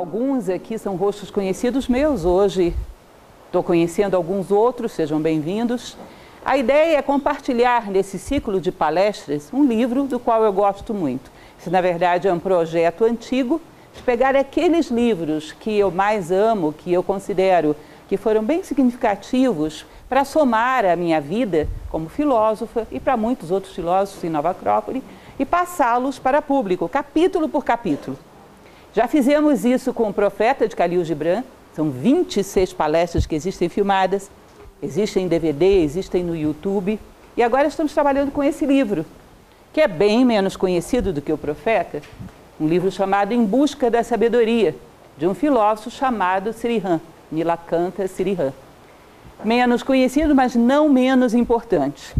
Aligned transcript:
alguns 0.00 0.48
aqui 0.48 0.78
são 0.78 0.96
rostos 0.96 1.30
conhecidos 1.30 1.86
meus, 1.86 2.24
hoje 2.24 2.74
estou 3.44 3.62
conhecendo 3.62 4.16
alguns 4.16 4.50
outros, 4.50 4.92
sejam 4.92 5.20
bem-vindos. 5.20 5.94
A 6.42 6.56
ideia 6.56 6.96
é 6.96 7.02
compartilhar 7.02 7.90
nesse 7.90 8.18
ciclo 8.18 8.62
de 8.62 8.72
palestras 8.72 9.50
um 9.52 9.62
livro 9.62 10.04
do 10.04 10.18
qual 10.18 10.42
eu 10.42 10.50
gosto 10.54 10.94
muito. 10.94 11.30
Isso, 11.58 11.70
na 11.70 11.82
verdade, 11.82 12.26
é 12.26 12.32
um 12.32 12.38
projeto 12.38 13.04
antigo 13.04 13.60
de 13.94 14.02
pegar 14.02 14.34
aqueles 14.34 14.86
livros 14.86 15.52
que 15.52 15.78
eu 15.78 15.90
mais 15.90 16.32
amo, 16.32 16.72
que 16.72 16.90
eu 16.90 17.02
considero 17.02 17.76
que 18.08 18.16
foram 18.16 18.42
bem 18.42 18.62
significativos 18.62 19.84
para 20.08 20.24
somar 20.24 20.86
a 20.86 20.96
minha 20.96 21.20
vida 21.20 21.68
como 21.90 22.08
filósofa 22.08 22.86
e 22.90 22.98
para 22.98 23.18
muitos 23.18 23.50
outros 23.50 23.74
filósofos 23.74 24.24
em 24.24 24.30
Nova 24.30 24.52
Acrópole 24.52 25.04
e 25.38 25.44
passá-los 25.44 26.18
para 26.18 26.40
público, 26.40 26.88
capítulo 26.88 27.50
por 27.50 27.66
capítulo. 27.66 28.16
Já 28.92 29.06
fizemos 29.06 29.64
isso 29.64 29.94
com 29.94 30.08
o 30.08 30.12
Profeta 30.12 30.66
de 30.66 30.74
Khalil 30.74 31.04
Gibran, 31.04 31.44
são 31.74 31.90
26 31.90 32.72
palestras 32.72 33.24
que 33.24 33.36
existem 33.36 33.68
filmadas, 33.68 34.28
existem 34.82 35.26
em 35.26 35.28
DVD, 35.28 35.82
existem 35.82 36.24
no 36.24 36.36
YouTube, 36.36 36.98
e 37.36 37.42
agora 37.42 37.68
estamos 37.68 37.94
trabalhando 37.94 38.32
com 38.32 38.42
esse 38.42 38.66
livro, 38.66 39.06
que 39.72 39.80
é 39.80 39.86
bem 39.86 40.24
menos 40.24 40.56
conhecido 40.56 41.12
do 41.12 41.22
que 41.22 41.32
o 41.32 41.38
Profeta, 41.38 42.02
um 42.60 42.66
livro 42.66 42.90
chamado 42.90 43.32
Em 43.32 43.44
Busca 43.44 43.88
da 43.88 44.02
Sabedoria, 44.02 44.74
de 45.16 45.24
um 45.24 45.34
filósofo 45.34 45.90
chamado 45.90 46.52
Srihan, 46.52 47.00
Nilakanta 47.30 48.08
Srihan. 48.08 48.52
Menos 49.44 49.84
conhecido, 49.84 50.34
mas 50.34 50.56
não 50.56 50.88
menos 50.88 51.32
importante. 51.32 52.12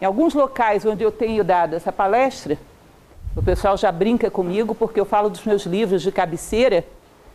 Em 0.00 0.04
alguns 0.04 0.34
locais 0.34 0.84
onde 0.84 1.04
eu 1.04 1.12
tenho 1.12 1.44
dado 1.44 1.76
essa 1.76 1.92
palestra, 1.92 2.58
o 3.36 3.42
pessoal 3.42 3.76
já 3.76 3.92
brinca 3.92 4.30
comigo 4.30 4.74
porque 4.74 4.98
eu 4.98 5.04
falo 5.04 5.28
dos 5.28 5.44
meus 5.44 5.66
livros 5.66 6.00
de 6.00 6.10
cabeceira 6.10 6.84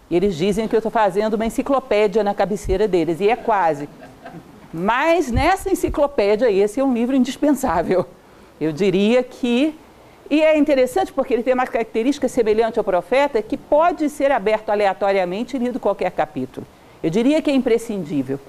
e 0.09 0.15
eles 0.15 0.35
dizem 0.35 0.67
que 0.67 0.75
eu 0.75 0.79
estou 0.79 0.91
fazendo 0.91 1.35
uma 1.35 1.45
enciclopédia 1.45 2.23
na 2.23 2.33
cabeceira 2.33 2.85
deles, 2.85 3.21
e 3.21 3.29
é 3.29 3.35
quase. 3.35 3.87
Mas 4.73 5.31
nessa 5.31 5.71
enciclopédia, 5.71 6.51
esse 6.51 6.81
é 6.81 6.83
um 6.83 6.93
livro 6.93 7.15
indispensável. 7.15 8.05
Eu 8.59 8.73
diria 8.73 9.23
que 9.23 9.73
e 10.29 10.41
é 10.41 10.57
interessante 10.57 11.11
porque 11.11 11.33
ele 11.33 11.43
tem 11.43 11.53
uma 11.53 11.67
característica 11.67 12.27
semelhante 12.29 12.79
ao 12.79 12.85
profeta 12.85 13.41
que 13.41 13.57
pode 13.57 14.09
ser 14.09 14.31
aberto 14.31 14.69
aleatoriamente 14.69 15.57
e 15.57 15.59
lido 15.59 15.77
qualquer 15.77 16.11
capítulo. 16.11 16.65
Eu 17.03 17.09
diria 17.09 17.41
que 17.41 17.51
é 17.51 17.53
imprescindível. 17.53 18.39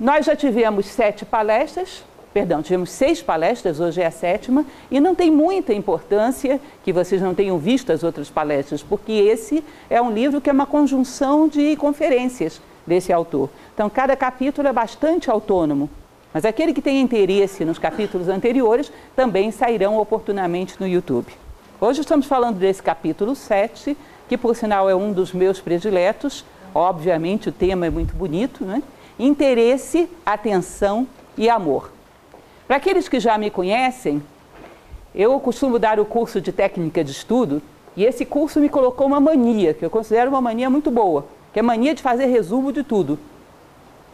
Nós 0.00 0.24
já 0.24 0.34
tivemos 0.34 0.86
sete 0.86 1.26
palestras, 1.26 2.02
perdão, 2.32 2.62
tivemos 2.62 2.90
seis 2.90 3.22
palestras, 3.22 3.80
hoje 3.80 4.00
é 4.00 4.06
a 4.06 4.10
sétima, 4.10 4.64
e 4.90 5.00
não 5.00 5.14
tem 5.14 5.30
muita 5.30 5.72
importância 5.72 6.60
que 6.84 6.92
vocês 6.92 7.20
não 7.20 7.34
tenham 7.34 7.58
visto 7.58 7.90
as 7.90 8.02
outras 8.02 8.30
palestras, 8.30 8.82
porque 8.82 9.12
esse 9.12 9.64
é 9.88 10.00
um 10.00 10.10
livro 10.10 10.40
que 10.40 10.50
é 10.50 10.52
uma 10.52 10.66
conjunção 10.66 11.48
de 11.48 11.76
conferências 11.76 12.60
desse 12.86 13.12
autor. 13.12 13.50
Então, 13.74 13.88
cada 13.88 14.16
capítulo 14.16 14.68
é 14.68 14.72
bastante 14.72 15.30
autônomo. 15.30 15.90
Mas 16.32 16.44
aquele 16.44 16.74
que 16.74 16.82
tem 16.82 17.00
interesse 17.00 17.64
nos 17.64 17.78
capítulos 17.78 18.28
anteriores 18.28 18.92
também 19.16 19.50
sairão 19.50 19.98
oportunamente 19.98 20.76
no 20.78 20.86
YouTube. 20.86 21.32
Hoje 21.80 22.00
estamos 22.00 22.26
falando 22.26 22.58
desse 22.58 22.82
capítulo 22.82 23.34
7, 23.34 23.96
que 24.28 24.36
por 24.36 24.54
sinal 24.54 24.90
é 24.90 24.94
um 24.94 25.12
dos 25.12 25.32
meus 25.32 25.60
prediletos. 25.60 26.44
Obviamente 26.74 27.48
o 27.48 27.52
tema 27.52 27.86
é 27.86 27.90
muito 27.90 28.14
bonito, 28.14 28.64
né? 28.64 28.82
Interesse, 29.18 30.08
atenção 30.24 31.06
e 31.36 31.48
amor. 31.48 31.97
Para 32.68 32.76
aqueles 32.76 33.08
que 33.08 33.18
já 33.18 33.38
me 33.38 33.48
conhecem, 33.50 34.22
eu 35.14 35.40
costumo 35.40 35.78
dar 35.78 35.98
o 35.98 36.04
curso 36.04 36.38
de 36.38 36.52
técnica 36.52 37.02
de 37.02 37.12
estudo 37.12 37.62
e 37.96 38.04
esse 38.04 38.26
curso 38.26 38.60
me 38.60 38.68
colocou 38.68 39.06
uma 39.06 39.18
mania, 39.18 39.72
que 39.72 39.82
eu 39.82 39.88
considero 39.88 40.30
uma 40.30 40.42
mania 40.42 40.68
muito 40.68 40.90
boa, 40.90 41.24
que 41.50 41.58
é 41.58 41.62
a 41.62 41.64
mania 41.64 41.94
de 41.94 42.02
fazer 42.02 42.26
resumo 42.26 42.70
de 42.70 42.82
tudo. 42.82 43.18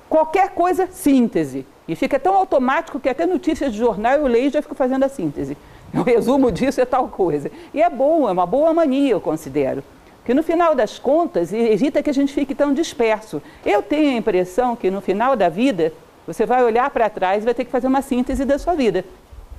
Qualquer 0.08 0.50
coisa, 0.50 0.86
síntese. 0.86 1.66
E 1.88 1.96
fica 1.96 2.16
tão 2.16 2.32
automático 2.32 3.00
que 3.00 3.08
até 3.08 3.26
notícias 3.26 3.72
de 3.72 3.78
jornal 3.78 4.12
eu 4.12 4.26
leio 4.28 4.46
e 4.46 4.50
já 4.50 4.62
fico 4.62 4.76
fazendo 4.76 5.02
a 5.02 5.08
síntese. 5.08 5.56
O 5.92 6.02
resumo 6.02 6.50
disso 6.50 6.80
é 6.80 6.84
tal 6.84 7.08
coisa. 7.08 7.50
E 7.72 7.80
é 7.80 7.88
bom, 7.88 8.28
é 8.28 8.32
uma 8.32 8.46
boa 8.46 8.72
mania, 8.72 9.12
eu 9.12 9.20
considero. 9.20 9.82
Porque 10.18 10.34
no 10.34 10.42
final 10.42 10.74
das 10.74 10.98
contas, 10.98 11.52
evita 11.52 12.02
que 12.02 12.10
a 12.10 12.14
gente 12.14 12.32
fique 12.32 12.54
tão 12.54 12.72
disperso. 12.72 13.42
Eu 13.64 13.82
tenho 13.82 14.10
a 14.10 14.18
impressão 14.18 14.74
que 14.74 14.90
no 14.90 15.00
final 15.00 15.36
da 15.36 15.48
vida, 15.48 15.92
você 16.26 16.46
vai 16.46 16.64
olhar 16.64 16.88
para 16.90 17.10
trás 17.10 17.42
e 17.42 17.44
vai 17.44 17.54
ter 17.54 17.64
que 17.64 17.70
fazer 17.70 17.86
uma 17.86 18.02
síntese 18.02 18.44
da 18.44 18.58
sua 18.58 18.74
vida. 18.74 19.04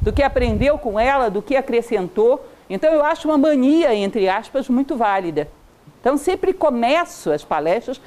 Do 0.02 0.12
que 0.12 0.24
aprendeu 0.24 0.78
com 0.78 1.00
ela, 1.00 1.30
do 1.30 1.42
que 1.42 1.56
acrescentou. 1.56 2.46
Então 2.70 2.92
eu 2.94 3.04
acho 3.04 3.28
uma 3.28 3.38
mania, 3.38 3.94
entre 3.94 4.28
aspas, 4.28 4.68
muito 4.70 4.96
válida. 4.96 5.48
Então 6.02 6.18
sempre 6.18 6.54
começo 6.54 7.32
as 7.32 7.44
palestras 7.44 8.00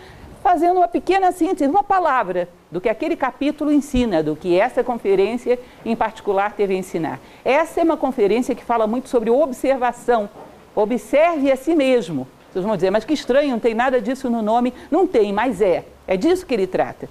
fazendo 0.42 0.78
uma 0.78 0.88
pequena 0.88 1.32
síntese, 1.32 1.68
uma 1.68 1.82
palavra 1.82 2.48
do 2.70 2.80
que 2.80 2.88
aquele 2.88 3.16
capítulo 3.16 3.72
ensina, 3.72 4.22
do 4.22 4.36
que 4.36 4.58
essa 4.58 4.84
conferência 4.84 5.58
em 5.84 5.96
particular 5.96 6.52
teve 6.52 6.74
a 6.74 6.78
ensinar. 6.78 7.20
Essa 7.44 7.80
é 7.80 7.84
uma 7.84 7.96
conferência 7.96 8.54
que 8.54 8.64
fala 8.64 8.86
muito 8.86 9.08
sobre 9.08 9.30
observação. 9.30 10.28
Observe 10.74 11.50
a 11.50 11.56
si 11.56 11.74
mesmo. 11.74 12.26
Vocês 12.52 12.64
vão 12.64 12.76
dizer, 12.76 12.90
mas 12.90 13.04
que 13.04 13.12
estranho, 13.12 13.50
não 13.50 13.58
tem 13.58 13.74
nada 13.74 14.00
disso 14.00 14.30
no 14.30 14.42
nome. 14.42 14.72
Não 14.90 15.06
tem, 15.06 15.32
mas 15.32 15.60
é. 15.60 15.84
É 16.06 16.16
disso 16.16 16.46
que 16.46 16.54
ele 16.54 16.66
trata. 16.66 17.08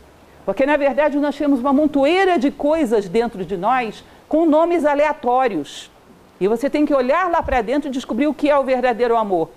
Porque, 0.47 0.66
na 0.66 0.78
verdade, 0.78 1.19
nós 1.19 1.38
temos 1.38 1.59
uma 1.59 1.74
montoeira 1.74 2.40
de 2.40 2.50
coisas 2.52 3.09
dentro 3.09 3.44
de 3.44 3.58
nós 3.58 4.02
com 4.30 4.46
nomes 4.46 4.85
aleatórios. 4.85 5.91
E 6.40 6.47
você 6.47 6.69
tem 6.69 6.85
que 6.85 6.94
olhar 6.94 7.30
lá 7.30 7.44
para 7.44 7.62
dentro 7.62 7.90
e 7.90 7.91
descobrir 7.91 8.28
o 8.28 8.34
que 8.34 8.50
é 8.50 8.57
o 8.57 8.63
verdadeiro 8.63 9.18
amor, 9.18 9.50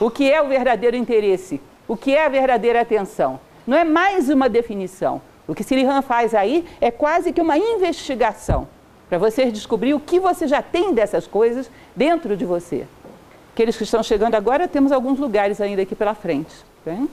o 0.00 0.10
que 0.10 0.32
é 0.32 0.40
o 0.40 0.48
verdadeiro 0.48 0.96
interesse, 0.96 1.60
o 1.86 1.98
que 1.98 2.14
é 2.14 2.24
a 2.24 2.30
verdadeira 2.30 2.80
atenção. 2.80 3.38
Não 3.66 3.76
é 3.76 3.84
mais 3.84 4.30
uma 4.30 4.48
definição. 4.48 5.20
O 5.46 5.54
que 5.54 5.62
Sirihan 5.62 6.00
faz 6.00 6.34
aí 6.34 6.64
é 6.80 6.90
quase 6.90 7.30
que 7.30 7.42
uma 7.42 7.58
investigação 7.58 8.66
para 9.10 9.18
você 9.18 9.50
descobrir 9.50 9.92
o 9.92 10.00
que 10.00 10.18
você 10.18 10.48
já 10.48 10.62
tem 10.62 10.94
dessas 10.94 11.26
coisas 11.26 11.70
dentro 11.94 12.38
de 12.38 12.46
você. 12.46 12.86
Aqueles 13.52 13.76
que 13.76 13.84
estão 13.84 14.02
chegando 14.02 14.34
agora, 14.34 14.66
temos 14.66 14.92
alguns 14.92 15.18
lugares 15.18 15.60
ainda 15.60 15.82
aqui 15.82 15.94
pela 15.94 16.14
frente. 16.14 16.54
Bem? 16.86 17.06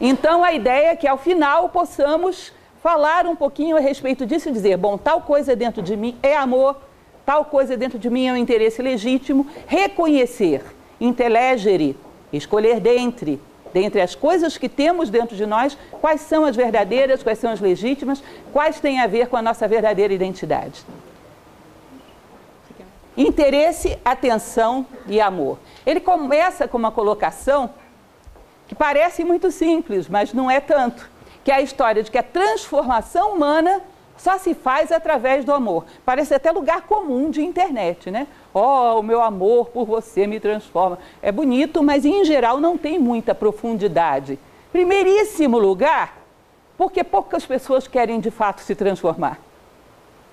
Então, 0.00 0.42
a 0.42 0.52
ideia 0.52 0.92
é 0.92 0.96
que 0.96 1.06
ao 1.06 1.18
final 1.18 1.68
possamos 1.68 2.52
falar 2.82 3.26
um 3.26 3.36
pouquinho 3.36 3.76
a 3.76 3.80
respeito 3.80 4.24
disso 4.24 4.48
e 4.48 4.52
dizer: 4.52 4.76
bom, 4.76 4.96
tal 4.96 5.20
coisa 5.20 5.54
dentro 5.54 5.82
de 5.82 5.96
mim 5.96 6.16
é 6.22 6.36
amor, 6.36 6.76
tal 7.26 7.44
coisa 7.44 7.76
dentro 7.76 7.98
de 7.98 8.08
mim 8.08 8.26
é 8.26 8.32
um 8.32 8.36
interesse 8.36 8.80
legítimo. 8.80 9.46
Reconhecer, 9.66 10.62
intelegere, 10.98 11.96
escolher 12.32 12.80
dentre, 12.80 13.38
dentre 13.74 14.00
as 14.00 14.14
coisas 14.14 14.56
que 14.56 14.68
temos 14.68 15.10
dentro 15.10 15.36
de 15.36 15.44
nós, 15.44 15.76
quais 16.00 16.22
são 16.22 16.44
as 16.46 16.56
verdadeiras, 16.56 17.22
quais 17.22 17.38
são 17.38 17.52
as 17.52 17.60
legítimas, 17.60 18.22
quais 18.52 18.80
têm 18.80 19.00
a 19.00 19.06
ver 19.06 19.28
com 19.28 19.36
a 19.36 19.42
nossa 19.42 19.68
verdadeira 19.68 20.14
identidade. 20.14 20.82
Interesse, 23.16 23.98
atenção 24.02 24.86
e 25.06 25.20
amor. 25.20 25.58
Ele 25.84 26.00
começa 26.00 26.66
com 26.66 26.78
uma 26.78 26.90
colocação 26.90 27.70
que 28.70 28.74
parece 28.76 29.24
muito 29.24 29.50
simples, 29.50 30.08
mas 30.08 30.32
não 30.32 30.48
é 30.48 30.60
tanto, 30.60 31.10
que 31.42 31.50
é 31.50 31.56
a 31.56 31.60
história 31.60 32.04
de 32.04 32.08
que 32.08 32.16
a 32.16 32.22
transformação 32.22 33.32
humana 33.32 33.82
só 34.16 34.38
se 34.38 34.54
faz 34.54 34.92
através 34.92 35.44
do 35.44 35.52
amor. 35.52 35.86
Parece 36.04 36.34
até 36.34 36.52
lugar 36.52 36.82
comum 36.82 37.30
de 37.30 37.42
internet, 37.42 38.12
né? 38.12 38.28
Oh, 38.54 39.00
o 39.00 39.02
meu 39.02 39.20
amor 39.20 39.70
por 39.70 39.84
você 39.84 40.24
me 40.24 40.38
transforma. 40.38 41.00
É 41.20 41.32
bonito, 41.32 41.82
mas 41.82 42.04
em 42.04 42.24
geral 42.24 42.60
não 42.60 42.78
tem 42.78 42.96
muita 42.96 43.34
profundidade. 43.34 44.38
Primeiríssimo 44.70 45.58
lugar, 45.58 46.18
porque 46.78 47.02
poucas 47.02 47.44
pessoas 47.44 47.88
querem 47.88 48.20
de 48.20 48.30
fato 48.30 48.60
se 48.60 48.76
transformar. 48.76 49.40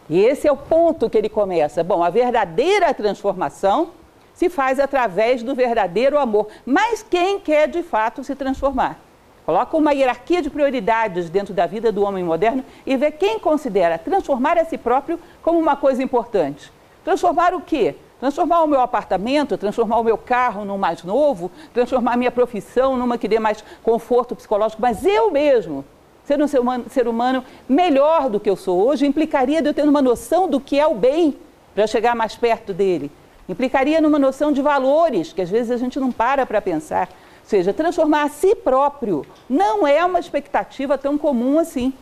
E 0.08 0.24
esse 0.24 0.48
é 0.48 0.52
o 0.52 0.58
ponto 0.58 1.10
que 1.10 1.18
ele 1.18 1.28
começa. 1.28 1.84
Bom, 1.84 2.04
a 2.04 2.12
verdadeira 2.12 2.94
transformação 2.94 3.90
se 4.38 4.50
faz 4.50 4.80
através 4.80 5.42
do 5.42 5.56
verdadeiro 5.56 6.16
amor. 6.16 6.48
Mas 6.64 7.02
quem 7.02 7.40
quer 7.40 7.68
de 7.68 7.82
fato 7.82 8.24
se 8.24 8.36
transformar? 8.36 9.00
Coloca 9.44 9.76
uma 9.76 9.94
hierarquia 9.94 10.44
de 10.44 10.50
prioridades 10.50 11.28
dentro 11.28 11.56
da 11.56 11.66
vida 11.66 11.92
do 11.92 12.04
homem 12.04 12.24
moderno 12.24 12.64
e 12.86 12.96
vê 12.96 13.10
quem 13.12 13.40
considera 13.40 13.98
transformar 13.98 14.56
a 14.60 14.64
si 14.64 14.78
próprio 14.78 15.20
como 15.42 15.58
uma 15.58 15.76
coisa 15.76 16.04
importante. 16.04 16.72
Transformar 17.04 17.56
o 17.56 17.62
quê? 17.62 17.96
Transformar 18.20 18.62
o 18.62 18.68
meu 18.68 18.80
apartamento, 18.80 19.58
transformar 19.58 19.98
o 19.98 20.04
meu 20.04 20.20
carro 20.20 20.64
num 20.64 20.78
mais 20.78 21.04
novo, 21.04 21.50
transformar 21.74 22.14
a 22.14 22.18
minha 22.18 22.32
profissão 22.32 22.96
numa 22.96 23.18
que 23.18 23.28
dê 23.28 23.40
mais 23.40 23.64
conforto 23.82 24.36
psicológico, 24.36 24.82
mas 24.82 25.04
eu 25.04 25.32
mesmo 25.32 25.84
ser 26.24 26.40
um 26.40 26.48
ser 26.48 26.60
humano, 26.60 26.86
ser 26.90 27.08
humano 27.08 27.44
melhor 27.68 28.30
do 28.30 28.40
que 28.40 28.50
eu 28.50 28.56
sou 28.56 28.86
hoje 28.86 29.08
implicaria 29.08 29.64
de 29.64 29.70
eu 29.70 29.74
ter 29.74 29.88
uma 29.88 30.02
noção 30.02 30.48
do 30.48 30.60
que 30.60 30.80
é 30.80 30.86
o 30.86 30.94
bem 30.94 31.36
para 31.74 31.88
chegar 31.88 32.16
mais 32.16 32.36
perto 32.36 32.72
dele. 32.72 33.10
Implicaria 33.48 34.02
numa 34.02 34.20
noção 34.20 34.52
de 34.52 34.62
valores 34.62 35.32
que 35.32 35.42
às 35.42 35.50
vezes 35.50 35.72
a 35.72 35.78
gente 35.78 36.00
não 36.00 36.12
para 36.12 36.46
para 36.46 36.62
pensar 36.62 37.10
seja, 37.48 37.74
transformar 37.74 38.24
a 38.24 38.30
si 38.30 38.54
próprio 38.56 39.26
não 39.50 39.88
é 39.88 40.04
uma 40.04 40.20
expectativa 40.20 40.98
tão 40.98 41.18
comum 41.18 41.58
assim. 41.58 41.94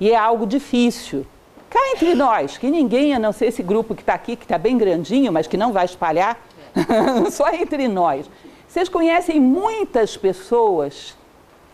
E 0.00 0.10
é 0.10 0.16
algo 0.16 0.46
difícil. 0.46 1.26
Cá 1.68 1.78
entre 1.94 2.14
nós, 2.14 2.56
que 2.56 2.70
ninguém, 2.70 3.14
a 3.14 3.18
não 3.18 3.32
ser 3.32 3.46
esse 3.46 3.62
grupo 3.62 3.94
que 3.94 4.02
está 4.02 4.14
aqui, 4.14 4.34
que 4.34 4.44
está 4.44 4.56
bem 4.56 4.78
grandinho, 4.78 5.32
mas 5.32 5.46
que 5.46 5.56
não 5.56 5.72
vai 5.72 5.84
espalhar, 5.84 6.40
só 7.30 7.52
entre 7.52 7.86
nós. 7.86 8.28
Vocês 8.66 8.88
conhecem 8.88 9.38
muitas 9.38 10.16
pessoas 10.16 11.14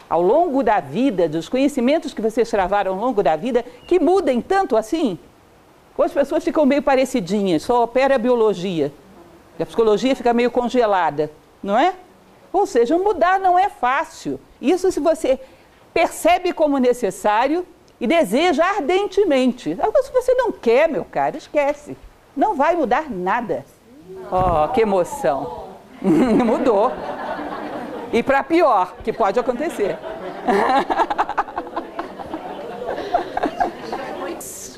ao 0.08 0.20
longo 0.20 0.62
da 0.62 0.80
vida, 0.80 1.28
dos 1.28 1.48
conhecimentos 1.48 2.12
que 2.12 2.20
vocês 2.20 2.50
travaram 2.50 2.94
ao 2.94 2.98
longo 2.98 3.22
da 3.22 3.36
vida, 3.36 3.64
que 3.86 4.00
mudem 4.00 4.40
tanto 4.40 4.76
assim? 4.76 5.18
Ou 6.00 6.06
as 6.06 6.12
pessoas 6.12 6.42
ficam 6.42 6.64
meio 6.64 6.80
parecidinhas, 6.80 7.62
só 7.62 7.84
opera 7.84 8.14
a 8.14 8.18
biologia. 8.18 8.90
A 9.60 9.66
psicologia 9.66 10.16
fica 10.16 10.32
meio 10.32 10.50
congelada, 10.50 11.30
não 11.62 11.78
é? 11.78 11.92
Ou 12.50 12.64
seja, 12.64 12.96
mudar 12.96 13.38
não 13.38 13.58
é 13.58 13.68
fácil. 13.68 14.40
Isso 14.62 14.90
se 14.90 14.98
você 14.98 15.38
percebe 15.92 16.54
como 16.54 16.78
necessário 16.78 17.66
e 18.00 18.06
deseja 18.06 18.64
ardentemente. 18.64 19.76
Agora, 19.78 20.02
se 20.02 20.10
você 20.10 20.32
não 20.32 20.50
quer, 20.50 20.88
meu 20.88 21.04
caro, 21.04 21.36
esquece. 21.36 21.94
Não 22.34 22.56
vai 22.56 22.74
mudar 22.74 23.10
nada. 23.10 23.66
Oh, 24.32 24.72
que 24.72 24.80
emoção. 24.80 25.68
Mudou. 26.00 26.92
E 28.10 28.22
para 28.22 28.42
pior, 28.42 28.96
que 29.04 29.12
pode 29.12 29.38
acontecer. 29.38 29.98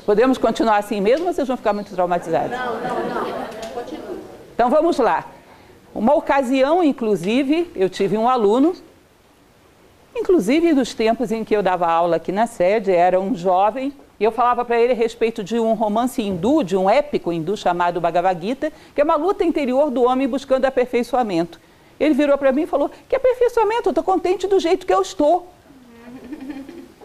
Podemos 0.05 0.37
continuar 0.37 0.77
assim 0.77 0.99
mesmo 0.99 1.27
ou 1.27 1.33
vocês 1.33 1.47
vão 1.47 1.55
ficar 1.55 1.71
muito 1.73 1.93
traumatizados? 1.93 2.51
Não, 2.51 2.73
não, 2.75 3.15
não. 3.15 3.73
Continue. 3.73 4.19
Então 4.53 4.69
vamos 4.69 4.97
lá. 4.97 5.25
Uma 5.95 6.13
ocasião, 6.15 6.83
inclusive, 6.83 7.71
eu 7.75 7.89
tive 7.89 8.17
um 8.17 8.27
aluno, 8.27 8.75
inclusive 10.15 10.73
nos 10.73 10.93
tempos 10.93 11.31
em 11.31 11.43
que 11.43 11.55
eu 11.55 11.63
dava 11.63 11.87
aula 11.87 12.17
aqui 12.17 12.31
na 12.31 12.47
sede, 12.47 12.91
era 12.91 13.19
um 13.19 13.35
jovem, 13.35 13.93
e 14.19 14.23
eu 14.23 14.31
falava 14.31 14.65
para 14.65 14.79
ele 14.79 14.93
a 14.93 14.95
respeito 14.95 15.43
de 15.43 15.59
um 15.59 15.73
romance 15.73 16.21
hindu, 16.21 16.63
de 16.63 16.75
um 16.75 16.89
épico 16.89 17.31
hindu 17.31 17.55
chamado 17.55 18.01
Bhagavad 18.01 18.45
Gita, 18.45 18.73
que 18.93 19.01
é 19.01 19.03
uma 19.03 19.15
luta 19.15 19.43
interior 19.43 19.89
do 19.89 20.03
homem 20.03 20.27
buscando 20.27 20.65
aperfeiçoamento. 20.65 21.59
Ele 21.99 22.13
virou 22.13 22.37
para 22.37 22.51
mim 22.51 22.63
e 22.63 22.67
falou: 22.67 22.89
Que 23.07 23.15
aperfeiçoamento, 23.15 23.89
eu 23.89 23.91
estou 23.91 24.03
contente 24.03 24.47
do 24.47 24.59
jeito 24.59 24.85
que 24.85 24.93
eu 24.93 25.01
estou. 25.01 25.47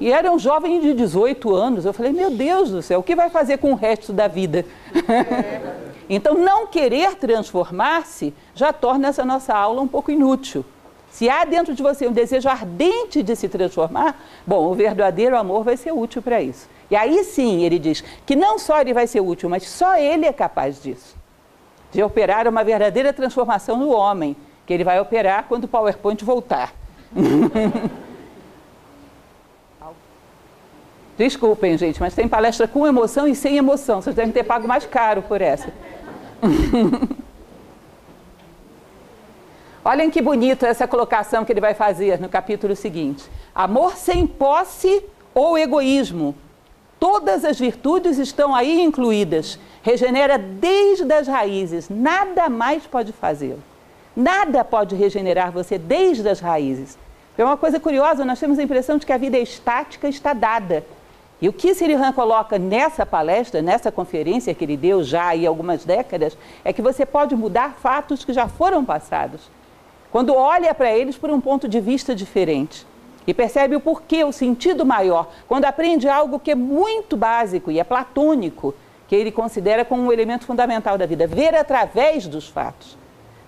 E 0.01 0.13
era 0.13 0.31
um 0.31 0.39
jovem 0.39 0.81
de 0.81 0.95
18 0.95 1.55
anos. 1.55 1.85
Eu 1.85 1.93
falei: 1.93 2.13
Meu 2.13 2.31
Deus 2.31 2.71
do 2.71 2.83
céu, 2.83 3.01
o 3.01 3.03
que 3.03 3.15
vai 3.15 3.31
fazer 3.31 3.59
com 3.59 3.73
o 3.73 3.75
resto 3.75 4.13
da 4.13 4.29
vida? 4.29 4.65
então, 6.09 6.35
não 6.35 6.67
querer 6.67 7.17
transformar-se 7.17 8.35
já 8.55 8.73
torna 8.73 9.09
essa 9.09 9.25
nossa 9.25 9.55
aula 9.55 9.81
um 9.81 9.89
pouco 9.89 10.11
inútil. 10.11 10.65
Se 11.11 11.29
há 11.29 11.45
dentro 11.45 11.75
de 11.75 11.83
você 11.83 12.07
um 12.07 12.13
desejo 12.13 12.49
ardente 12.49 13.23
de 13.23 13.35
se 13.35 13.49
transformar, 13.49 14.21
bom, 14.47 14.71
o 14.71 14.75
verdadeiro 14.75 15.37
amor 15.37 15.65
vai 15.65 15.77
ser 15.77 15.93
útil 15.93 16.23
para 16.23 16.41
isso. 16.41 16.69
E 16.91 16.97
aí 16.97 17.25
sim, 17.25 17.65
ele 17.65 17.79
diz 17.79 18.05
que 18.25 18.37
não 18.37 18.59
só 18.59 18.81
ele 18.81 18.95
vai 18.95 19.07
ser 19.07 19.21
útil, 19.21 19.49
mas 19.49 19.67
só 19.67 19.97
ele 19.97 20.27
é 20.27 20.33
capaz 20.33 20.83
disso 20.83 21.19
de 21.91 22.03
operar 22.03 22.47
uma 22.47 22.63
verdadeira 22.63 23.13
transformação 23.13 23.77
no 23.77 23.91
homem, 23.91 24.37
que 24.67 24.73
ele 24.73 24.85
vai 24.85 25.01
operar 25.01 25.47
quando 25.49 25.65
o 25.65 25.69
PowerPoint 25.69 26.25
voltar. 26.25 26.73
Desculpem, 31.19 31.77
gente, 31.77 32.01
mas 32.01 32.15
tem 32.15 32.29
palestra 32.29 32.69
com 32.69 32.87
emoção 32.87 33.27
e 33.27 33.35
sem 33.35 33.57
emoção. 33.57 34.01
Vocês 34.01 34.15
devem 34.15 34.31
ter 34.31 34.45
pago 34.45 34.69
mais 34.69 34.87
caro 34.87 35.21
por 35.21 35.43
essa. 35.43 35.73
Olhem 39.85 40.11
que 40.11 40.23
bonito 40.23 40.65
essa 40.65 40.87
colocação 40.87 41.45
que 41.45 41.53
ele 41.53 41.61
vai 41.61 41.75
fazer 41.75 42.21
no 42.21 42.29
capítulo 42.29 42.77
seguinte. 42.77 43.29
Amor 43.53 43.97
sem 43.97 44.29
posse 44.29 45.03
ou 45.35 45.59
egoísmo. 45.59 46.37
Todas 47.01 47.45
as 47.45 47.59
virtudes 47.59 48.19
estão 48.19 48.55
aí 48.55 48.81
incluídas. 48.81 49.59
Regenera 49.83 50.39
desde 50.39 51.13
as 51.13 51.27
raízes. 51.27 51.89
Nada 51.89 52.49
mais 52.49 52.87
pode 52.87 53.13
fazê-lo. 53.13 53.63
Nada 54.15 54.63
pode 54.63 54.95
regenerar 54.95 55.51
você 55.51 55.79
desde 55.79 56.29
as 56.29 56.39
raízes. 56.39 56.97
É 57.37 57.45
uma 57.45 57.57
coisa 57.57 57.81
curiosa, 57.81 58.25
nós 58.25 58.39
temos 58.39 58.59
a 58.59 58.63
impressão 58.63 58.99
de 58.99 59.07
que 59.07 59.13
a 59.13 59.19
vida 59.19 59.37
é 59.37 59.43
estática, 59.43 60.09
está 60.09 60.33
dada. 60.33 60.85
E 61.41 61.49
o 61.49 61.53
que 61.53 61.75
Sirihan 61.75 62.13
coloca 62.13 62.59
nessa 62.59 63.07
palestra, 63.07 63.63
nessa 63.63 63.93
conferência 63.93 64.53
que 64.55 64.65
ele 64.65 64.77
deu 64.77 65.05
já 65.05 65.31
há 65.33 65.49
algumas 65.49 65.85
décadas, 65.85 66.37
é 66.65 66.73
que 66.73 66.83
você 66.83 67.07
pode 67.07 67.37
mudar 67.37 67.77
fatos 67.81 68.25
que 68.25 68.33
já 68.33 68.49
foram 68.49 68.85
passados. 68.85 69.49
Quando 70.11 70.35
olha 70.35 70.75
para 70.75 70.93
eles 70.93 71.17
por 71.17 71.31
um 71.31 71.41
ponto 71.41 71.69
de 71.69 71.81
vista 71.81 72.15
diferente 72.15 72.87
e 73.27 73.35
percebe 73.35 73.77
o 73.77 73.81
porquê, 73.81 74.25
o 74.25 74.33
sentido 74.33 74.85
maior, 74.85 75.29
quando 75.47 75.67
aprende 75.67 76.09
algo 76.09 76.41
que 76.41 76.51
é 76.51 76.55
muito 76.55 77.17
básico 77.17 77.71
e 77.71 77.79
é 77.79 77.85
platônico, 77.85 78.75
que 79.07 79.15
ele 79.15 79.31
considera 79.31 79.85
como 79.85 80.03
um 80.03 80.13
elemento 80.13 80.45
fundamental 80.45 80.99
da 80.99 81.07
vida, 81.07 81.27
ver 81.27 81.55
através 81.55 82.27
dos 82.27 82.49
fatos. 82.49 82.99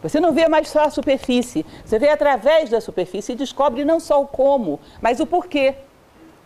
Você 0.03 0.21
não 0.21 0.33
vê 0.33 0.49
mais 0.49 0.69
só 0.69 0.85
a 0.85 0.91
superfície, 0.91 1.67
você 1.85 1.99
vê 1.99 2.09
através 2.09 2.71
da 2.71 2.81
superfície 2.81 3.33
e 3.33 3.37
descobre 3.37 3.85
não 3.85 4.01
só 4.01 4.23
o 4.23 4.27
como, 4.27 4.81
mas 5.01 5.19
o 5.19 5.27
porquê. 5.27 5.75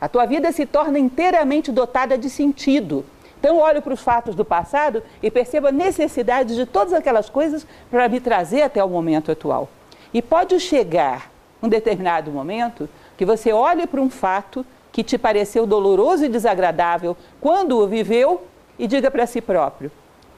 A 0.00 0.08
tua 0.08 0.26
vida 0.26 0.52
se 0.52 0.66
torna 0.66 0.98
inteiramente 0.98 1.72
dotada 1.72 2.18
de 2.18 2.28
sentido. 2.28 3.04
Então, 3.38 3.58
olho 3.58 3.82
para 3.82 3.92
os 3.92 4.00
fatos 4.00 4.34
do 4.34 4.44
passado 4.44 5.02
e 5.22 5.30
percebo 5.30 5.66
a 5.66 5.72
necessidade 5.72 6.54
de 6.54 6.64
todas 6.64 6.92
aquelas 6.92 7.28
coisas 7.28 7.66
para 7.90 8.08
me 8.08 8.18
trazer 8.20 8.62
até 8.62 8.82
o 8.82 8.88
momento 8.88 9.30
atual. 9.30 9.68
E 10.12 10.22
pode 10.22 10.58
chegar 10.60 11.30
um 11.62 11.68
determinado 11.68 12.30
momento 12.30 12.88
que 13.16 13.24
você 13.24 13.52
olhe 13.52 13.86
para 13.86 14.00
um 14.00 14.10
fato 14.10 14.64
que 14.92 15.02
te 15.02 15.18
pareceu 15.18 15.66
doloroso 15.66 16.24
e 16.24 16.28
desagradável 16.28 17.16
quando 17.40 17.78
o 17.78 17.86
viveu 17.86 18.46
e 18.78 18.86
diga 18.86 19.10
para 19.10 19.26
si 19.26 19.40
próprio: 19.40 19.90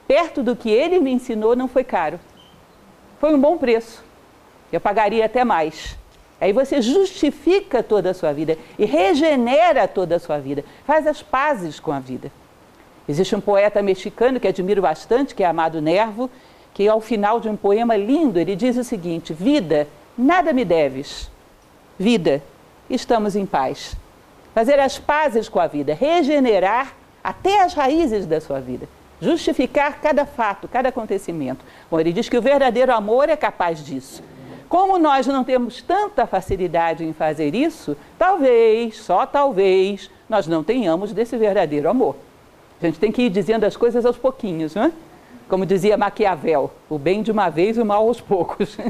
perto 0.07 0.41
do 0.41 0.55
que 0.55 0.69
ele 0.69 0.99
me 0.99 1.11
ensinou 1.11 1.55
não 1.55 1.67
foi 1.67 1.83
caro. 1.83 2.19
Foi 3.19 3.33
um 3.33 3.39
bom 3.39 3.57
preço. 3.57 4.03
Eu 4.71 4.81
pagaria 4.81 5.25
até 5.25 5.43
mais. 5.43 5.97
Aí 6.39 6.53
você 6.53 6.81
justifica 6.81 7.81
toda 7.81 8.11
a 8.11 8.13
sua 8.13 8.31
vida 8.31 8.57
e 8.77 8.85
regenera 8.85 9.87
toda 9.87 10.15
a 10.15 10.19
sua 10.19 10.39
vida, 10.39 10.63
faz 10.85 11.07
as 11.07 11.21
pazes 11.21 11.79
com 11.79 11.91
a 11.91 11.99
vida. 11.99 12.31
Existe 13.09 13.35
um 13.35 13.41
poeta 13.41 13.81
mexicano 13.81 14.39
que 14.39 14.47
admiro 14.47 14.81
bastante, 14.81 15.33
que 15.33 15.43
é 15.43 15.47
Amado 15.47 15.81
Nervo, 15.81 16.29
que 16.73 16.87
ao 16.87 17.01
final 17.01 17.39
de 17.39 17.49
um 17.49 17.55
poema 17.55 17.95
lindo 17.95 18.39
ele 18.39 18.55
diz 18.55 18.77
o 18.77 18.83
seguinte: 18.83 19.33
Vida, 19.33 19.87
nada 20.17 20.53
me 20.53 20.63
deves. 20.63 21.31
Vida, 21.97 22.43
estamos 22.89 23.35
em 23.35 23.45
paz. 23.45 23.95
Fazer 24.53 24.79
as 24.79 24.99
pazes 24.99 25.49
com 25.49 25.59
a 25.59 25.67
vida, 25.67 25.93
regenerar 25.93 26.93
até 27.23 27.63
as 27.63 27.73
raízes 27.73 28.25
da 28.25 28.39
sua 28.39 28.59
vida 28.59 28.87
justificar 29.19 29.99
cada 29.99 30.25
fato, 30.25 30.67
cada 30.67 30.89
acontecimento. 30.89 31.65
Bom, 31.89 31.99
ele 31.99 32.13
diz 32.13 32.29
que 32.29 32.37
o 32.37 32.41
verdadeiro 32.41 32.93
amor 32.93 33.29
é 33.29 33.35
capaz 33.35 33.83
disso. 33.83 34.23
Como 34.69 34.97
nós 34.97 35.25
não 35.27 35.43
temos 35.43 35.81
tanta 35.81 36.27
facilidade 36.27 37.03
em 37.03 37.13
fazer 37.13 37.55
isso, 37.55 37.95
talvez, 38.17 38.97
só 38.97 39.25
talvez, 39.25 40.09
nós 40.29 40.47
não 40.47 40.63
tenhamos 40.63 41.13
desse 41.13 41.37
verdadeiro 41.37 41.89
amor. 41.89 42.15
A 42.81 42.85
gente 42.85 42.99
tem 42.99 43.11
que 43.11 43.23
ir 43.23 43.29
dizendo 43.29 43.63
as 43.63 43.77
coisas 43.77 44.05
aos 44.05 44.17
pouquinhos, 44.17 44.75
não 44.75 44.83
é? 44.83 44.91
Como 45.47 45.65
dizia 45.65 45.97
Maquiavel, 45.97 46.69
o 46.89 46.97
bem 46.97 47.23
de 47.23 47.31
uma 47.31 47.49
vez 47.49 47.77
e 47.77 47.81
o 47.81 47.85
mal 47.85 48.07
aos 48.07 48.19
poucos. 48.19 48.77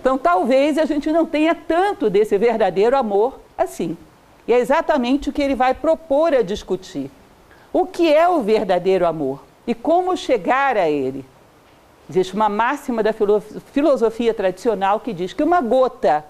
Então, 0.00 0.16
talvez 0.16 0.78
a 0.78 0.86
gente 0.86 1.12
não 1.12 1.26
tenha 1.26 1.54
tanto 1.54 2.08
desse 2.08 2.38
verdadeiro 2.38 2.96
amor 2.96 3.38
assim. 3.58 3.98
E 4.48 4.52
é 4.52 4.58
exatamente 4.58 5.28
o 5.28 5.32
que 5.32 5.42
ele 5.42 5.54
vai 5.54 5.74
propor 5.74 6.34
a 6.34 6.40
discutir. 6.40 7.10
O 7.70 7.84
que 7.84 8.10
é 8.10 8.26
o 8.26 8.40
verdadeiro 8.40 9.06
amor? 9.06 9.40
e 9.70 9.74
como 9.74 10.16
chegar 10.16 10.76
a 10.76 10.90
ele. 10.90 11.24
Existe 12.10 12.34
uma 12.34 12.48
máxima 12.48 13.04
da 13.04 13.12
filosofia 13.72 14.34
tradicional 14.34 14.98
que 14.98 15.12
diz 15.12 15.32
que 15.32 15.44
uma 15.44 15.60
gota 15.60 16.24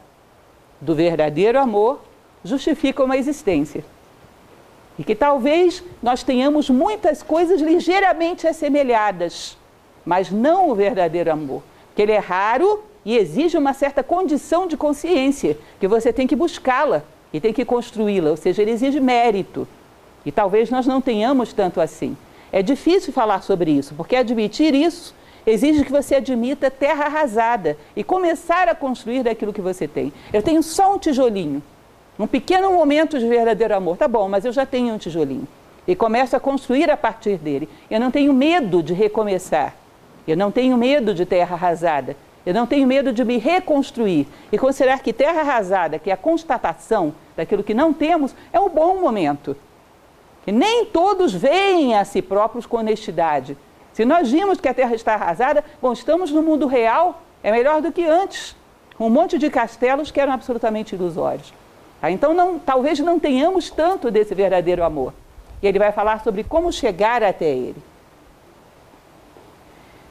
do 0.79 0.95
verdadeiro 0.95 1.59
amor 1.59 2.01
justifica 2.45 3.03
uma 3.03 3.17
existência. 3.17 3.83
E 4.99 5.03
que 5.03 5.15
talvez 5.15 5.83
nós 6.03 6.23
tenhamos 6.23 6.69
muitas 6.69 7.23
coisas 7.23 7.63
ligeiramente 7.63 8.47
assemelhadas, 8.47 9.57
mas 10.05 10.31
não 10.31 10.69
o 10.69 10.75
verdadeiro 10.75 11.33
amor. 11.33 11.63
Que 11.97 12.03
ele 12.03 12.13
é 12.13 12.19
raro 12.19 12.85
e 13.03 13.17
exige 13.17 13.57
uma 13.57 13.73
certa 13.73 14.03
condição 14.03 14.67
de 14.67 14.77
consciência, 14.77 15.57
que 15.81 15.89
você 15.89 16.13
tem 16.13 16.27
que 16.27 16.37
buscá-la 16.37 17.03
e 17.33 17.41
tem 17.41 17.55
que 17.55 17.65
construí-la, 17.65 18.29
ou 18.33 18.37
seja, 18.37 18.61
ele 18.61 18.73
exige 18.73 19.01
mérito. 19.01 19.67
E 20.27 20.31
talvez 20.31 20.69
nós 20.69 20.87
não 20.87 21.01
tenhamos 21.01 21.55
tanto 21.55 21.81
assim. 21.81 22.15
É 22.53 22.61
difícil 22.61 23.15
falar 23.15 23.43
sobre 23.43 23.71
isso, 23.71 23.95
porque 23.95 24.15
admitir 24.15 24.75
isso 24.75 25.19
exige 25.47 25.85
que 25.85 25.93
você 25.93 26.17
admita 26.17 26.71
terra 26.71 27.07
arrasada 27.07 27.77
e 27.95 28.05
começar 28.05 28.69
a 28.69 28.75
construir 28.75 29.23
daquilo 29.23 29.53
que 29.53 29.61
você 29.61 29.87
tem. 29.89 30.13
Eu 30.33 30.43
tenho 30.43 30.63
só 30.63 30.95
um 30.95 30.99
tijolinho, 30.99 31.63
um 32.19 32.27
pequeno 32.27 32.73
momento 32.73 33.19
de 33.19 33.27
verdadeiro 33.27 33.75
amor. 33.75 33.97
Tá 33.97 34.07
bom, 34.07 34.29
mas 34.29 34.45
eu 34.45 34.53
já 34.53 34.67
tenho 34.67 34.95
um 34.95 34.99
tijolinho. 34.99 35.49
E 35.87 35.97
começo 35.97 36.37
a 36.37 36.41
construir 36.41 36.91
a 36.91 36.97
partir 36.97 37.39
dele. 37.39 37.69
Eu 37.91 37.99
não 37.99 38.11
tenho 38.11 38.33
medo 38.33 38.83
de 38.83 38.93
recomeçar. 38.93 39.75
Eu 40.27 40.37
não 40.37 40.51
tenho 40.51 40.77
medo 40.77 41.15
de 41.15 41.25
terra 41.25 41.55
arrasada. 41.55 42.17
Eu 42.45 42.55
não 42.55 42.67
tenho 42.67 42.87
medo 42.87 43.13
de 43.13 43.25
me 43.25 43.39
reconstruir 43.39 44.27
e 44.51 44.59
considerar 44.59 45.01
que 45.01 45.13
terra 45.13 45.41
arrasada, 45.41 45.99
que 45.99 46.11
é 46.11 46.13
a 46.13 46.17
constatação 46.17 47.15
daquilo 47.37 47.63
que 47.63 47.75
não 47.75 47.93
temos, 47.93 48.35
é 48.53 48.59
um 48.59 48.69
bom 48.69 48.99
momento. 48.99 49.57
E 50.47 50.53
nem 50.53 50.87
todos 50.87 51.35
veem 51.35 51.95
a 51.95 52.05
si 52.05 52.23
próprios 52.23 52.65
com 52.65 52.79
honestidade. 52.79 53.57
Se 53.93 54.05
nós 54.05 54.31
vimos 54.31 54.61
que 54.61 54.69
a 54.69 54.75
Terra 54.75 54.95
está 54.95 55.15
arrasada, 55.15 55.65
bom, 55.81 55.93
estamos 55.93 56.31
no 56.31 56.43
mundo 56.43 56.67
real, 56.67 57.23
é 57.43 57.51
melhor 57.51 57.83
do 57.83 57.93
que 57.93 58.05
antes. 58.05 58.57
um 58.99 59.09
monte 59.09 59.39
de 59.39 59.49
castelos 59.49 60.11
que 60.11 60.21
eram 60.21 60.35
absolutamente 60.35 60.95
ilusórios. 60.95 61.55
Ah, 62.03 62.11
então, 62.11 62.35
não, 62.35 62.59
talvez 62.59 62.99
não 63.01 63.19
tenhamos 63.19 63.71
tanto 63.71 64.11
desse 64.11 64.35
verdadeiro 64.35 64.85
amor. 64.85 65.15
E 65.63 65.67
ele 65.67 65.79
vai 65.79 65.91
falar 65.91 66.23
sobre 66.23 66.45
como 66.45 66.73
chegar 66.73 67.23
até 67.23 67.47
ele. 67.47 67.83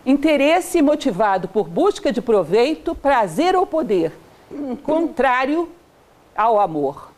Interesse 0.05 0.81
motivado 0.81 1.47
por 1.47 1.67
busca 1.67 2.11
de 2.11 2.21
proveito, 2.21 2.95
prazer 2.95 3.55
ou 3.55 3.65
poder, 3.65 4.11
contrário 4.83 5.69
ao 6.35 6.59
amor. 6.59 7.11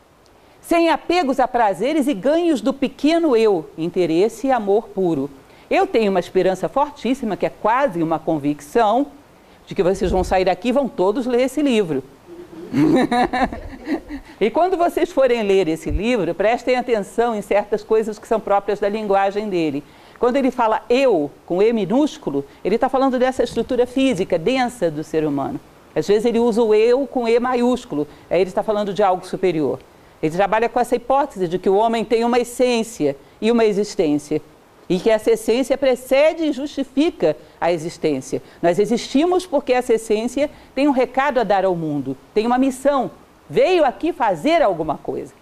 Sem 0.60 0.90
apegos 0.90 1.40
a 1.40 1.48
prazeres 1.48 2.06
e 2.06 2.14
ganhos 2.14 2.60
do 2.60 2.72
pequeno 2.72 3.36
eu, 3.36 3.68
interesse 3.76 4.46
e 4.46 4.52
amor 4.52 4.88
puro. 4.88 5.30
Eu 5.72 5.86
tenho 5.86 6.10
uma 6.10 6.20
esperança 6.20 6.68
fortíssima, 6.68 7.34
que 7.34 7.46
é 7.46 7.48
quase 7.48 8.02
uma 8.02 8.18
convicção, 8.18 9.06
de 9.66 9.74
que 9.74 9.82
vocês 9.82 10.10
vão 10.10 10.22
sair 10.22 10.44
daqui 10.44 10.68
e 10.68 10.72
vão 10.72 10.86
todos 10.86 11.24
ler 11.24 11.44
esse 11.44 11.62
livro. 11.62 12.04
e 14.38 14.50
quando 14.50 14.76
vocês 14.76 15.10
forem 15.10 15.42
ler 15.42 15.68
esse 15.68 15.90
livro, 15.90 16.34
prestem 16.34 16.76
atenção 16.76 17.34
em 17.34 17.40
certas 17.40 17.82
coisas 17.82 18.18
que 18.18 18.28
são 18.28 18.38
próprias 18.38 18.80
da 18.80 18.88
linguagem 18.90 19.48
dele. 19.48 19.82
Quando 20.18 20.36
ele 20.36 20.50
fala 20.50 20.82
eu, 20.90 21.30
com 21.46 21.62
E 21.62 21.72
minúsculo, 21.72 22.44
ele 22.62 22.74
está 22.74 22.90
falando 22.90 23.18
dessa 23.18 23.42
estrutura 23.42 23.86
física 23.86 24.38
densa 24.38 24.90
do 24.90 25.02
ser 25.02 25.24
humano. 25.24 25.58
Às 25.96 26.06
vezes 26.06 26.26
ele 26.26 26.38
usa 26.38 26.62
o 26.62 26.74
eu 26.74 27.06
com 27.06 27.26
E 27.26 27.40
maiúsculo, 27.40 28.06
aí 28.28 28.42
ele 28.42 28.50
está 28.50 28.62
falando 28.62 28.92
de 28.92 29.02
algo 29.02 29.26
superior. 29.26 29.78
Ele 30.22 30.36
trabalha 30.36 30.68
com 30.68 30.78
essa 30.78 30.94
hipótese 30.94 31.48
de 31.48 31.58
que 31.58 31.70
o 31.70 31.76
homem 31.76 32.04
tem 32.04 32.26
uma 32.26 32.38
essência 32.38 33.16
e 33.40 33.50
uma 33.50 33.64
existência. 33.64 34.42
E 34.92 35.00
que 35.00 35.08
essa 35.08 35.30
essência 35.30 35.78
precede 35.78 36.44
e 36.44 36.52
justifica 36.52 37.34
a 37.58 37.72
existência. 37.72 38.42
Nós 38.60 38.78
existimos 38.78 39.46
porque 39.46 39.72
essa 39.72 39.94
essência 39.94 40.50
tem 40.74 40.86
um 40.86 40.90
recado 40.90 41.40
a 41.40 41.44
dar 41.44 41.64
ao 41.64 41.74
mundo, 41.74 42.14
tem 42.34 42.46
uma 42.46 42.58
missão, 42.58 43.10
veio 43.48 43.86
aqui 43.86 44.12
fazer 44.12 44.60
alguma 44.60 44.98
coisa. 44.98 45.32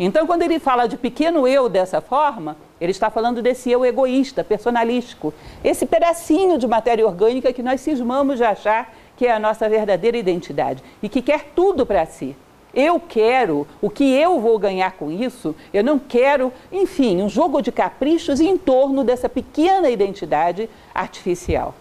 Então, 0.00 0.26
quando 0.26 0.42
ele 0.42 0.58
fala 0.58 0.88
de 0.88 0.96
pequeno 0.96 1.46
eu 1.46 1.68
dessa 1.68 2.00
forma, 2.00 2.56
ele 2.80 2.90
está 2.90 3.08
falando 3.08 3.40
desse 3.40 3.70
eu 3.70 3.86
egoísta, 3.86 4.42
personalístico, 4.42 5.32
esse 5.62 5.86
pedacinho 5.86 6.58
de 6.58 6.66
matéria 6.66 7.06
orgânica 7.06 7.52
que 7.52 7.62
nós 7.62 7.80
cismamos 7.80 8.38
de 8.38 8.42
achar 8.42 8.92
que 9.16 9.28
é 9.28 9.32
a 9.32 9.38
nossa 9.38 9.68
verdadeira 9.68 10.16
identidade 10.16 10.82
e 11.00 11.08
que 11.08 11.22
quer 11.22 11.52
tudo 11.54 11.86
para 11.86 12.04
si. 12.04 12.34
Eu 12.80 13.00
quero, 13.00 13.66
o 13.82 13.90
que 13.90 14.04
eu 14.04 14.38
vou 14.38 14.56
ganhar 14.56 14.92
com 14.92 15.10
isso, 15.10 15.52
eu 15.74 15.82
não 15.82 15.98
quero, 15.98 16.52
enfim, 16.70 17.20
um 17.20 17.28
jogo 17.28 17.60
de 17.60 17.72
caprichos 17.72 18.38
em 18.38 18.56
torno 18.56 19.02
dessa 19.02 19.28
pequena 19.28 19.90
identidade 19.90 20.70
artificial. 20.94 21.74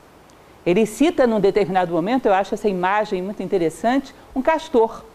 Ele 0.65 0.87
cita 0.87 1.27
num 1.27 1.39
determinado 1.39 1.93
momento, 1.93 2.25
eu 2.25 2.33
acho 2.33 2.55
essa 2.55 2.67
imagem 2.67 3.21
muito 3.21 3.43
interessante, 3.43 4.11
um 4.35 4.41
castor. 4.41 5.05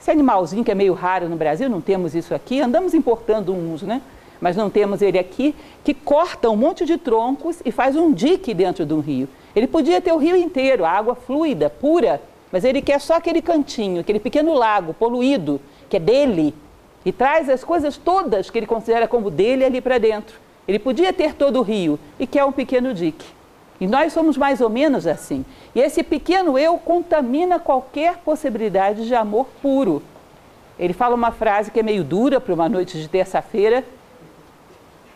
Esse 0.00 0.10
animalzinho 0.10 0.64
que 0.64 0.72
é 0.72 0.74
meio 0.74 0.92
raro 0.92 1.28
no 1.28 1.36
Brasil, 1.36 1.70
não 1.70 1.80
temos 1.80 2.16
isso 2.16 2.34
aqui, 2.34 2.60
andamos 2.60 2.92
importando 2.92 3.52
uns, 3.52 3.82
né? 3.82 4.02
Mas 4.40 4.56
não 4.56 4.68
temos 4.68 5.02
ele 5.02 5.20
aqui, 5.20 5.54
que 5.84 5.94
corta 5.94 6.50
um 6.50 6.56
monte 6.56 6.84
de 6.84 6.98
troncos 6.98 7.62
e 7.64 7.70
faz 7.70 7.94
um 7.94 8.12
dique 8.12 8.52
dentro 8.52 8.84
de 8.84 8.92
um 8.92 8.98
rio. 8.98 9.28
Ele 9.54 9.68
podia 9.68 10.00
ter 10.00 10.12
o 10.12 10.18
rio 10.18 10.34
inteiro, 10.34 10.84
água 10.84 11.14
fluida, 11.14 11.70
pura, 11.70 12.20
mas 12.52 12.64
ele 12.64 12.80
quer 12.80 13.00
só 13.00 13.14
aquele 13.14 13.42
cantinho, 13.42 14.00
aquele 14.00 14.20
pequeno 14.20 14.54
lago 14.54 14.94
poluído, 14.94 15.60
que 15.88 15.96
é 15.96 16.00
dele, 16.00 16.54
e 17.04 17.12
traz 17.12 17.48
as 17.48 17.62
coisas 17.62 17.96
todas 17.96 18.50
que 18.50 18.58
ele 18.58 18.66
considera 18.66 19.06
como 19.06 19.30
dele 19.30 19.64
ali 19.64 19.80
para 19.80 19.98
dentro. 19.98 20.38
Ele 20.66 20.78
podia 20.78 21.12
ter 21.12 21.34
todo 21.34 21.60
o 21.60 21.62
rio 21.62 21.98
e 22.18 22.26
quer 22.26 22.44
um 22.44 22.52
pequeno 22.52 22.92
dique. 22.92 23.26
E 23.80 23.86
nós 23.86 24.12
somos 24.12 24.36
mais 24.36 24.60
ou 24.60 24.68
menos 24.68 25.06
assim. 25.06 25.44
E 25.74 25.80
esse 25.80 26.02
pequeno 26.02 26.58
eu 26.58 26.78
contamina 26.78 27.58
qualquer 27.58 28.18
possibilidade 28.18 29.06
de 29.06 29.14
amor 29.14 29.46
puro. 29.62 30.02
Ele 30.78 30.92
fala 30.92 31.14
uma 31.14 31.30
frase 31.30 31.70
que 31.70 31.80
é 31.80 31.82
meio 31.82 32.02
dura 32.02 32.40
para 32.40 32.54
uma 32.54 32.68
noite 32.68 33.00
de 33.00 33.08
terça-feira. 33.08 33.84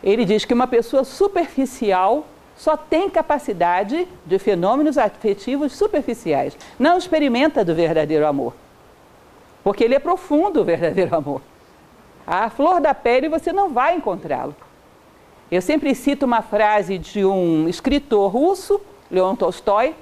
Ele 0.03 0.25
diz 0.25 0.45
que 0.45 0.53
uma 0.53 0.67
pessoa 0.67 1.03
superficial 1.03 2.25
só 2.61 2.77
tem 2.77 3.09
capacidade 3.09 4.07
de 4.23 4.37
fenômenos 4.37 4.95
afetivos 4.95 5.73
superficiais. 5.73 6.55
Não 6.77 6.95
experimenta 6.95 7.65
do 7.65 7.73
verdadeiro 7.73 8.27
amor. 8.27 8.53
Porque 9.63 9.83
ele 9.83 9.95
é 9.95 9.99
profundo, 9.99 10.61
o 10.61 10.63
verdadeiro 10.63 11.15
amor. 11.15 11.41
A 12.25 12.51
flor 12.51 12.79
da 12.79 12.93
pele 12.93 13.27
você 13.27 13.51
não 13.51 13.73
vai 13.73 13.95
encontrá-lo. 13.95 14.55
Eu 15.49 15.59
sempre 15.59 15.95
cito 15.95 16.23
uma 16.23 16.43
frase 16.43 16.99
de 16.99 17.25
um 17.25 17.67
escritor 17.67 18.31
russo, 18.31 18.79
Leon 19.09 19.35
Tolstói, 19.35 19.95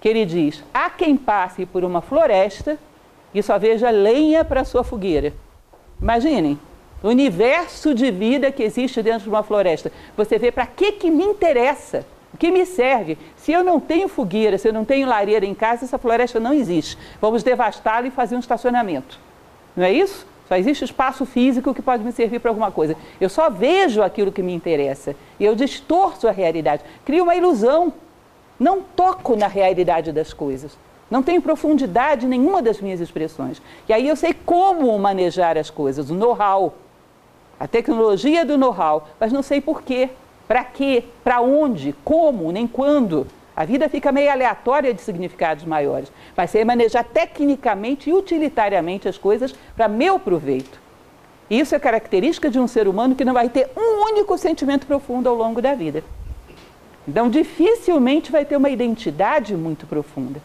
que 0.00 0.08
ele 0.08 0.24
diz: 0.24 0.64
Há 0.72 0.88
quem 0.88 1.14
passe 1.14 1.66
por 1.66 1.84
uma 1.84 2.00
floresta 2.00 2.78
e 3.34 3.42
só 3.42 3.58
veja 3.58 3.90
lenha 3.90 4.46
para 4.46 4.64
sua 4.64 4.82
fogueira. 4.82 5.34
Imaginem, 6.00 6.58
o 7.02 7.08
universo 7.08 7.94
de 7.94 8.10
vida 8.10 8.50
que 8.50 8.62
existe 8.62 9.02
dentro 9.02 9.22
de 9.22 9.28
uma 9.28 9.42
floresta. 9.42 9.92
Você 10.16 10.38
vê 10.38 10.50
para 10.50 10.66
que, 10.66 10.92
que 10.92 11.10
me 11.10 11.24
interessa, 11.24 12.04
o 12.32 12.36
que 12.36 12.50
me 12.50 12.66
serve. 12.66 13.16
Se 13.36 13.52
eu 13.52 13.62
não 13.62 13.78
tenho 13.78 14.08
fogueira, 14.08 14.58
se 14.58 14.68
eu 14.68 14.72
não 14.72 14.84
tenho 14.84 15.06
lareira 15.06 15.46
em 15.46 15.54
casa, 15.54 15.84
essa 15.84 15.98
floresta 15.98 16.40
não 16.40 16.52
existe. 16.52 16.98
Vamos 17.20 17.42
devastá-la 17.42 18.06
e 18.06 18.10
fazer 18.10 18.36
um 18.36 18.40
estacionamento. 18.40 19.18
Não 19.76 19.84
é 19.84 19.92
isso? 19.92 20.26
Só 20.48 20.56
existe 20.56 20.84
espaço 20.84 21.26
físico 21.26 21.74
que 21.74 21.82
pode 21.82 22.02
me 22.02 22.10
servir 22.10 22.40
para 22.40 22.50
alguma 22.50 22.70
coisa. 22.70 22.96
Eu 23.20 23.28
só 23.28 23.50
vejo 23.50 24.02
aquilo 24.02 24.32
que 24.32 24.42
me 24.42 24.54
interessa. 24.54 25.14
E 25.38 25.44
eu 25.44 25.54
distorço 25.54 26.26
a 26.26 26.30
realidade. 26.30 26.82
Crio 27.04 27.24
uma 27.24 27.36
ilusão. 27.36 27.92
Não 28.58 28.82
toco 28.82 29.36
na 29.36 29.46
realidade 29.46 30.10
das 30.10 30.32
coisas. 30.32 30.76
Não 31.10 31.22
tenho 31.22 31.40
profundidade 31.40 32.26
nenhuma 32.26 32.60
das 32.60 32.80
minhas 32.80 33.00
expressões. 33.00 33.62
E 33.88 33.92
aí 33.92 34.08
eu 34.08 34.16
sei 34.16 34.34
como 34.34 34.98
manejar 34.98 35.56
as 35.56 35.70
coisas, 35.70 36.10
o 36.10 36.14
know-how. 36.14 36.74
A 37.58 37.66
tecnologia 37.66 38.44
do 38.44 38.56
know-how. 38.56 39.08
Mas 39.18 39.32
não 39.32 39.42
sei 39.42 39.60
por 39.60 39.82
quê, 39.82 40.10
para 40.46 40.64
quê, 40.64 41.04
para 41.24 41.40
onde, 41.40 41.94
como, 42.04 42.50
nem 42.52 42.66
quando. 42.66 43.26
A 43.56 43.64
vida 43.64 43.88
fica 43.88 44.12
meio 44.12 44.30
aleatória 44.30 44.94
de 44.94 45.02
significados 45.02 45.64
maiores. 45.64 46.12
Mas 46.36 46.50
sei 46.50 46.64
manejar 46.64 47.04
tecnicamente 47.04 48.08
e 48.08 48.12
utilitariamente 48.12 49.08
as 49.08 49.18
coisas 49.18 49.54
para 49.76 49.88
meu 49.88 50.18
proveito. 50.18 50.80
Isso 51.50 51.74
é 51.74 51.78
característica 51.78 52.50
de 52.50 52.58
um 52.58 52.68
ser 52.68 52.86
humano 52.86 53.14
que 53.14 53.24
não 53.24 53.32
vai 53.32 53.48
ter 53.48 53.70
um 53.76 54.04
único 54.04 54.36
sentimento 54.36 54.86
profundo 54.86 55.28
ao 55.28 55.34
longo 55.34 55.62
da 55.62 55.74
vida. 55.74 56.04
Então, 57.06 57.30
dificilmente 57.30 58.30
vai 58.30 58.44
ter 58.44 58.56
uma 58.56 58.68
identidade 58.68 59.56
muito 59.56 59.86
profunda. 59.86 60.40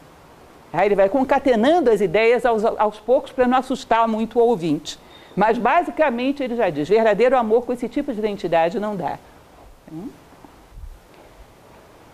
Aí 0.71 0.87
ele 0.87 0.95
vai 0.95 1.09
concatenando 1.09 1.91
as 1.91 2.01
ideias 2.01 2.45
aos, 2.45 2.63
aos 2.65 2.99
poucos 2.99 3.31
para 3.31 3.47
não 3.47 3.57
assustar 3.57 4.07
muito 4.07 4.39
o 4.39 4.41
ouvinte. 4.41 4.97
Mas, 5.35 5.57
basicamente, 5.57 6.43
ele 6.43 6.55
já 6.55 6.69
diz: 6.69 6.87
verdadeiro 6.87 7.37
amor 7.37 7.65
com 7.65 7.73
esse 7.73 7.89
tipo 7.89 8.11
de 8.13 8.19
identidade 8.19 8.79
não 8.79 8.95
dá. 8.95 9.17
Hum? 9.91 10.09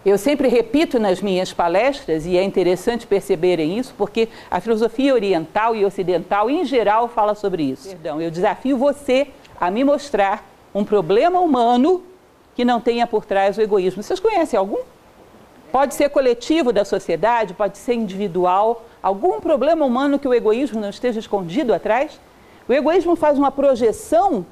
Eu 0.06 0.18
sempre 0.18 0.48
repito 0.48 0.98
nas 0.98 1.22
minhas 1.22 1.52
palestras, 1.52 2.26
e 2.26 2.38
é 2.38 2.44
interessante 2.44 3.06
perceberem 3.06 3.78
isso, 3.78 3.94
porque 3.98 4.30
a 4.50 4.62
filosofia 4.62 5.14
oriental 5.14 5.76
e 5.76 5.84
ocidental, 5.84 6.50
em 6.50 6.64
geral, 6.64 7.10
fala 7.10 7.36
sobre 7.36 7.64
isso. 7.64 7.90
Perdão, 7.90 8.22
eu 8.22 8.32
desafio 8.32 8.78
você 8.78 9.28
a 9.60 9.70
me 9.70 9.84
mostrar 9.84 10.44
um 10.74 10.86
problema 10.86 11.42
humano 11.42 12.02
que 12.56 12.64
não 12.64 12.80
tenha 12.80 13.06
por 13.06 13.26
trás 13.26 13.58
o 13.58 13.62
egoísmo. 13.62 14.02
Vocês 14.02 14.20
conhecem 14.20 14.58
algum? 14.58 14.80
Pode 15.70 15.94
ser 15.96 16.10
coletivo 16.10 16.72
da 16.72 16.86
sociedade, 16.86 17.54
pode 17.54 17.78
ser 17.78 17.94
individual. 17.94 18.86
Algum 19.04 19.40
problema 19.40 19.86
humano 19.86 20.18
que 20.18 20.28
o 20.28 20.34
egoísmo 20.34 20.80
não 20.80 20.90
esteja 20.90 21.20
escondido 21.20 21.74
atrás? 21.74 22.20
O 22.70 22.74
egoísmo 22.74 23.16
faz 23.16 23.36
uma 23.36 23.52
projeção 23.52 24.46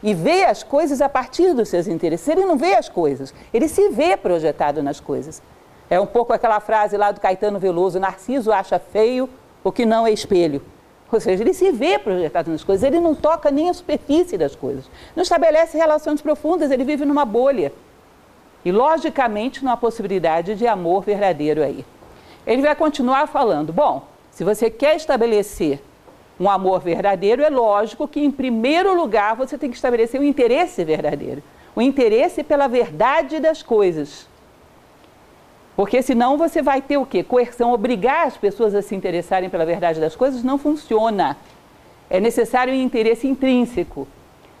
e 0.00 0.14
vê 0.14 0.44
as 0.44 0.62
coisas 0.62 1.00
a 1.00 1.08
partir 1.08 1.52
dos 1.52 1.68
seus 1.68 1.88
interesses. 1.88 2.28
Ele 2.28 2.46
não 2.46 2.56
vê 2.56 2.76
as 2.76 2.88
coisas, 2.88 3.34
ele 3.52 3.66
se 3.66 3.88
vê 3.88 4.16
projetado 4.16 4.80
nas 4.84 5.00
coisas. 5.00 5.42
É 5.90 5.98
um 5.98 6.06
pouco 6.06 6.32
aquela 6.32 6.60
frase 6.60 6.96
lá 6.96 7.10
do 7.10 7.20
Caetano 7.20 7.58
Veloso: 7.58 7.98
Narciso 7.98 8.52
acha 8.52 8.78
feio 8.78 9.28
o 9.64 9.72
que 9.72 9.84
não 9.84 10.06
é 10.06 10.12
espelho. 10.12 10.62
Ou 11.10 11.18
seja, 11.20 11.42
ele 11.42 11.52
se 11.52 11.72
vê 11.72 11.98
projetado 11.98 12.52
nas 12.52 12.62
coisas, 12.62 12.84
ele 12.84 13.00
não 13.00 13.16
toca 13.16 13.50
nem 13.50 13.68
a 13.68 13.74
superfície 13.74 14.38
das 14.38 14.54
coisas. 14.54 14.88
Não 15.16 15.22
estabelece 15.22 15.76
relações 15.76 16.22
profundas, 16.22 16.70
ele 16.70 16.84
vive 16.84 17.04
numa 17.04 17.24
bolha. 17.24 17.72
E, 18.64 18.70
logicamente, 18.70 19.64
não 19.64 19.72
há 19.72 19.76
possibilidade 19.76 20.54
de 20.54 20.66
amor 20.66 21.02
verdadeiro 21.02 21.62
aí. 21.62 21.84
Ele 22.46 22.62
vai 22.62 22.76
continuar 22.76 23.26
falando: 23.26 23.72
bom, 23.72 24.04
se 24.30 24.44
você 24.44 24.70
quer 24.70 24.94
estabelecer 24.94 25.80
um 26.38 26.48
amor 26.50 26.80
verdadeiro, 26.80 27.42
é 27.42 27.50
lógico 27.50 28.08
que, 28.08 28.20
em 28.20 28.30
primeiro 28.30 28.94
lugar, 28.94 29.36
você 29.36 29.56
tem 29.56 29.70
que 29.70 29.76
estabelecer 29.76 30.20
um 30.20 30.24
interesse 30.24 30.84
verdadeiro 30.84 31.42
o 31.74 31.82
interesse 31.82 32.42
pela 32.42 32.68
verdade 32.68 33.40
das 33.40 33.62
coisas. 33.62 34.28
Porque 35.76 36.02
senão 36.02 36.38
você 36.38 36.62
vai 36.62 36.80
ter 36.80 36.96
o 36.96 37.04
quê? 37.04 37.24
Coerção, 37.24 37.72
obrigar 37.72 38.28
as 38.28 38.36
pessoas 38.36 38.74
a 38.74 38.82
se 38.82 38.94
interessarem 38.94 39.50
pela 39.50 39.66
verdade 39.66 40.00
das 40.00 40.14
coisas 40.14 40.44
não 40.44 40.56
funciona. 40.56 41.36
É 42.08 42.20
necessário 42.20 42.72
um 42.72 42.76
interesse 42.76 43.26
intrínseco. 43.26 44.06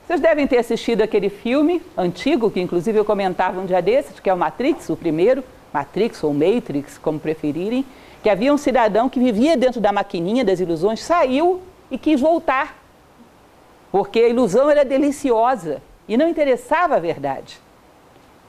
Vocês 0.04 0.20
devem 0.20 0.46
ter 0.46 0.58
assistido 0.58 1.02
aquele 1.02 1.28
filme 1.28 1.80
antigo, 1.96 2.50
que 2.50 2.60
inclusive 2.60 2.98
eu 2.98 3.04
comentava 3.04 3.60
um 3.60 3.64
dia 3.64 3.80
desses, 3.80 4.18
que 4.18 4.28
é 4.28 4.34
o 4.34 4.36
Matrix, 4.36 4.90
o 4.90 4.96
primeiro, 4.96 5.44
Matrix 5.74 6.22
ou 6.22 6.32
Matrix, 6.32 6.96
como 6.98 7.18
preferirem, 7.18 7.84
que 8.22 8.30
havia 8.30 8.54
um 8.54 8.56
cidadão 8.56 9.08
que 9.08 9.18
vivia 9.18 9.56
dentro 9.56 9.80
da 9.80 9.90
maquininha 9.90 10.44
das 10.44 10.60
ilusões, 10.60 11.02
saiu 11.02 11.60
e 11.90 11.98
quis 11.98 12.20
voltar. 12.20 12.78
Porque 13.90 14.20
a 14.20 14.28
ilusão 14.28 14.70
era 14.70 14.84
deliciosa 14.84 15.82
e 16.08 16.16
não 16.16 16.28
interessava 16.28 16.94
a 16.94 17.00
verdade. 17.00 17.58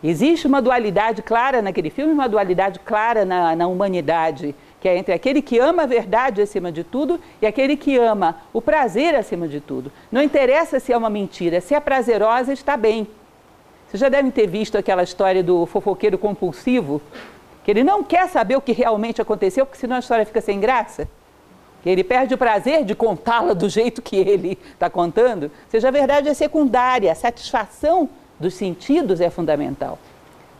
Existe 0.04 0.46
uma 0.46 0.62
dualidade 0.62 1.24
clara 1.24 1.64
naquele 1.64 1.90
filme, 1.90 2.14
uma 2.14 2.30
dualidade 2.30 2.80
clara 2.80 3.26
na, 3.26 3.56
na 3.56 3.66
humanidade, 3.66 4.54
que 4.80 4.88
é 4.88 4.96
entre 4.96 5.14
aquele 5.16 5.42
que 5.42 5.58
ama 5.58 5.84
a 5.84 5.88
verdade 5.88 6.44
acima 6.44 6.72
de 6.72 6.84
tudo 6.84 7.20
e 7.42 7.48
aquele 7.48 7.76
que 7.76 7.98
ama 7.98 8.38
o 8.54 8.62
prazer 8.62 9.16
acima 9.16 9.48
de 9.48 9.60
tudo. 9.60 9.92
Não 10.12 10.22
interessa 10.22 10.80
se 10.80 10.94
é 10.94 10.98
uma 10.98 11.10
mentira, 11.10 11.60
se 11.60 11.74
é 11.74 11.80
prazerosa, 11.80 12.54
está 12.54 12.78
bem. 12.78 13.08
Vocês 13.96 14.02
já 14.02 14.10
devem 14.10 14.30
ter 14.30 14.46
visto 14.46 14.78
aquela 14.78 15.04
história 15.04 15.42
do 15.42 15.66
fofoqueiro 15.66 16.18
compulsivo, 16.18 17.02
que 17.64 17.72
ele 17.72 17.82
não 17.82 18.04
quer 18.04 18.28
saber 18.28 18.58
o 18.58 18.62
que 18.62 18.74
realmente 18.74 19.22
aconteceu, 19.22 19.66
porque 19.66 19.80
senão 19.80 19.96
a 19.96 20.00
história 20.00 20.26
fica 20.26 20.42
sem 20.42 20.60
graça. 20.60 21.08
Que 21.82 21.90
ele 21.90 22.04
perde 22.04 22.34
o 22.34 22.38
prazer 22.38 22.84
de 22.84 22.94
contá-la 22.94 23.54
do 23.54 23.70
jeito 23.70 24.02
que 24.02 24.18
ele 24.18 24.60
está 24.74 24.90
contando. 24.90 25.50
Seja, 25.70 25.88
a 25.88 25.92
verdade 25.92 26.28
é 26.28 26.34
secundária, 26.34 27.10
a 27.10 27.16
satisfação 27.16 28.10
dos 28.38 28.56
sentidos 28.56 29.22
é 29.22 29.30
fundamental. 29.30 29.98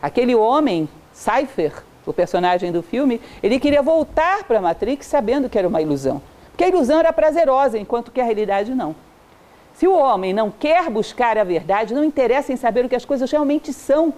Aquele 0.00 0.34
homem, 0.34 0.88
Cypher, 1.12 1.74
o 2.06 2.14
personagem 2.14 2.72
do 2.72 2.82
filme, 2.82 3.20
ele 3.42 3.60
queria 3.60 3.82
voltar 3.82 4.44
para 4.44 4.60
a 4.60 4.62
Matrix 4.62 5.04
sabendo 5.04 5.50
que 5.50 5.58
era 5.58 5.68
uma 5.68 5.82
ilusão. 5.82 6.22
Porque 6.52 6.64
a 6.64 6.68
ilusão 6.68 7.00
era 7.00 7.12
prazerosa, 7.12 7.78
enquanto 7.78 8.10
que 8.10 8.18
a 8.18 8.24
realidade 8.24 8.74
não. 8.74 8.96
Se 9.76 9.86
o 9.86 9.92
homem 9.92 10.32
não 10.32 10.50
quer 10.50 10.88
buscar 10.88 11.36
a 11.36 11.44
verdade, 11.44 11.92
não 11.92 12.02
interessa 12.02 12.50
em 12.50 12.56
saber 12.56 12.86
o 12.86 12.88
que 12.88 12.96
as 12.96 13.04
coisas 13.04 13.30
realmente 13.30 13.74
são, 13.74 14.12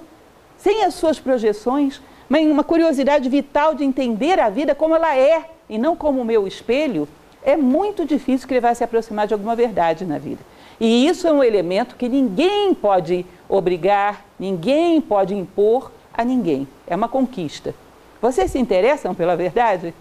sem 0.56 0.84
as 0.84 0.94
suas 0.94 1.18
projeções, 1.18 2.00
mas 2.28 2.46
uma 2.46 2.62
curiosidade 2.62 3.28
vital 3.28 3.74
de 3.74 3.82
entender 3.82 4.38
a 4.38 4.48
vida 4.48 4.72
como 4.72 4.94
ela 4.94 5.16
é 5.16 5.50
e 5.68 5.76
não 5.76 5.96
como 5.96 6.20
o 6.20 6.24
meu 6.24 6.46
espelho, 6.46 7.08
é 7.42 7.56
muito 7.56 8.04
difícil 8.04 8.46
que 8.46 8.54
ele 8.54 8.60
vai 8.60 8.72
se 8.72 8.84
aproximar 8.84 9.26
de 9.26 9.34
alguma 9.34 9.56
verdade 9.56 10.04
na 10.04 10.16
vida. 10.16 10.40
E 10.78 11.08
isso 11.08 11.26
é 11.26 11.32
um 11.32 11.42
elemento 11.42 11.96
que 11.96 12.08
ninguém 12.08 12.72
pode 12.72 13.26
obrigar, 13.48 14.24
ninguém 14.38 15.00
pode 15.00 15.34
impor 15.34 15.90
a 16.14 16.24
ninguém. 16.24 16.68
É 16.86 16.94
uma 16.94 17.08
conquista. 17.08 17.74
Vocês 18.22 18.52
se 18.52 18.60
interessam 18.60 19.12
pela 19.12 19.34
verdade? 19.34 19.92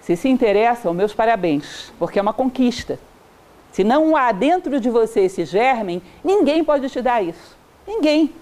Se 0.00 0.16
se 0.16 0.30
interessam, 0.30 0.94
meus 0.94 1.12
parabéns, 1.12 1.92
porque 1.98 2.18
é 2.18 2.22
uma 2.22 2.32
conquista. 2.32 2.98
Se 3.72 3.84
não 3.84 4.16
há 4.16 4.32
dentro 4.32 4.80
de 4.80 4.90
você 4.90 5.20
esse 5.20 5.44
germen, 5.44 6.02
ninguém 6.24 6.64
pode 6.64 6.88
te 6.88 7.00
dar 7.00 7.22
isso. 7.22 7.56
Ninguém. 7.86 8.32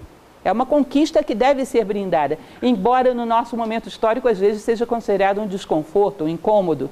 É 0.45 0.53
uma 0.53 0.65
conquista 0.65 1.23
que 1.23 1.35
deve 1.35 1.65
ser 1.65 1.85
brindada, 1.85 2.39
embora 2.63 3.13
no 3.13 3.27
nosso 3.27 3.57
momento 3.57 3.89
histórico 3.89 4.29
às 4.29 4.39
vezes 4.39 4.63
seja 4.63 4.87
considerado 4.87 5.41
um 5.41 5.47
desconforto, 5.47 6.25
um 6.25 6.29
incômodo. 6.29 6.91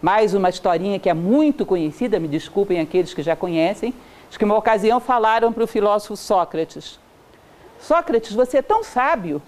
Mais 0.00 0.32
uma 0.32 0.48
historinha 0.48 0.98
que 0.98 1.10
é 1.10 1.14
muito 1.14 1.66
conhecida, 1.66 2.20
me 2.20 2.28
desculpem 2.28 2.80
aqueles 2.80 3.12
que 3.12 3.22
já 3.22 3.34
conhecem, 3.34 3.92
de 4.30 4.38
que 4.38 4.44
uma 4.44 4.56
ocasião 4.56 5.00
falaram 5.00 5.52
para 5.52 5.64
o 5.64 5.66
filósofo 5.66 6.16
Sócrates: 6.16 6.98
Sócrates, 7.80 8.32
você 8.32 8.58
é 8.58 8.62
tão 8.62 8.84
sábio. 8.84 9.42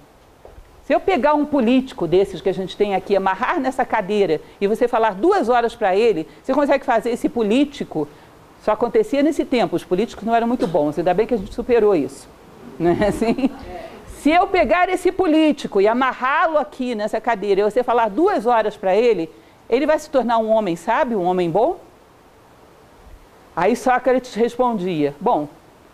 Se 0.90 0.94
eu 0.94 0.98
pegar 0.98 1.34
um 1.34 1.46
político 1.46 2.04
desses 2.04 2.40
que 2.40 2.48
a 2.48 2.52
gente 2.52 2.76
tem 2.76 2.96
aqui, 2.96 3.14
amarrar 3.14 3.60
nessa 3.60 3.84
cadeira 3.84 4.40
e 4.60 4.66
você 4.66 4.88
falar 4.88 5.14
duas 5.14 5.48
horas 5.48 5.76
para 5.76 5.94
ele, 5.94 6.26
você 6.42 6.52
consegue 6.52 6.84
fazer 6.84 7.10
esse 7.10 7.28
político? 7.28 8.08
Só 8.60 8.72
acontecia 8.72 9.22
nesse 9.22 9.44
tempo, 9.44 9.76
os 9.76 9.84
políticos 9.84 10.24
não 10.24 10.34
eram 10.34 10.48
muito 10.48 10.66
bons, 10.66 10.98
ainda 10.98 11.14
bem 11.14 11.28
que 11.28 11.34
a 11.34 11.36
gente 11.36 11.54
superou 11.54 11.94
isso. 11.94 12.28
Não 12.76 12.90
é 12.90 13.06
assim? 13.06 13.48
Se 14.18 14.30
eu 14.30 14.48
pegar 14.48 14.88
esse 14.88 15.12
político 15.12 15.80
e 15.80 15.86
amarrá-lo 15.86 16.58
aqui 16.58 16.96
nessa 16.96 17.20
cadeira 17.20 17.60
e 17.60 17.64
você 17.70 17.84
falar 17.84 18.10
duas 18.10 18.44
horas 18.44 18.76
para 18.76 18.96
ele, 18.96 19.30
ele 19.68 19.86
vai 19.86 19.96
se 19.96 20.10
tornar 20.10 20.38
um 20.38 20.50
homem 20.50 20.74
sábio, 20.74 21.20
um 21.20 21.24
homem 21.24 21.48
bom? 21.48 21.78
Aí 23.54 23.76
Sócrates 23.76 24.34
respondia: 24.34 25.14
Bom, 25.20 25.48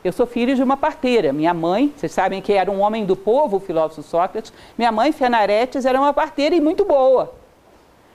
eu 0.07 0.13
sou 0.13 0.27
filho 0.27 0.55
de 0.55 0.63
uma 0.63 0.77
parteira. 0.77 1.33
Minha 1.33 1.53
mãe, 1.53 1.93
vocês 1.97 2.13
sabem 2.13 2.41
que 2.41 2.53
era 2.53 2.71
um 2.71 2.81
homem 2.81 3.05
do 3.05 3.17
povo, 3.17 3.57
o 3.57 3.61
filósofo 3.61 4.03
Sócrates. 4.03 4.53
Minha 4.79 4.93
mãe, 4.93 5.13
Fenaretes, 5.13 5.85
era 5.85 5.99
uma 6.01 6.13
parteira 6.13 6.55
e 6.55 6.61
muito 6.61 6.85
boa. 6.85 7.35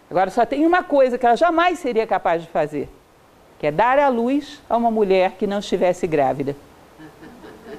Agora, 0.09 0.29
só 0.29 0.45
tem 0.45 0.65
uma 0.65 0.83
coisa 0.83 1.17
que 1.17 1.25
ela 1.25 1.35
jamais 1.35 1.79
seria 1.79 2.05
capaz 2.07 2.41
de 2.41 2.47
fazer, 2.49 2.89
que 3.59 3.67
é 3.67 3.71
dar 3.71 3.97
à 3.99 4.07
luz 4.07 4.61
a 4.69 4.77
uma 4.77 4.91
mulher 4.91 5.31
que 5.37 5.47
não 5.47 5.59
estivesse 5.59 6.05
grávida. 6.07 6.55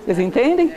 Vocês 0.04 0.18
entendem? 0.18 0.74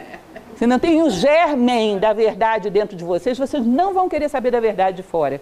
Se 0.55 0.65
não 0.65 0.79
tem 0.79 1.01
o 1.01 1.09
germen 1.09 1.97
da 1.97 2.13
verdade 2.13 2.69
dentro 2.69 2.95
de 2.95 3.03
vocês, 3.03 3.37
vocês 3.37 3.65
não 3.65 3.93
vão 3.93 4.07
querer 4.07 4.29
saber 4.29 4.51
da 4.51 4.59
verdade 4.59 4.97
de 4.97 5.03
fora. 5.03 5.41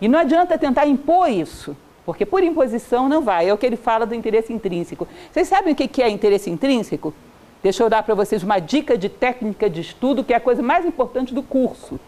E 0.00 0.06
não 0.06 0.18
adianta 0.18 0.58
tentar 0.58 0.86
impor 0.86 1.28
isso. 1.28 1.76
Porque 2.06 2.24
por 2.24 2.42
imposição 2.42 3.08
não 3.08 3.20
vai. 3.20 3.48
É 3.48 3.52
o 3.52 3.58
que 3.58 3.66
ele 3.66 3.76
fala 3.76 4.06
do 4.06 4.14
interesse 4.14 4.52
intrínseco. 4.52 5.08
Vocês 5.30 5.48
sabem 5.48 5.72
o 5.72 5.76
que 5.76 6.00
é 6.00 6.08
interesse 6.08 6.48
intrínseco? 6.48 7.12
Deixa 7.62 7.82
eu 7.82 7.90
dar 7.90 8.04
para 8.04 8.14
vocês 8.14 8.44
uma 8.44 8.60
dica 8.60 8.96
de 8.96 9.08
técnica 9.08 9.68
de 9.68 9.80
estudo, 9.80 10.22
que 10.22 10.32
é 10.32 10.36
a 10.36 10.40
coisa 10.40 10.62
mais 10.62 10.86
importante 10.86 11.34
do 11.34 11.42
curso. 11.42 11.98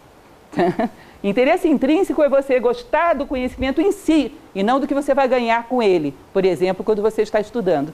interesse 1.21 1.67
intrínseco 1.67 2.23
é 2.23 2.29
você 2.29 2.59
gostar 2.61 3.13
do 3.13 3.27
conhecimento 3.27 3.81
em 3.81 3.91
si 3.91 4.31
e 4.55 4.63
não 4.63 4.79
do 4.79 4.87
que 4.87 4.93
você 4.93 5.13
vai 5.13 5.27
ganhar 5.27 5.67
com 5.67 5.83
ele, 5.83 6.15
por 6.31 6.45
exemplo, 6.45 6.83
quando 6.83 7.01
você 7.01 7.21
está 7.23 7.41
estudando. 7.41 7.93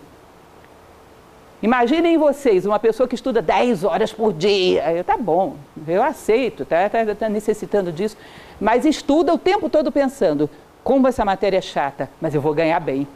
Imaginem 1.62 2.18
vocês, 2.18 2.68
uma 2.68 2.78
pessoa 2.78 3.08
que 3.08 3.15
estuda 3.15 3.41
10 3.41 3.84
horas 3.84 4.13
por 4.13 4.32
dia. 4.32 4.91
Eu, 4.91 5.04
tá 5.04 5.18
bom, 5.18 5.56
eu 5.88 6.04
aceito, 6.04 6.62
está 6.62 6.88
tá, 6.88 7.15
tá 7.15 7.30
necessitando 7.30 7.91
disso. 7.91 8.15
Mas 8.62 8.86
estuda 8.86 9.34
o 9.34 9.38
tempo 9.38 9.68
todo 9.70 9.91
pensando: 9.91 10.48
como 10.86 11.08
essa 11.08 11.26
matéria 11.26 11.58
é 11.58 11.62
chata, 11.62 12.12
mas 12.21 12.36
eu 12.36 12.39
vou 12.39 12.54
ganhar 12.54 12.80
bem. 12.80 13.08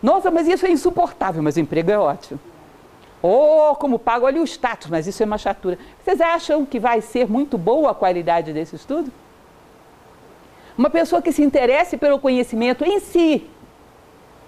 Nossa, 0.00 0.30
mas 0.30 0.46
isso 0.46 0.64
é 0.64 0.70
insuportável, 0.70 1.42
mas 1.42 1.56
o 1.56 1.60
emprego 1.60 1.90
é 1.90 1.98
ótimo. 1.98 2.38
Oh, 3.20 3.74
como 3.74 3.98
pago 3.98 4.24
ali 4.24 4.38
o 4.38 4.44
status, 4.44 4.88
mas 4.88 5.04
isso 5.04 5.20
é 5.20 5.26
uma 5.26 5.36
chatura. 5.36 5.80
Vocês 6.00 6.20
acham 6.20 6.64
que 6.64 6.78
vai 6.78 7.00
ser 7.00 7.28
muito 7.28 7.58
boa 7.58 7.90
a 7.90 7.94
qualidade 7.94 8.52
desse 8.52 8.76
estudo? 8.76 9.10
Uma 10.78 10.88
pessoa 10.88 11.20
que 11.20 11.32
se 11.32 11.42
interesse 11.42 11.96
pelo 11.96 12.20
conhecimento 12.20 12.84
em 12.84 13.00
si, 13.00 13.50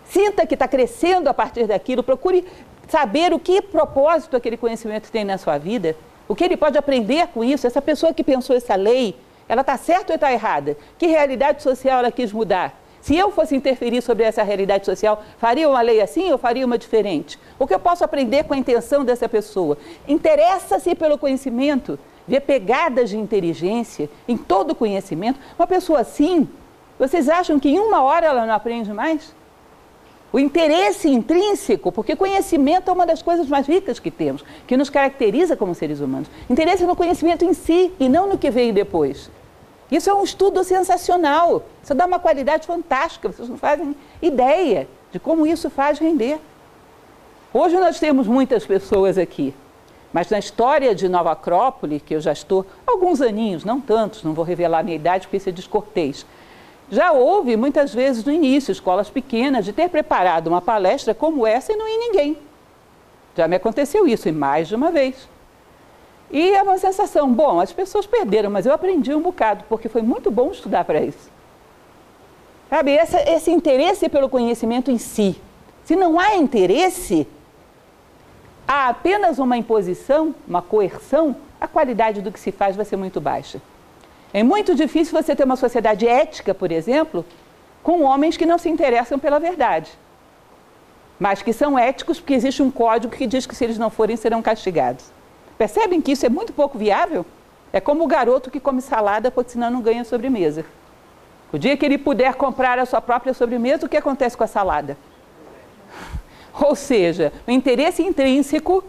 sinta 0.05 0.47
que 0.47 0.55
está 0.55 0.69
crescendo 0.69 1.27
a 1.27 1.35
partir 1.35 1.67
daquilo, 1.67 2.05
procure 2.05 2.47
saber 2.87 3.33
o 3.33 3.41
que 3.41 3.61
propósito 3.61 4.37
aquele 4.37 4.57
conhecimento 4.57 5.11
tem 5.11 5.25
na 5.25 5.39
sua 5.39 5.59
vida, 5.59 5.97
o 6.29 6.37
que 6.37 6.45
ele 6.45 6.57
pode 6.57 6.79
aprender 6.79 7.27
com 7.35 7.43
isso. 7.43 7.67
Essa 7.67 7.83
pessoa 7.83 8.15
que 8.15 8.23
pensou 8.23 8.55
essa 8.55 8.77
lei, 8.77 9.17
ela 9.49 9.63
está 9.63 9.77
certa 9.77 10.13
ou 10.13 10.15
está 10.15 10.33
errada? 10.33 10.77
Que 10.99 11.07
realidade 11.07 11.63
social 11.63 12.01
ela 12.01 12.13
quis 12.13 12.33
mudar? 12.33 12.79
Se 13.01 13.17
eu 13.17 13.31
fosse 13.31 13.57
interferir 13.57 14.03
sobre 14.03 14.25
essa 14.25 14.43
realidade 14.43 14.85
social, 14.85 15.23
faria 15.39 15.69
uma 15.69 15.81
lei 15.81 16.01
assim 16.01 16.31
ou 16.31 16.37
faria 16.37 16.67
uma 16.67 16.77
diferente? 16.77 17.39
O 17.59 17.67
que 17.67 17.73
eu 17.73 17.79
posso 17.79 18.05
aprender 18.05 18.45
com 18.45 18.55
a 18.55 18.59
intenção 18.59 19.05
dessa 19.05 19.29
pessoa? 19.29 19.79
Interessa-se 20.07 20.95
pelo 20.95 21.17
conhecimento, 21.17 21.99
vê 22.27 22.41
pegadas 22.41 23.09
de 23.09 23.17
inteligência 23.17 24.11
em 24.27 24.37
todo 24.37 24.73
o 24.73 24.75
conhecimento. 24.75 25.41
Uma 25.59 25.67
pessoa 25.67 26.01
assim, 26.01 26.49
vocês 26.99 27.29
acham 27.29 27.59
que 27.59 27.71
em 27.71 27.79
uma 27.79 28.03
hora 28.03 28.27
ela 28.27 28.45
não 28.45 28.55
aprende 28.55 28.93
mais? 28.93 29.35
O 30.31 30.39
interesse 30.39 31.09
intrínseco, 31.09 31.91
porque 31.91 32.15
conhecimento 32.15 32.91
é 32.91 32.93
uma 32.93 33.07
das 33.07 33.23
coisas 33.23 33.49
mais 33.49 33.67
ricas 33.67 33.99
que 33.99 34.11
temos, 34.11 34.45
que 34.67 34.77
nos 34.77 34.91
caracteriza 34.91 35.57
como 35.57 35.75
seres 35.75 36.01
humanos. 36.01 36.29
Interesse 36.51 36.85
no 36.85 36.95
conhecimento 36.95 37.45
em 37.45 37.55
si 37.55 37.93
e 37.99 38.09
não 38.09 38.29
no 38.29 38.37
que 38.37 38.51
veio 38.51 38.75
depois. 38.75 39.31
Isso 39.91 40.11
é 40.11 40.15
um 40.15 40.23
estudo 40.23 40.63
sensacional. 40.63 41.63
Isso 41.83 41.95
dá 41.95 42.05
uma 42.05 42.19
qualidade 42.19 42.67
fantástica. 42.67 43.29
Vocês 43.29 43.49
não 43.49 43.57
fazem 43.57 43.97
ideia 44.21 44.87
de 45.11 45.19
como 45.19 45.47
isso 45.47 45.71
faz 45.71 45.99
render. 45.99 46.39
Hoje 47.53 47.77
nós 47.79 47.99
temos 47.99 48.27
muitas 48.27 48.67
pessoas 48.67 49.17
aqui, 49.17 49.55
mas 50.13 50.29
na 50.29 50.39
história 50.39 50.95
de 50.95 51.09
Nova 51.09 51.33
Acrópole, 51.33 51.99
que 51.99 52.15
eu 52.15 52.21
já 52.21 52.33
estou 52.33 52.67
alguns 52.87 53.23
aninhos, 53.23 53.65
não 53.65 53.81
tantos, 53.81 54.23
não 54.23 54.35
vou 54.35 54.45
revelar 54.45 54.81
a 54.81 54.83
minha 54.83 54.97
idade 54.97 55.27
porque 55.27 55.39
isso 55.39 55.49
é 55.49 55.53
descortês. 55.53 56.27
Já 56.91 57.13
houve 57.13 57.57
muitas 57.57 57.93
vezes 57.93 58.25
no 58.25 58.33
início, 58.33 58.73
escolas 58.73 59.11
pequenas, 59.11 59.65
de 59.65 59.73
ter 59.73 59.89
preparado 59.91 60.47
uma 60.47 60.63
palestra 60.63 61.15
como 61.15 61.47
essa 61.47 61.73
e 61.73 61.77
não 61.77 61.87
ir 61.87 61.99
ninguém. 61.99 62.39
Já 63.37 63.47
me 63.47 63.57
aconteceu 63.57 64.07
isso 64.07 64.29
e 64.29 64.33
mais 64.33 64.69
de 64.69 64.75
uma 64.75 64.91
vez. 64.91 65.29
E 66.31 66.51
é 66.51 66.63
uma 66.63 66.79
sensação, 66.79 67.33
bom, 67.33 67.61
as 67.61 67.73
pessoas 67.73 68.07
perderam, 68.07 68.51
mas 68.51 68.67
eu 68.67 68.73
aprendi 68.73 69.15
um 69.15 69.21
bocado, 69.21 69.65
porque 69.69 69.89
foi 69.89 70.03
muito 70.03 70.31
bom 70.31 70.51
estudar 70.51 70.85
para 70.85 71.01
isso. 71.01 71.31
Sabe, 72.69 72.93
essa, 72.93 73.19
esse 73.31 73.51
interesse 73.51 74.09
pelo 74.09 74.29
conhecimento 74.29 74.91
em 74.91 74.99
si. 74.99 75.41
Se 75.85 75.97
não 75.97 76.19
há 76.19 76.37
interesse, 76.37 77.27
há 78.67 78.89
apenas 78.89 79.39
uma 79.39 79.57
imposição, 79.57 80.35
uma 80.47 80.61
coerção, 80.61 81.35
a 81.61 81.67
qualidade 81.67 82.21
do 82.21 82.31
que 82.31 82.39
se 82.39 82.53
faz 82.53 82.77
vai 82.77 82.85
ser 82.85 82.97
muito 82.97 83.21
baixa. 83.21 83.61
É 84.33 84.43
muito 84.43 84.75
difícil 84.75 85.21
você 85.21 85.35
ter 85.35 85.45
uma 85.45 85.57
sociedade 85.57 86.07
ética, 86.07 86.55
por 86.55 86.71
exemplo, 86.71 87.25
com 87.83 88.03
homens 88.03 88.37
que 88.37 88.45
não 88.45 88.59
se 88.59 88.69
interessam 88.69 89.19
pela 89.19 89.39
verdade, 89.39 89.91
mas 91.19 91.41
que 91.41 91.53
são 91.53 91.79
éticos 91.79 92.21
porque 92.21 92.35
existe 92.35 92.63
um 92.63 92.71
código 92.71 93.15
que 93.15 93.27
diz 93.27 93.47
que 93.47 93.57
se 93.57 93.65
eles 93.65 93.79
não 93.79 93.89
forem 93.89 94.17
serão 94.17 94.43
castigados. 94.43 95.07
Percebem 95.57 96.01
que 96.01 96.13
isso 96.13 96.27
é 96.27 96.29
muito 96.29 96.53
pouco 96.53 96.77
viável? 96.79 97.25
É 97.73 97.81
como 97.81 98.05
o 98.05 98.07
garoto 98.07 98.51
que 98.51 98.61
come 98.61 98.83
salada 98.83 99.31
porque 99.31 99.53
senão 99.53 99.71
não 99.71 99.81
ganha 99.81 100.05
sobremesa. 100.05 100.65
O 101.53 101.59
dia 101.59 101.77
que 101.77 101.85
ele 101.85 101.97
puder 101.97 102.35
comprar 102.35 102.79
a 102.79 102.85
sua 102.85 103.01
própria 103.01 103.33
sobremesa, 103.33 103.87
o 103.87 103.89
que 103.89 103.97
acontece 103.97 104.37
com 104.37 104.45
a 104.45 104.47
salada? 104.47 104.97
Ou 106.61 106.77
seja, 106.77 107.33
o 107.47 107.51
interesse 107.51 108.03
intrínseco 108.03 108.85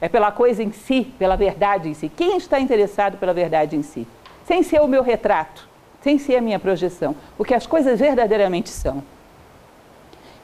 é 0.00 0.08
pela 0.08 0.32
coisa 0.32 0.62
em 0.62 0.72
si, 0.72 1.12
pela 1.18 1.36
verdade 1.36 1.90
em 1.90 1.94
si. 1.94 2.08
Quem 2.08 2.38
está 2.38 2.58
interessado 2.58 3.18
pela 3.18 3.34
verdade 3.34 3.76
em 3.76 3.82
si? 3.82 4.06
Sem 4.50 4.64
ser 4.64 4.80
o 4.80 4.88
meu 4.88 5.04
retrato, 5.04 5.68
sem 6.02 6.18
ser 6.18 6.34
a 6.34 6.40
minha 6.40 6.58
projeção, 6.58 7.14
o 7.38 7.44
que 7.44 7.54
as 7.54 7.68
coisas 7.68 8.00
verdadeiramente 8.00 8.68
são. 8.68 9.00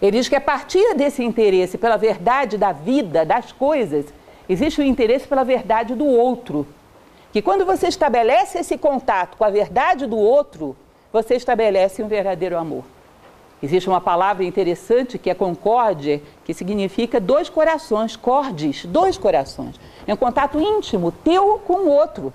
Ele 0.01 0.19
diz 0.19 0.29
que 0.29 0.37
a 0.37 0.41
partir 0.41 0.95
desse 0.95 1.25
interesse 1.25 1.77
pela 1.77 1.97
verdade 1.97 2.57
da 2.57 2.71
vida, 2.71 3.25
das 3.25 3.51
coisas, 3.51 4.07
existe 4.49 4.81
o 4.81 4.85
interesse 4.85 5.27
pela 5.27 5.43
verdade 5.43 5.97
do 5.97 6.07
outro. 6.07 6.65
Que 7.33 7.43
quando 7.43 7.67
você 7.67 7.89
estabelece 7.89 8.61
esse 8.61 8.79
contato 8.79 9.37
com 9.37 9.43
a 9.43 9.51
verdade 9.51 10.07
do 10.07 10.17
outro, 10.17 10.77
você 11.13 11.35
estabelece 11.35 12.01
um 12.01 12.07
verdadeiro 12.07 12.57
amor. 12.57 12.85
Existe 13.61 13.89
uma 13.89 14.01
palavra 14.01 14.45
interessante 14.45 15.19
que 15.19 15.31
é 15.31 15.35
concórdia, 15.35 16.23
que 16.45 16.55
significa 16.55 17.19
dois 17.19 17.49
corações, 17.49 18.15
cordes, 18.15 18.87
dois 18.87 19.19
corações. 19.19 19.81
É 20.07 20.15
um 20.15 20.17
contato 20.17 20.61
íntimo 20.61 21.11
teu 21.11 21.61
com 21.67 21.87
o 21.87 21.89
outro. 21.89 22.33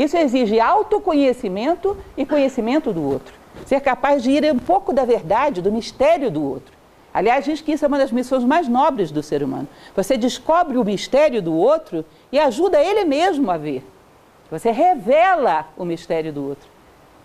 Isso 0.00 0.16
exige 0.16 0.58
autoconhecimento 0.58 1.94
e 2.16 2.24
conhecimento 2.24 2.90
do 2.90 3.02
outro. 3.02 3.34
Ser 3.66 3.82
capaz 3.82 4.22
de 4.22 4.30
ir 4.30 4.50
um 4.50 4.58
pouco 4.58 4.94
da 4.94 5.04
verdade, 5.04 5.60
do 5.60 5.70
mistério 5.70 6.30
do 6.30 6.42
outro. 6.42 6.72
Aliás, 7.12 7.44
diz 7.44 7.60
que 7.60 7.72
isso 7.72 7.84
é 7.84 7.88
uma 7.88 7.98
das 7.98 8.10
missões 8.10 8.42
mais 8.42 8.66
nobres 8.66 9.10
do 9.10 9.22
ser 9.22 9.42
humano. 9.42 9.68
Você 9.94 10.16
descobre 10.16 10.78
o 10.78 10.84
mistério 10.84 11.42
do 11.42 11.52
outro 11.52 12.02
e 12.32 12.38
ajuda 12.38 12.82
ele 12.82 13.04
mesmo 13.04 13.50
a 13.50 13.58
ver. 13.58 13.84
Você 14.50 14.70
revela 14.70 15.68
o 15.76 15.84
mistério 15.84 16.32
do 16.32 16.48
outro. 16.48 16.66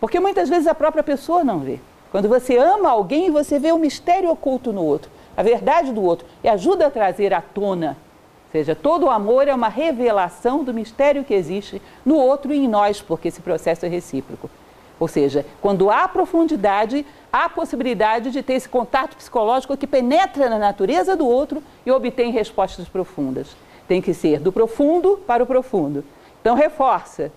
Porque 0.02 0.20
muitas 0.20 0.50
vezes 0.50 0.68
a 0.68 0.76
própria 0.76 1.02
pessoa 1.02 1.46
não 1.46 1.60
vê. 1.60 1.80
Quando 2.12 2.28
você 2.28 2.58
ama 2.58 2.90
alguém, 2.90 3.32
você 3.32 3.58
vê 3.58 3.72
o 3.72 3.80
mistério 3.80 4.30
oculto 4.30 4.74
no 4.74 4.84
outro, 4.84 5.10
a 5.38 5.42
verdade 5.42 5.94
do 5.94 6.04
outro, 6.04 6.28
e 6.44 6.50
ajuda 6.50 6.88
a 6.88 6.92
trazer 6.92 7.34
à 7.34 7.40
tona. 7.40 7.96
Seja, 8.56 8.74
todo 8.74 9.08
o 9.08 9.10
amor 9.10 9.50
é 9.50 9.54
uma 9.54 9.68
revelação 9.68 10.64
do 10.64 10.74
mistério 10.74 11.26
que 11.26 11.34
existe 11.34 11.82
no 12.06 12.16
outro 12.16 12.54
e 12.54 12.58
em 12.58 12.70
nós, 12.70 13.02
porque 13.02 13.28
esse 13.28 13.42
processo 13.42 13.86
é 13.86 13.90
recíproco. 13.90 14.50
Ou 14.98 15.10
seja, 15.10 15.46
quando 15.62 15.90
há 15.90 16.08
profundidade, 16.08 17.06
há 17.34 17.50
possibilidade 17.50 18.32
de 18.32 18.42
ter 18.42 18.54
esse 18.54 18.70
contato 18.70 19.18
psicológico 19.18 19.76
que 19.76 19.86
penetra 19.86 20.50
na 20.50 20.58
natureza 20.58 21.18
do 21.18 21.28
outro 21.28 21.62
e 21.86 21.92
obtém 21.92 22.32
respostas 22.32 22.88
profundas. 22.88 23.58
Tem 23.90 24.02
que 24.02 24.14
ser 24.14 24.40
do 24.40 24.54
profundo 24.54 25.22
para 25.28 25.44
o 25.44 25.46
profundo. 25.46 26.02
Então, 26.40 26.56
reforça: 26.56 27.34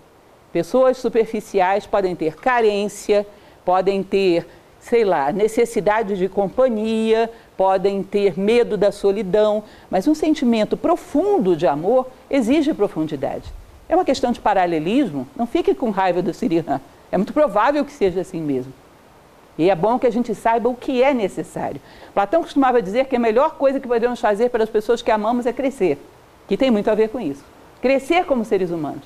pessoas 0.53 0.99
superficiais 0.99 1.85
podem 1.85 2.15
ter 2.15 2.37
carência, 2.37 3.27
podem 3.65 4.05
ter 4.05 4.47
sei 4.81 5.05
lá, 5.05 5.33
necessidade 5.33 6.17
de 6.17 6.29
companhia, 6.29 7.31
podem 7.59 8.05
ter 8.05 8.39
medo 8.39 8.77
da 8.77 8.93
solidão, 8.93 9.65
mas 9.91 10.07
um 10.07 10.15
sentimento 10.15 10.77
profundo 10.77 11.57
de 11.57 11.67
amor 11.67 12.07
exige 12.31 12.73
profundidade. 12.73 13.53
É 13.89 13.97
uma 13.97 14.05
questão 14.05 14.31
de 14.31 14.39
paralelismo, 14.39 15.27
não 15.35 15.45
fique 15.45 15.75
com 15.75 15.91
raiva 15.91 16.23
do 16.23 16.33
Sirihan. 16.33 16.81
É 17.11 17.17
muito 17.17 17.33
provável 17.33 17.85
que 17.85 17.91
seja 17.91 18.21
assim 18.21 18.41
mesmo. 18.41 18.73
E 19.59 19.69
é 19.69 19.75
bom 19.75 19.99
que 19.99 20.07
a 20.07 20.11
gente 20.11 20.37
saiba 20.37 20.69
o 20.69 20.75
que 20.77 21.03
é 21.03 21.13
necessário. 21.13 21.81
Platão 22.15 22.43
costumava 22.43 22.81
dizer 22.81 23.07
que 23.07 23.17
a 23.17 23.19
melhor 23.19 23.57
coisa 23.57 23.81
que 23.81 23.89
podemos 23.89 24.21
fazer 24.21 24.51
pelas 24.51 24.71
pessoas 24.71 25.03
que 25.03 25.11
amamos 25.11 25.45
é 25.45 25.53
crescer, 25.53 25.99
que 26.47 26.57
tem 26.57 26.71
muito 26.71 26.89
a 26.89 26.95
ver 26.95 27.09
com 27.09 27.19
isso. 27.19 27.45
Crescer 27.83 28.25
como 28.25 28.45
seres 28.45 28.71
humanos. 28.71 29.03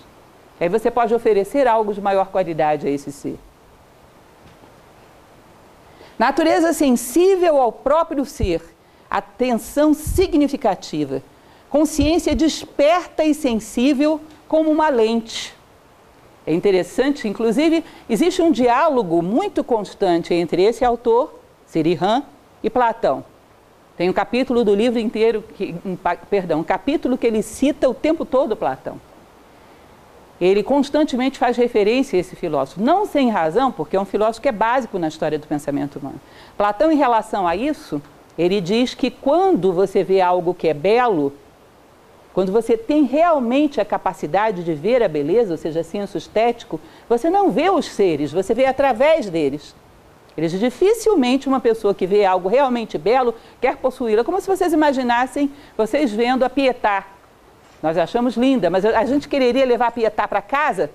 Aí 0.61 0.69
você 0.69 0.91
pode 0.91 1.15
oferecer 1.15 1.67
algo 1.67 1.95
de 1.95 2.03
maior 2.03 2.27
qualidade 2.27 2.87
a 2.87 2.91
esse 2.91 3.11
ser. 3.11 3.39
Natureza 6.23 6.73
sensível 6.73 7.61
ao 7.61 7.73
próprio 7.73 8.25
ser, 8.25 8.63
atenção 9.11 9.93
significativa, 9.93 11.21
consciência 11.69 12.33
desperta 12.33 13.25
e 13.25 13.35
sensível 13.35 14.21
como 14.47 14.71
uma 14.71 14.89
lente. 14.89 15.53
É 16.47 16.55
interessante, 16.55 17.27
inclusive, 17.27 17.85
existe 18.09 18.41
um 18.41 18.53
diálogo 18.53 19.21
muito 19.21 19.65
constante 19.65 20.33
entre 20.33 20.63
esse 20.63 20.85
autor, 20.85 21.41
Sirihan, 21.67 22.23
e 22.63 22.71
Platão. 22.71 23.25
Tem 23.97 24.09
um 24.09 24.13
capítulo 24.13 24.63
do 24.63 24.77
livro 24.77 25.01
inteiro, 25.01 25.43
que, 25.57 25.75
um, 25.85 25.97
perdão, 26.31 26.61
um 26.61 26.65
capítulo 26.65 27.19
que 27.19 27.27
ele 27.27 27.43
cita 27.43 27.89
o 27.89 27.95
tempo 27.95 28.25
todo 28.25 28.55
Platão 28.55 29.01
ele 30.45 30.63
constantemente 30.63 31.39
faz 31.39 31.57
referência 31.57 32.17
a 32.17 32.21
esse 32.21 32.35
filósofo, 32.35 32.83
não 32.83 33.07
sem 33.07 33.31
razão, 33.31 33.71
porque 33.71 33.97
é 33.97 34.01
um 34.01 34.05
filósofo 34.05 34.43
que 34.43 34.49
é 34.49 34.53
básico 34.53 34.99
na 34.99 35.07
história 35.07 35.39
do 35.39 35.47
pensamento 35.47 36.01
humano. 36.01 36.21
Platão, 36.57 36.91
em 36.91 36.97
relação 36.97 37.47
a 37.47 37.55
isso, 37.55 38.03
ele 38.37 38.61
diz 38.61 38.93
que 38.93 39.09
quando 39.09 39.73
você 39.73 40.03
vê 40.03 40.21
algo 40.21 40.53
que 40.53 40.67
é 40.67 40.75
belo, 40.75 41.33
quando 42.35 42.51
você 42.51 42.77
tem 42.77 43.05
realmente 43.05 43.81
a 43.81 43.85
capacidade 43.85 44.65
de 44.65 44.75
ver 44.75 45.01
a 45.03 45.09
beleza, 45.09 45.53
ou 45.53 45.59
seja, 45.59 45.85
senso 45.85 46.19
estético, 46.19 46.81
você 47.09 47.31
não 47.31 47.53
vê 47.53 47.71
os 47.71 47.87
seres, 47.87 48.33
você 48.33 48.53
vê 48.53 48.67
através 48.67 49.31
deles. 49.31 49.77
Eles 50.37 50.51
dificilmente 50.59 51.47
uma 51.47 51.61
pessoa 51.61 51.95
que 51.95 52.07
vê 52.07 52.25
algo 52.25 52.49
realmente 52.49 52.99
belo 52.99 53.35
quer 53.61 53.77
possuí-la, 53.77 54.25
como 54.25 54.41
se 54.41 54.49
vocês 54.49 54.73
imaginassem 54.73 55.53
vocês 55.77 56.11
vendo 56.11 56.43
a 56.43 56.51
Pietá, 56.51 57.07
nós 57.83 57.99
achamos 57.99 58.37
linda, 58.37 58.71
mas 58.71 58.85
a 58.85 59.05
gente 59.05 59.29
quereria 59.29 59.67
levar 59.67 59.89
a 59.89 59.91
Pietá 59.91 60.29
para 60.29 60.41
casa? 60.41 60.91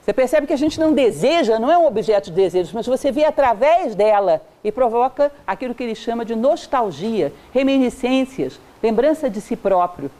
Você 0.00 0.12
percebe 0.14 0.46
que 0.46 0.54
a 0.54 0.58
gente 0.58 0.80
não 0.80 0.94
deseja, 0.94 1.58
não 1.58 1.70
é 1.70 1.76
um 1.76 1.86
objeto 1.86 2.30
de 2.30 2.36
desejo, 2.36 2.70
mas 2.72 2.86
você 2.86 3.12
vê 3.12 3.24
através 3.24 3.94
dela 3.94 4.40
e 4.64 4.72
provoca 4.72 5.30
aquilo 5.46 5.74
que 5.74 5.82
ele 5.82 5.94
chama 5.94 6.24
de 6.24 6.34
nostalgia, 6.34 7.30
reminiscências, 7.52 8.58
lembrança 8.82 9.28
de 9.28 9.38
si 9.40 9.54
próprio. 9.54 10.10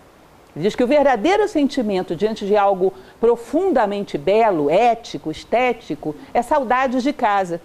Ele 0.55 0.65
diz 0.65 0.75
que 0.75 0.85
o 0.85 0.87
verdadeiro 0.87 1.49
sentimento 1.49 2.15
diante 2.15 2.45
de 2.45 2.57
algo 2.57 2.93
profundamente 3.21 4.19
belo, 4.19 4.69
ético, 4.69 5.31
estético, 5.31 6.15
é 6.35 6.43
saudade 6.43 7.01
de 7.01 7.13
casa. 7.13 7.61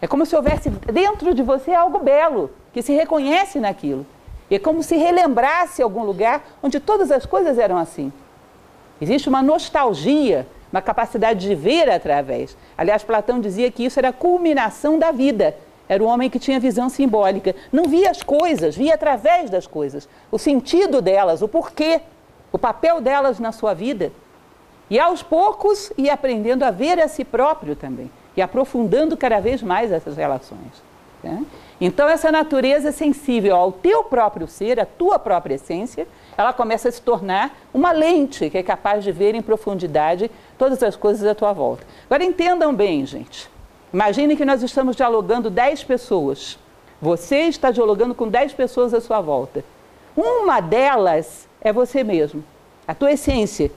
É 0.00 0.06
como 0.06 0.24
se 0.24 0.36
houvesse 0.36 0.70
dentro 0.70 1.34
de 1.34 1.42
você 1.42 1.72
algo 1.72 1.98
belo, 1.98 2.50
que 2.72 2.80
se 2.80 2.92
reconhece 2.92 3.58
naquilo. 3.58 4.06
E 4.50 4.56
é 4.56 4.58
como 4.58 4.82
se 4.82 4.96
relembrasse 4.96 5.80
algum 5.80 6.02
lugar 6.02 6.42
onde 6.62 6.80
todas 6.80 7.10
as 7.10 7.24
coisas 7.24 7.56
eram 7.56 7.78
assim. 7.78 8.12
Existe 9.00 9.28
uma 9.28 9.42
nostalgia, 9.42 10.46
uma 10.72 10.82
capacidade 10.82 11.46
de 11.46 11.54
ver 11.54 11.88
através. 11.88 12.56
Aliás, 12.76 13.02
Platão 13.02 13.40
dizia 13.40 13.70
que 13.70 13.84
isso 13.84 13.98
era 13.98 14.08
a 14.08 14.12
culminação 14.12 14.98
da 14.98 15.12
vida. 15.12 15.56
Era 15.88 16.02
o 16.02 16.06
homem 16.06 16.28
que 16.28 16.38
tinha 16.38 16.60
visão 16.60 16.88
simbólica. 16.88 17.54
Não 17.72 17.84
via 17.84 18.10
as 18.10 18.22
coisas, 18.22 18.76
via 18.76 18.94
através 18.94 19.50
das 19.50 19.66
coisas. 19.66 20.08
O 20.30 20.38
sentido 20.38 21.00
delas, 21.00 21.42
o 21.42 21.48
porquê, 21.48 22.00
o 22.52 22.58
papel 22.58 23.00
delas 23.00 23.38
na 23.38 23.52
sua 23.52 23.74
vida. 23.74 24.12
E 24.88 24.98
aos 24.98 25.22
poucos 25.22 25.92
ia 25.96 26.12
aprendendo 26.12 26.64
a 26.64 26.70
ver 26.70 27.00
a 27.00 27.08
si 27.08 27.24
próprio 27.24 27.74
também. 27.74 28.10
E 28.36 28.42
aprofundando 28.42 29.16
cada 29.16 29.40
vez 29.40 29.62
mais 29.62 29.90
essas 29.90 30.16
relações. 30.16 30.82
Né? 31.22 31.44
Então, 31.80 32.08
essa 32.08 32.30
natureza 32.30 32.92
sensível 32.92 33.56
ao 33.56 33.72
teu 33.72 34.04
próprio 34.04 34.46
ser, 34.46 34.78
à 34.78 34.84
tua 34.84 35.18
própria 35.18 35.54
essência, 35.54 36.06
ela 36.36 36.52
começa 36.52 36.88
a 36.88 36.92
se 36.92 37.00
tornar 37.00 37.58
uma 37.72 37.90
lente 37.90 38.50
que 38.50 38.58
é 38.58 38.62
capaz 38.62 39.02
de 39.02 39.10
ver 39.10 39.34
em 39.34 39.40
profundidade 39.40 40.30
todas 40.58 40.82
as 40.82 40.94
coisas 40.94 41.26
à 41.26 41.34
tua 41.34 41.52
volta. 41.54 41.86
Agora, 42.04 42.22
entendam 42.22 42.74
bem, 42.74 43.06
gente. 43.06 43.50
Imagine 43.92 44.36
que 44.36 44.44
nós 44.44 44.62
estamos 44.62 44.94
dialogando 44.94 45.48
10 45.48 45.84
pessoas. 45.84 46.58
Você 47.00 47.44
está 47.44 47.70
dialogando 47.70 48.14
com 48.14 48.28
10 48.28 48.52
pessoas 48.52 48.92
à 48.92 49.00
sua 49.00 49.20
volta. 49.22 49.64
Uma 50.14 50.60
delas 50.60 51.48
é 51.62 51.72
você 51.72 52.04
mesmo, 52.04 52.44
a 52.86 52.94
tua 52.94 53.12
essência, 53.12 53.70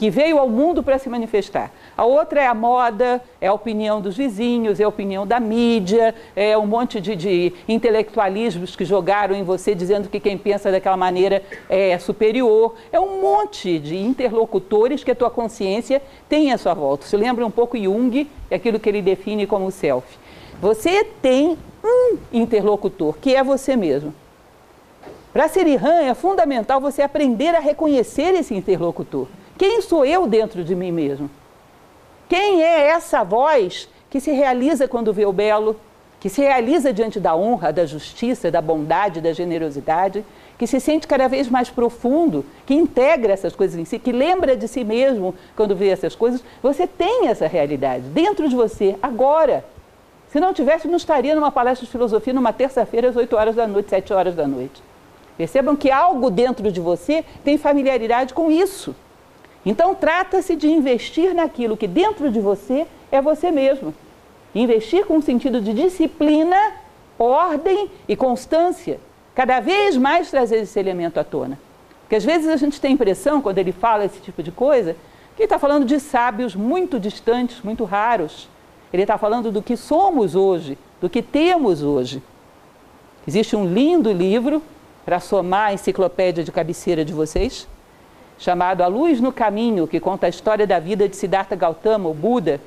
que 0.00 0.08
veio 0.08 0.38
ao 0.38 0.48
mundo 0.48 0.82
para 0.82 0.98
se 0.98 1.10
manifestar. 1.10 1.70
A 1.94 2.06
outra 2.06 2.40
é 2.40 2.46
a 2.46 2.54
moda, 2.54 3.22
é 3.38 3.48
a 3.48 3.52
opinião 3.52 4.00
dos 4.00 4.16
vizinhos, 4.16 4.80
é 4.80 4.84
a 4.84 4.88
opinião 4.88 5.26
da 5.26 5.38
mídia, 5.38 6.14
é 6.34 6.56
um 6.56 6.64
monte 6.64 7.02
de, 7.02 7.14
de 7.14 7.52
intelectualismos 7.68 8.74
que 8.74 8.82
jogaram 8.82 9.36
em 9.36 9.42
você 9.42 9.74
dizendo 9.74 10.08
que 10.08 10.18
quem 10.18 10.38
pensa 10.38 10.70
daquela 10.72 10.96
maneira 10.96 11.42
é 11.68 11.98
superior. 11.98 12.76
É 12.90 12.98
um 12.98 13.20
monte 13.20 13.78
de 13.78 13.98
interlocutores 13.98 15.04
que 15.04 15.10
a 15.10 15.14
tua 15.14 15.28
consciência 15.28 16.00
tem 16.26 16.50
à 16.50 16.56
sua 16.56 16.72
volta. 16.72 17.04
Se 17.04 17.14
lembra 17.14 17.44
um 17.44 17.50
pouco 17.50 17.76
Jung, 17.76 18.26
aquilo 18.50 18.80
que 18.80 18.88
ele 18.88 19.02
define 19.02 19.46
como 19.46 19.70
self. 19.70 20.06
Você 20.62 21.04
tem 21.20 21.58
um 21.84 22.16
interlocutor, 22.32 23.18
que 23.20 23.36
é 23.36 23.44
você 23.44 23.76
mesmo. 23.76 24.14
Para 25.30 25.46
Sirihan 25.46 26.00
é 26.00 26.14
fundamental 26.14 26.80
você 26.80 27.02
aprender 27.02 27.54
a 27.54 27.60
reconhecer 27.60 28.34
esse 28.34 28.54
interlocutor. 28.54 29.28
Quem 29.60 29.82
sou 29.82 30.06
eu 30.06 30.26
dentro 30.26 30.64
de 30.64 30.74
mim 30.74 30.90
mesmo? 30.90 31.28
Quem 32.30 32.62
é 32.62 32.86
essa 32.86 33.22
voz 33.22 33.90
que 34.08 34.18
se 34.18 34.30
realiza 34.30 34.88
quando 34.88 35.12
vê 35.12 35.26
o 35.26 35.34
belo, 35.34 35.76
que 36.18 36.30
se 36.30 36.40
realiza 36.40 36.94
diante 36.94 37.20
da 37.20 37.36
honra, 37.36 37.70
da 37.70 37.84
justiça, 37.84 38.50
da 38.50 38.62
bondade, 38.62 39.20
da 39.20 39.34
generosidade, 39.34 40.24
que 40.56 40.66
se 40.66 40.80
sente 40.80 41.06
cada 41.06 41.28
vez 41.28 41.46
mais 41.50 41.68
profundo, 41.68 42.42
que 42.64 42.72
integra 42.72 43.34
essas 43.34 43.54
coisas 43.54 43.78
em 43.78 43.84
si, 43.84 43.98
que 43.98 44.12
lembra 44.12 44.56
de 44.56 44.66
si 44.66 44.82
mesmo 44.82 45.34
quando 45.54 45.76
vê 45.76 45.88
essas 45.88 46.14
coisas, 46.14 46.42
você 46.62 46.86
tem 46.86 47.28
essa 47.28 47.46
realidade 47.46 48.04
dentro 48.04 48.48
de 48.48 48.56
você, 48.56 48.96
agora. 49.02 49.62
Se 50.28 50.40
não 50.40 50.54
tivesse, 50.54 50.88
não 50.88 50.96
estaria 50.96 51.34
numa 51.34 51.52
palestra 51.52 51.84
de 51.84 51.92
filosofia 51.92 52.32
numa 52.32 52.54
terça-feira 52.54 53.10
às 53.10 53.16
8 53.16 53.36
horas 53.36 53.56
da 53.56 53.66
noite, 53.66 53.90
7 53.90 54.10
horas 54.14 54.34
da 54.34 54.48
noite. 54.48 54.82
Percebam 55.36 55.76
que 55.76 55.90
algo 55.90 56.30
dentro 56.30 56.72
de 56.72 56.80
você 56.80 57.22
tem 57.44 57.58
familiaridade 57.58 58.32
com 58.32 58.50
isso. 58.50 58.96
Então, 59.64 59.94
trata-se 59.94 60.56
de 60.56 60.68
investir 60.68 61.34
naquilo 61.34 61.76
que 61.76 61.86
dentro 61.86 62.30
de 62.30 62.40
você 62.40 62.86
é 63.12 63.20
você 63.20 63.50
mesmo. 63.50 63.94
Investir 64.54 65.04
com 65.04 65.18
um 65.18 65.22
sentido 65.22 65.60
de 65.60 65.72
disciplina, 65.72 66.56
ordem 67.18 67.90
e 68.08 68.16
constância 68.16 68.98
cada 69.34 69.60
vez 69.60 69.96
mais 69.96 70.30
trazer 70.30 70.56
esse 70.56 70.78
elemento 70.78 71.18
à 71.18 71.24
tona. 71.24 71.58
Porque 72.02 72.16
às 72.16 72.24
vezes 72.24 72.48
a 72.48 72.56
gente 72.56 72.80
tem 72.80 72.90
a 72.90 72.94
impressão, 72.94 73.40
quando 73.40 73.58
ele 73.58 73.72
fala 73.72 74.04
esse 74.04 74.20
tipo 74.20 74.42
de 74.42 74.50
coisa, 74.50 74.94
que 75.36 75.42
ele 75.42 75.46
está 75.46 75.58
falando 75.58 75.84
de 75.84 76.00
sábios 76.00 76.54
muito 76.54 76.98
distantes, 76.98 77.62
muito 77.62 77.84
raros. 77.84 78.48
Ele 78.92 79.02
está 79.02 79.16
falando 79.16 79.52
do 79.52 79.62
que 79.62 79.76
somos 79.76 80.34
hoje, 80.34 80.76
do 81.00 81.08
que 81.08 81.22
temos 81.22 81.82
hoje. 81.82 82.22
Existe 83.26 83.54
um 83.54 83.64
lindo 83.64 84.12
livro 84.12 84.62
para 85.04 85.20
somar 85.20 85.68
a 85.68 85.72
enciclopédia 85.72 86.42
de 86.42 86.50
cabeceira 86.50 87.04
de 87.04 87.12
vocês, 87.12 87.68
chamado 88.40 88.82
A 88.82 88.88
Luz 88.88 89.20
no 89.20 89.30
Caminho, 89.30 89.86
que 89.86 90.00
conta 90.00 90.26
a 90.26 90.28
história 90.28 90.66
da 90.66 90.80
vida 90.80 91.08
de 91.08 91.14
Siddhartha 91.14 91.54
Gautama, 91.54 92.08
o 92.08 92.14
Buda, 92.14 92.60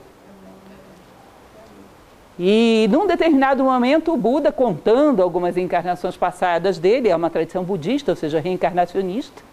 e 2.37 2.87
num 2.91 3.05
determinado 3.05 3.63
momento, 3.63 4.11
o 4.11 4.17
Buda, 4.17 4.51
contando 4.51 5.21
algumas 5.21 5.55
encarnações 5.55 6.17
passadas 6.17 6.79
dele, 6.79 7.09
é 7.09 7.15
uma 7.15 7.29
tradição 7.29 7.63
budista, 7.63 8.11
ou 8.11 8.15
seja, 8.15 8.39
reencarnacionista, 8.39 9.43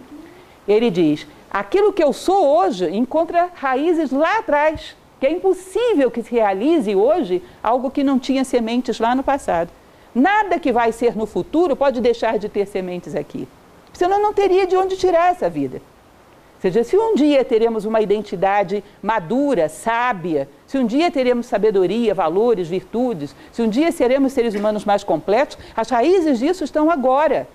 ele 0.67 0.91
diz: 0.91 1.27
aquilo 1.51 1.93
que 1.93 2.03
eu 2.03 2.13
sou 2.13 2.59
hoje 2.59 2.89
encontra 2.95 3.51
raízes 3.55 4.11
lá 4.11 4.39
atrás, 4.39 4.97
que 5.19 5.27
é 5.27 5.31
impossível 5.31 6.11
que 6.11 6.23
se 6.23 6.31
realize 6.31 6.95
hoje 6.95 7.43
algo 7.63 7.91
que 7.91 8.03
não 8.03 8.19
tinha 8.19 8.45
sementes 8.45 8.99
lá 8.99 9.15
no 9.15 9.23
passado. 9.23 9.71
Nada 10.15 10.59
que 10.59 10.73
vai 10.73 10.91
ser 10.91 11.15
no 11.15 11.27
futuro 11.27 11.77
pode 11.77 12.01
deixar 12.01 12.39
de 12.39 12.49
ter 12.49 12.67
sementes 12.67 13.15
aqui. 13.15 13.47
Senão 13.93 14.21
não 14.21 14.33
teria 14.33 14.67
de 14.67 14.77
onde 14.77 14.97
tirar 14.97 15.31
essa 15.31 15.49
vida. 15.49 15.83
Seja, 16.61 16.85
se 16.85 16.95
um 16.95 17.15
dia 17.15 17.43
teremos 17.43 17.87
uma 17.87 18.03
identidade 18.03 18.85
madura, 19.03 19.67
sábia, 19.69 20.47
se 20.67 20.77
um 20.77 20.85
dia 20.85 21.11
teremos 21.11 21.47
sabedoria, 21.47 22.15
valores, 22.15 22.69
virtudes, 22.69 23.35
se 23.51 23.63
um 23.63 23.69
dia 23.69 23.91
seremos 23.91 24.35
seres 24.35 24.55
humanos 24.55 24.85
mais 24.85 25.03
completos, 25.03 25.57
as 25.75 25.89
raízes 25.89 26.39
disso 26.39 26.63
estão 26.63 26.91
agora. 26.91 27.49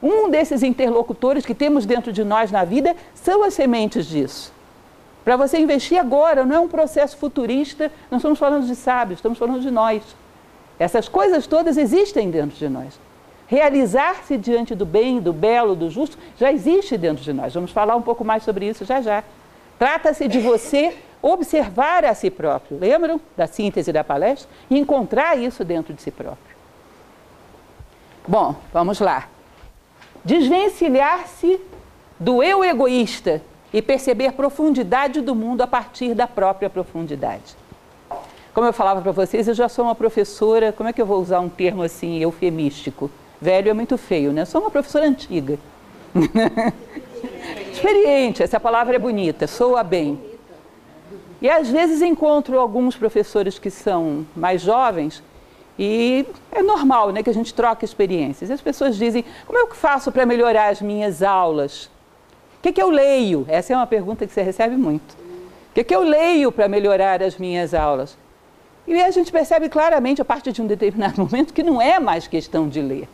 Um 0.00 0.30
desses 0.30 0.62
interlocutores 0.62 1.44
que 1.44 1.54
temos 1.54 1.84
dentro 1.84 2.12
de 2.12 2.22
nós 2.22 2.52
na 2.52 2.64
vida 2.64 2.94
são 3.12 3.42
as 3.42 3.54
sementes 3.54 4.06
disso. 4.06 4.52
Para 5.24 5.36
você 5.36 5.58
investir 5.58 5.98
agora, 5.98 6.44
não 6.44 6.56
é 6.56 6.60
um 6.60 6.68
processo 6.68 7.16
futurista, 7.16 7.90
não 8.08 8.18
estamos 8.18 8.38
falando 8.38 8.66
de 8.66 8.76
sábios, 8.76 9.18
estamos 9.18 9.38
falando 9.38 9.60
de 9.60 9.70
nós. 9.70 10.02
Essas 10.78 11.08
coisas 11.08 11.46
todas 11.46 11.76
existem 11.76 12.30
dentro 12.30 12.56
de 12.56 12.68
nós. 12.68 12.98
Realizar-se 13.52 14.38
diante 14.38 14.74
do 14.74 14.86
bem, 14.86 15.20
do 15.20 15.30
belo, 15.30 15.76
do 15.76 15.90
justo, 15.90 16.16
já 16.38 16.50
existe 16.50 16.96
dentro 16.96 17.22
de 17.22 17.34
nós. 17.34 17.52
Vamos 17.52 17.70
falar 17.70 17.94
um 17.94 18.00
pouco 18.00 18.24
mais 18.24 18.44
sobre 18.44 18.66
isso 18.66 18.82
já 18.86 19.02
já. 19.02 19.22
Trata-se 19.78 20.26
de 20.26 20.38
você 20.38 20.96
observar 21.20 22.02
a 22.02 22.14
si 22.14 22.30
próprio. 22.30 22.78
Lembram 22.78 23.20
da 23.36 23.46
síntese 23.46 23.92
da 23.92 24.02
palestra? 24.02 24.48
E 24.70 24.78
encontrar 24.78 25.36
isso 25.36 25.66
dentro 25.66 25.92
de 25.92 26.00
si 26.00 26.10
próprio. 26.10 26.56
Bom, 28.26 28.56
vamos 28.72 29.00
lá. 29.00 29.28
Desvencilhar-se 30.24 31.60
do 32.18 32.42
eu 32.42 32.64
egoísta 32.64 33.42
e 33.70 33.82
perceber 33.82 34.32
profundidade 34.32 35.20
do 35.20 35.34
mundo 35.34 35.60
a 35.60 35.66
partir 35.66 36.14
da 36.14 36.26
própria 36.26 36.70
profundidade. 36.70 37.54
Como 38.54 38.66
eu 38.66 38.72
falava 38.72 39.02
para 39.02 39.12
vocês, 39.12 39.46
eu 39.46 39.52
já 39.52 39.68
sou 39.68 39.84
uma 39.84 39.94
professora, 39.94 40.72
como 40.72 40.88
é 40.88 40.92
que 40.94 41.02
eu 41.02 41.06
vou 41.06 41.20
usar 41.20 41.40
um 41.40 41.50
termo 41.50 41.82
assim 41.82 42.18
eufemístico? 42.18 43.10
Velho 43.42 43.70
é 43.70 43.72
muito 43.72 43.98
feio, 43.98 44.32
né? 44.32 44.44
Sou 44.44 44.60
uma 44.60 44.70
professora 44.70 45.04
antiga. 45.04 45.58
Experiente, 47.72 48.40
essa 48.40 48.60
palavra 48.60 48.94
é 48.94 49.00
bonita, 49.00 49.48
soa 49.48 49.82
bem. 49.82 50.16
E 51.40 51.50
às 51.50 51.68
vezes 51.68 52.02
encontro 52.02 52.56
alguns 52.60 52.94
professores 52.94 53.58
que 53.58 53.68
são 53.68 54.24
mais 54.36 54.62
jovens 54.62 55.24
e 55.76 56.24
é 56.52 56.62
normal 56.62 57.10
né, 57.10 57.20
que 57.20 57.30
a 57.30 57.34
gente 57.34 57.52
troque 57.52 57.84
experiências. 57.84 58.48
As 58.48 58.60
pessoas 58.60 58.94
dizem: 58.94 59.24
como 59.44 59.58
é 59.58 59.66
que 59.66 59.74
faço 59.74 60.12
para 60.12 60.24
melhorar 60.24 60.68
as 60.68 60.80
minhas 60.80 61.20
aulas? 61.20 61.86
O 62.58 62.62
que, 62.62 62.70
que 62.70 62.80
eu 62.80 62.90
leio? 62.90 63.44
Essa 63.48 63.72
é 63.72 63.76
uma 63.76 63.88
pergunta 63.88 64.24
que 64.24 64.32
você 64.32 64.42
recebe 64.42 64.76
muito. 64.76 65.14
O 65.14 65.74
que, 65.74 65.82
que 65.82 65.96
eu 65.96 66.02
leio 66.04 66.52
para 66.52 66.68
melhorar 66.68 67.20
as 67.20 67.36
minhas 67.36 67.74
aulas? 67.74 68.16
E 68.86 69.02
a 69.02 69.10
gente 69.10 69.32
percebe 69.32 69.68
claramente, 69.68 70.22
a 70.22 70.24
partir 70.24 70.52
de 70.52 70.62
um 70.62 70.66
determinado 70.68 71.18
momento, 71.26 71.52
que 71.52 71.64
não 71.64 71.82
é 71.82 71.98
mais 71.98 72.28
questão 72.28 72.68
de 72.68 72.80
ler. 72.80 73.08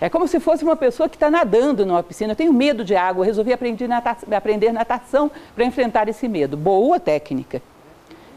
É 0.00 0.08
como 0.08 0.28
se 0.28 0.38
fosse 0.38 0.62
uma 0.62 0.76
pessoa 0.76 1.08
que 1.08 1.16
está 1.16 1.30
nadando 1.30 1.84
numa 1.84 2.02
piscina. 2.02 2.32
Eu 2.32 2.36
tenho 2.36 2.52
medo 2.52 2.84
de 2.84 2.94
água, 2.94 3.24
resolvi 3.24 3.52
aprender, 3.52 3.88
natação, 3.88 4.28
aprender 4.32 4.72
natação 4.72 5.30
para 5.54 5.64
enfrentar 5.64 6.08
esse 6.08 6.28
medo. 6.28 6.56
Boa 6.56 7.00
técnica. 7.00 7.60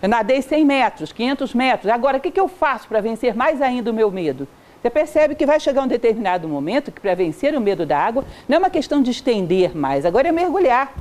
Eu 0.02 0.10
nadei 0.10 0.42
100 0.42 0.66
metros, 0.66 1.12
500 1.12 1.54
metros. 1.54 1.92
Agora, 1.92 2.18
o 2.18 2.20
que, 2.20 2.32
que 2.32 2.40
eu 2.40 2.48
faço 2.48 2.88
para 2.88 3.00
vencer 3.00 3.36
mais 3.36 3.62
ainda 3.62 3.92
o 3.92 3.94
meu 3.94 4.10
medo? 4.10 4.48
Você 4.82 4.90
percebe 4.90 5.36
que 5.36 5.46
vai 5.46 5.60
chegar 5.60 5.84
um 5.84 5.88
determinado 5.88 6.48
momento 6.48 6.92
que 6.92 7.00
para 7.00 7.14
vencer 7.14 7.56
o 7.56 7.62
medo 7.62 7.86
da 7.86 8.00
água 8.00 8.26
não 8.50 8.56
é 8.56 8.60
uma 8.60 8.70
questão 8.72 9.00
de 9.00 9.12
estender 9.12 9.78
mais, 9.78 10.08
agora 10.08 10.30
é 10.30 10.32
mergulhar. 10.32 10.92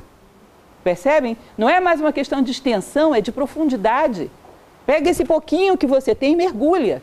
Percebem? 0.83 1.35
Não 1.57 1.67
é 1.67 1.79
mais 1.79 1.99
uma 1.99 2.13
questão 2.13 2.43
de 2.43 2.51
extensão, 2.51 3.13
é 3.13 3.21
de 3.21 3.31
profundidade. 3.31 4.29
Pega 4.85 5.09
esse 5.09 5.25
pouquinho 5.25 5.77
que 5.77 5.87
você 5.87 6.13
tem 6.13 6.33
e 6.33 6.35
mergulha. 6.35 7.01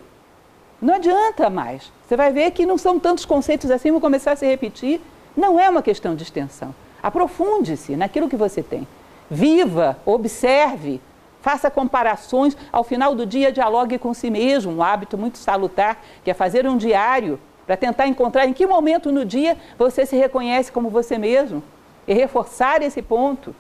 Não 0.81 0.95
adianta 0.95 1.51
mais. 1.51 1.93
Você 2.09 2.17
vai 2.17 2.33
ver 2.33 2.53
que 2.53 2.65
não 2.65 2.79
são 2.79 2.99
tantos 2.99 3.27
conceitos 3.27 3.71
assim, 3.71 3.91
vão 3.91 4.01
começar 4.01 4.33
a 4.33 4.37
se 4.37 4.47
repetir. 4.47 4.99
Não 5.37 5.61
é 5.61 5.69
uma 5.69 5.83
questão 5.83 6.17
de 6.17 6.23
extensão. 6.23 6.75
Aprofunde-se 7.03 7.97
naquilo 7.97 8.31
que 8.31 8.35
você 8.35 8.63
tem. 8.63 8.89
Viva, 9.31 9.99
observe, 10.07 11.03
faça 11.43 11.71
comparações. 11.71 12.57
Ao 12.73 12.83
final 12.83 13.15
do 13.15 13.27
dia, 13.27 13.53
dialogue 13.53 13.99
com 13.99 14.15
si 14.15 14.31
mesmo, 14.31 14.73
um 14.73 14.83
hábito 14.83 15.19
muito 15.19 15.37
salutar, 15.37 16.03
que 16.25 16.31
é 16.31 16.35
fazer 16.35 16.67
um 16.67 16.79
diário 16.79 17.39
para 17.67 17.77
tentar 17.77 18.09
encontrar 18.09 18.47
em 18.47 18.55
que 18.55 18.67
momento 18.67 19.13
no 19.13 19.23
dia 19.23 19.59
você 19.79 20.07
se 20.07 20.17
reconhece 20.17 20.73
como 20.73 20.89
você 20.89 21.19
mesmo 21.19 21.63
e 22.07 22.15
reforçar 22.15 22.81
esse 22.81 23.03
ponto. 23.03 23.55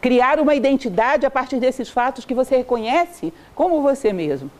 Criar 0.00 0.40
uma 0.40 0.56
identidade 0.56 1.24
a 1.24 1.30
partir 1.30 1.60
desses 1.60 1.88
fatos 1.88 2.24
que 2.24 2.34
você 2.34 2.56
reconhece 2.56 3.32
como 3.54 3.80
você 3.82 4.12
mesmo 4.12 4.50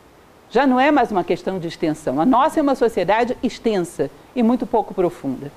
já 0.53 0.67
não 0.67 0.79
é 0.79 0.91
mais 0.91 1.11
uma 1.11 1.23
questão 1.23 1.57
de 1.57 1.67
extensão. 1.67 2.21
A 2.21 2.25
nossa 2.27 2.59
é 2.59 2.61
uma 2.61 2.75
sociedade 2.75 3.35
extensa 3.41 4.11
e 4.35 4.43
muito 4.43 4.67
pouco 4.67 4.93
profunda. 4.93 5.51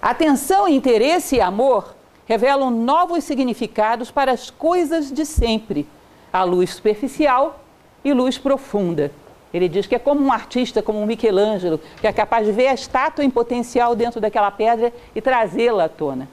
Atenção, 0.00 0.68
interesse 0.68 1.36
e 1.36 1.40
amor 1.40 1.96
revelam 2.24 2.70
novos 2.70 3.24
significados 3.24 4.12
para 4.12 4.30
as 4.30 4.48
coisas 4.48 5.10
de 5.10 5.26
sempre. 5.26 5.84
A 6.32 6.44
luz 6.44 6.70
superficial 6.70 7.60
e 8.04 8.12
luz 8.12 8.38
profunda. 8.38 9.10
Ele 9.52 9.68
diz 9.68 9.84
que 9.84 9.96
é 9.96 9.98
como 9.98 10.24
um 10.24 10.30
artista, 10.30 10.82
como 10.82 11.00
um 11.00 11.06
Michelangelo, 11.06 11.80
que 12.00 12.06
é 12.06 12.12
capaz 12.12 12.46
de 12.46 12.52
ver 12.52 12.68
a 12.68 12.74
estátua 12.74 13.24
em 13.24 13.30
potencial 13.30 13.96
dentro 13.96 14.20
daquela 14.20 14.52
pedra 14.52 14.92
e 15.16 15.20
trazê-la 15.20 15.86
à 15.86 15.88
tona. 15.88 16.28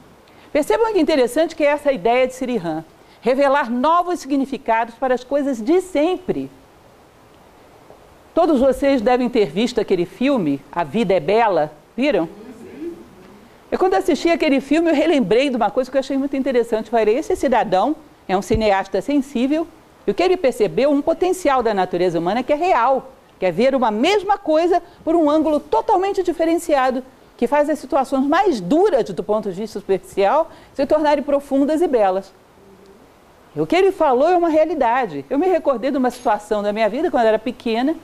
Percebam 0.54 0.94
que 0.94 1.00
interessante 1.00 1.56
que 1.56 1.64
é 1.64 1.70
essa 1.70 1.92
ideia 1.92 2.28
de 2.28 2.36
Sirihan 2.36 2.86
revelar 3.22 3.70
novos 3.70 4.20
significados 4.20 4.96
para 4.96 5.14
as 5.14 5.24
coisas 5.24 5.62
de 5.62 5.82
sempre. 5.82 6.50
Todos 8.34 8.60
vocês 8.60 9.02
devem 9.02 9.28
ter 9.28 9.48
visto 9.48 9.82
aquele 9.82 10.06
filme, 10.06 10.62
A 10.72 10.84
Vida 10.84 11.14
é 11.14 11.20
Bela, 11.20 11.74
viram? 11.96 12.30
Eu, 13.72 13.78
quando 13.78 13.94
assisti 13.94 14.30
aquele 14.30 14.62
filme, 14.62 14.90
eu 14.90 14.96
relembrei 14.96 15.50
de 15.50 15.56
uma 15.56 15.70
coisa 15.70 15.92
que 15.92 15.98
eu 15.98 16.00
achei 16.00 16.18
muito 16.18 16.36
interessante. 16.36 16.90
Falei, 16.90 17.18
esse 17.18 17.36
cidadão 17.36 17.96
é 18.28 18.36
um 18.36 18.42
cineasta 18.42 19.02
sensível 19.02 19.68
e 20.08 20.12
o 20.12 20.14
que 20.14 20.24
ele 20.24 20.38
percebeu, 20.38 20.90
um 20.90 21.02
potencial 21.02 21.62
da 21.62 21.74
natureza 21.74 22.18
humana 22.18 22.42
que 22.42 22.54
é 22.54 22.56
real, 22.56 23.12
que 23.38 23.46
é 23.46 23.52
ver 23.52 23.76
uma 23.76 23.92
mesma 23.92 24.38
coisa 24.38 24.82
por 25.04 25.16
um 25.16 25.30
ângulo 25.30 25.60
totalmente 25.60 26.24
diferenciado, 26.24 27.04
que 27.38 27.46
faz 27.46 27.70
as 27.70 27.78
situações 27.78 28.26
mais 28.26 28.60
duras 28.60 29.10
do 29.10 29.24
ponto 29.24 29.52
de 29.52 29.62
vista 29.62 29.80
superficial 29.80 30.50
se 30.74 30.86
tornarem 30.86 31.24
profundas 31.24 31.82
e 31.82 31.88
belas. 31.88 32.34
O 33.56 33.66
que 33.66 33.76
ele 33.76 33.92
falou 33.92 34.30
é 34.30 34.38
uma 34.38 34.50
realidade. 34.50 35.26
Eu 35.30 35.40
me 35.40 35.48
recordei 35.48 35.90
de 35.90 35.98
uma 35.98 36.12
situação 36.12 36.62
da 36.62 36.72
minha 36.72 36.88
vida 36.88 37.10
quando 37.10 37.24
eu 37.24 37.30
era 37.30 37.40
pequena. 37.40 37.96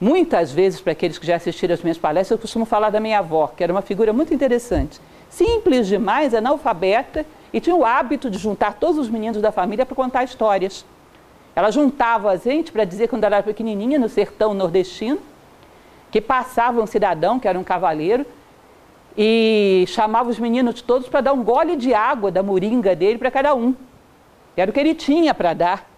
Muitas 0.00 0.52
vezes, 0.52 0.80
para 0.80 0.92
aqueles 0.92 1.18
que 1.18 1.26
já 1.26 1.36
assistiram 1.36 1.74
às 1.74 1.82
minhas 1.82 1.98
palestras, 1.98 2.30
eu 2.30 2.40
costumo 2.40 2.64
falar 2.64 2.90
da 2.90 3.00
minha 3.00 3.18
avó, 3.18 3.48
que 3.48 3.62
era 3.62 3.72
uma 3.72 3.82
figura 3.82 4.12
muito 4.12 4.32
interessante. 4.32 5.00
Simples 5.28 5.88
demais, 5.88 6.34
analfabeta, 6.34 7.26
e 7.52 7.60
tinha 7.60 7.74
o 7.74 7.84
hábito 7.84 8.30
de 8.30 8.38
juntar 8.38 8.74
todos 8.74 8.96
os 8.96 9.10
meninos 9.10 9.42
da 9.42 9.50
família 9.50 9.84
para 9.84 9.94
contar 9.94 10.22
histórias. 10.24 10.84
Ela 11.54 11.70
juntava 11.70 12.30
a 12.30 12.36
gente 12.36 12.70
para 12.70 12.84
dizer 12.84 13.08
quando 13.08 13.24
ela 13.24 13.36
era 13.36 13.42
pequenininha, 13.42 13.98
no 13.98 14.08
sertão 14.08 14.54
nordestino, 14.54 15.18
que 16.12 16.20
passava 16.20 16.80
um 16.80 16.86
cidadão, 16.86 17.40
que 17.40 17.48
era 17.48 17.58
um 17.58 17.64
cavaleiro, 17.64 18.24
e 19.18 19.84
chamava 19.88 20.30
os 20.30 20.38
meninos 20.38 20.80
todos 20.80 21.08
para 21.08 21.20
dar 21.20 21.32
um 21.32 21.42
gole 21.42 21.74
de 21.74 21.92
água 21.92 22.30
da 22.30 22.42
moringa 22.42 22.94
dele 22.94 23.18
para 23.18 23.30
cada 23.30 23.54
um. 23.54 23.74
Era 24.56 24.70
o 24.70 24.74
que 24.74 24.80
ele 24.80 24.94
tinha 24.94 25.34
para 25.34 25.54
dar. 25.54 25.88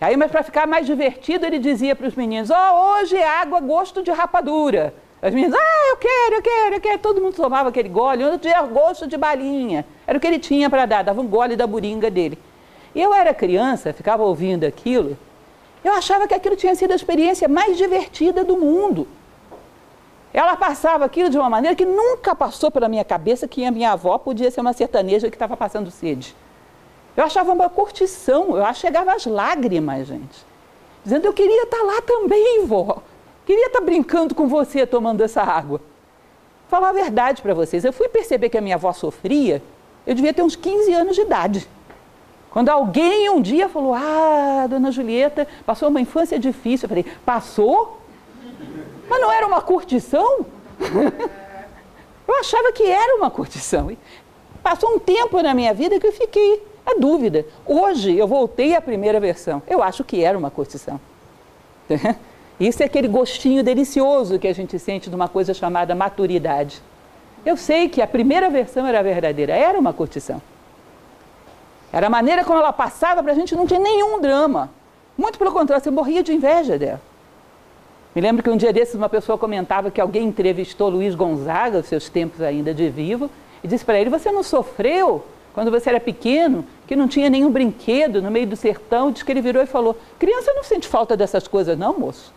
Aí, 0.00 0.16
mas 0.16 0.30
para 0.30 0.42
ficar 0.42 0.66
mais 0.66 0.86
divertido, 0.86 1.44
ele 1.44 1.58
dizia 1.58 1.94
para 1.94 2.06
os 2.06 2.14
meninos: 2.14 2.50
Ó, 2.50 2.56
oh, 2.56 3.00
hoje 3.00 3.16
é 3.16 3.28
água 3.28 3.60
gosto 3.60 4.02
de 4.02 4.10
rapadura. 4.10 4.94
As 5.22 5.34
meninas, 5.34 5.58
ah, 5.60 5.90
eu 5.90 5.96
quero, 5.98 6.34
eu 6.36 6.42
quero, 6.42 6.74
eu 6.76 6.80
quero. 6.80 6.98
Todo 6.98 7.20
mundo 7.20 7.34
tomava 7.34 7.68
aquele 7.68 7.90
gole, 7.90 8.24
outro 8.24 8.48
dia 8.48 8.62
gosto 8.62 9.06
de 9.06 9.16
balinha. 9.18 9.84
Era 10.06 10.16
o 10.16 10.20
que 10.20 10.26
ele 10.26 10.38
tinha 10.38 10.70
para 10.70 10.86
dar, 10.86 11.04
dava 11.04 11.20
um 11.20 11.26
gole 11.26 11.56
da 11.56 11.66
moringa 11.66 12.10
dele. 12.10 12.38
E 12.94 13.00
eu 13.02 13.12
era 13.12 13.34
criança, 13.34 13.92
ficava 13.92 14.22
ouvindo 14.22 14.64
aquilo, 14.64 15.16
eu 15.82 15.92
achava 15.92 16.26
que 16.26 16.34
aquilo 16.34 16.56
tinha 16.56 16.74
sido 16.74 16.92
a 16.92 16.96
experiência 16.96 17.48
mais 17.48 17.76
divertida 17.76 18.44
do 18.44 18.56
mundo. 18.56 19.08
Ela 20.32 20.56
passava 20.56 21.04
aquilo 21.04 21.30
de 21.30 21.38
uma 21.38 21.48
maneira 21.48 21.74
que 21.74 21.84
nunca 21.84 22.34
passou 22.34 22.70
pela 22.70 22.88
minha 22.88 23.04
cabeça 23.04 23.48
que 23.48 23.64
a 23.64 23.70
minha 23.70 23.92
avó 23.92 24.16
podia 24.18 24.50
ser 24.50 24.60
uma 24.60 24.72
sertaneja 24.72 25.28
que 25.28 25.36
estava 25.36 25.56
passando 25.56 25.90
sede. 25.90 26.36
Eu 27.20 27.26
achava 27.26 27.52
uma 27.52 27.68
curtição, 27.68 28.56
eu 28.56 28.74
chegava 28.74 29.12
às 29.12 29.26
lágrimas, 29.26 30.06
gente. 30.06 30.42
Dizendo, 31.04 31.26
eu 31.26 31.34
queria 31.34 31.64
estar 31.64 31.82
lá 31.82 32.00
também, 32.00 32.64
vó. 32.64 33.02
Queria 33.44 33.66
estar 33.66 33.82
brincando 33.82 34.34
com 34.34 34.48
você 34.48 34.86
tomando 34.86 35.20
essa 35.20 35.42
água. 35.42 35.82
Falar 36.66 36.88
a 36.88 36.92
verdade 36.92 37.42
para 37.42 37.52
vocês, 37.52 37.84
eu 37.84 37.92
fui 37.92 38.08
perceber 38.08 38.48
que 38.48 38.56
a 38.56 38.60
minha 38.62 38.76
avó 38.76 38.90
sofria, 38.94 39.62
eu 40.06 40.14
devia 40.14 40.32
ter 40.32 40.40
uns 40.40 40.56
15 40.56 40.94
anos 40.94 41.14
de 41.14 41.20
idade. 41.20 41.68
Quando 42.48 42.70
alguém 42.70 43.28
um 43.28 43.42
dia 43.42 43.68
falou, 43.68 43.92
ah, 43.92 44.66
dona 44.66 44.90
Julieta, 44.90 45.46
passou 45.66 45.90
uma 45.90 46.00
infância 46.00 46.38
difícil. 46.38 46.86
Eu 46.86 46.88
falei, 46.88 47.04
passou? 47.26 48.00
Mas 49.10 49.20
não 49.20 49.30
era 49.30 49.46
uma 49.46 49.60
curtição? 49.60 50.46
eu 52.26 52.34
achava 52.40 52.72
que 52.72 52.84
era 52.84 53.16
uma 53.16 53.30
curtição. 53.30 53.94
Passou 54.62 54.94
um 54.94 54.98
tempo 54.98 55.42
na 55.42 55.52
minha 55.52 55.74
vida 55.74 56.00
que 56.00 56.06
eu 56.06 56.12
fiquei 56.12 56.69
a 56.90 57.00
dúvida. 57.00 57.44
Hoje 57.66 58.16
eu 58.16 58.26
voltei 58.26 58.74
à 58.74 58.80
primeira 58.80 59.20
versão. 59.20 59.62
Eu 59.66 59.82
acho 59.82 60.04
que 60.04 60.22
era 60.22 60.36
uma 60.36 60.50
curtição. 60.50 61.00
Isso 62.58 62.82
é 62.82 62.86
aquele 62.86 63.08
gostinho 63.08 63.62
delicioso 63.62 64.38
que 64.38 64.46
a 64.46 64.52
gente 64.52 64.78
sente 64.78 65.08
de 65.08 65.16
uma 65.16 65.28
coisa 65.28 65.54
chamada 65.54 65.94
maturidade. 65.94 66.82
Eu 67.44 67.56
sei 67.56 67.88
que 67.88 68.02
a 68.02 68.06
primeira 68.06 68.50
versão 68.50 68.86
era 68.86 69.02
verdadeira, 69.02 69.54
era 69.54 69.78
uma 69.78 69.92
curtição. 69.92 70.42
Era 71.92 72.06
a 72.06 72.10
maneira 72.10 72.44
como 72.44 72.58
ela 72.58 72.72
passava 72.72 73.22
para 73.22 73.32
a 73.32 73.34
gente, 73.34 73.56
não 73.56 73.66
tinha 73.66 73.80
nenhum 73.80 74.20
drama. 74.20 74.70
Muito 75.16 75.38
pelo 75.38 75.52
contrário, 75.52 75.82
você 75.82 75.90
morria 75.90 76.22
de 76.22 76.32
inveja 76.32 76.78
dela. 76.78 77.00
Me 78.14 78.20
lembro 78.20 78.42
que 78.42 78.50
um 78.50 78.56
dia 78.56 78.72
desses 78.72 78.94
uma 78.94 79.08
pessoa 79.08 79.38
comentava 79.38 79.90
que 79.90 80.00
alguém 80.00 80.26
entrevistou 80.26 80.88
Luiz 80.88 81.14
Gonzaga, 81.14 81.78
os 81.78 81.86
seus 81.86 82.08
tempos 82.08 82.42
ainda 82.42 82.74
de 82.74 82.88
vivo, 82.90 83.30
e 83.62 83.68
disse 83.68 83.84
para 83.84 83.98
ele: 83.98 84.10
Você 84.10 84.30
não 84.30 84.42
sofreu 84.42 85.24
quando 85.52 85.70
você 85.70 85.88
era 85.88 86.00
pequeno, 86.00 86.64
que 86.86 86.94
não 86.94 87.08
tinha 87.08 87.28
nenhum 87.28 87.50
brinquedo 87.50 88.22
no 88.22 88.30
meio 88.30 88.46
do 88.46 88.56
sertão? 88.56 89.10
Diz 89.10 89.22
que 89.22 89.32
ele 89.32 89.40
virou 89.40 89.62
e 89.62 89.66
falou: 89.66 89.96
Criança 90.18 90.52
não 90.54 90.62
sente 90.62 90.86
falta 90.86 91.16
dessas 91.16 91.48
coisas, 91.48 91.76
não, 91.76 91.98
moço. 91.98 92.32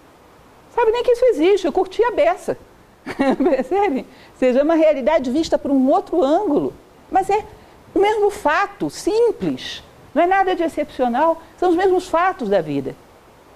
Sabe 0.74 0.92
nem 0.92 1.04
que 1.04 1.12
isso 1.12 1.26
existe, 1.26 1.66
eu 1.66 1.72
curti 1.72 2.04
a 2.04 2.12
beça. 2.12 2.58
Percebe? 3.06 4.06
Seja, 4.38 4.60
é 4.60 4.64
uma 4.64 4.76
realidade 4.76 5.30
vista 5.30 5.58
por 5.58 5.70
um 5.70 5.90
outro 5.90 6.24
ângulo. 6.24 6.74
Mas 7.12 7.30
é 7.30 7.46
o 7.94 8.00
mesmo 8.00 8.32
fato, 8.32 8.90
simples. 8.90 9.84
Não 10.16 10.24
é 10.24 10.28
nada 10.28 10.56
de 10.56 10.64
excepcional, 10.64 11.42
são 11.58 11.70
os 11.70 11.76
mesmos 11.76 12.08
fatos 12.08 12.50
da 12.50 12.62
vida. 12.62 12.96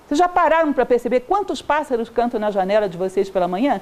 Vocês 0.07 0.17
já 0.17 0.27
pararam 0.27 0.71
para 0.71 0.85
perceber 0.85 1.21
quantos 1.21 1.61
pássaros 1.61 2.09
cantam 2.09 2.39
na 2.39 2.51
janela 2.51 2.87
de 2.87 2.97
vocês 2.97 3.29
pela 3.29 3.47
manhã? 3.47 3.81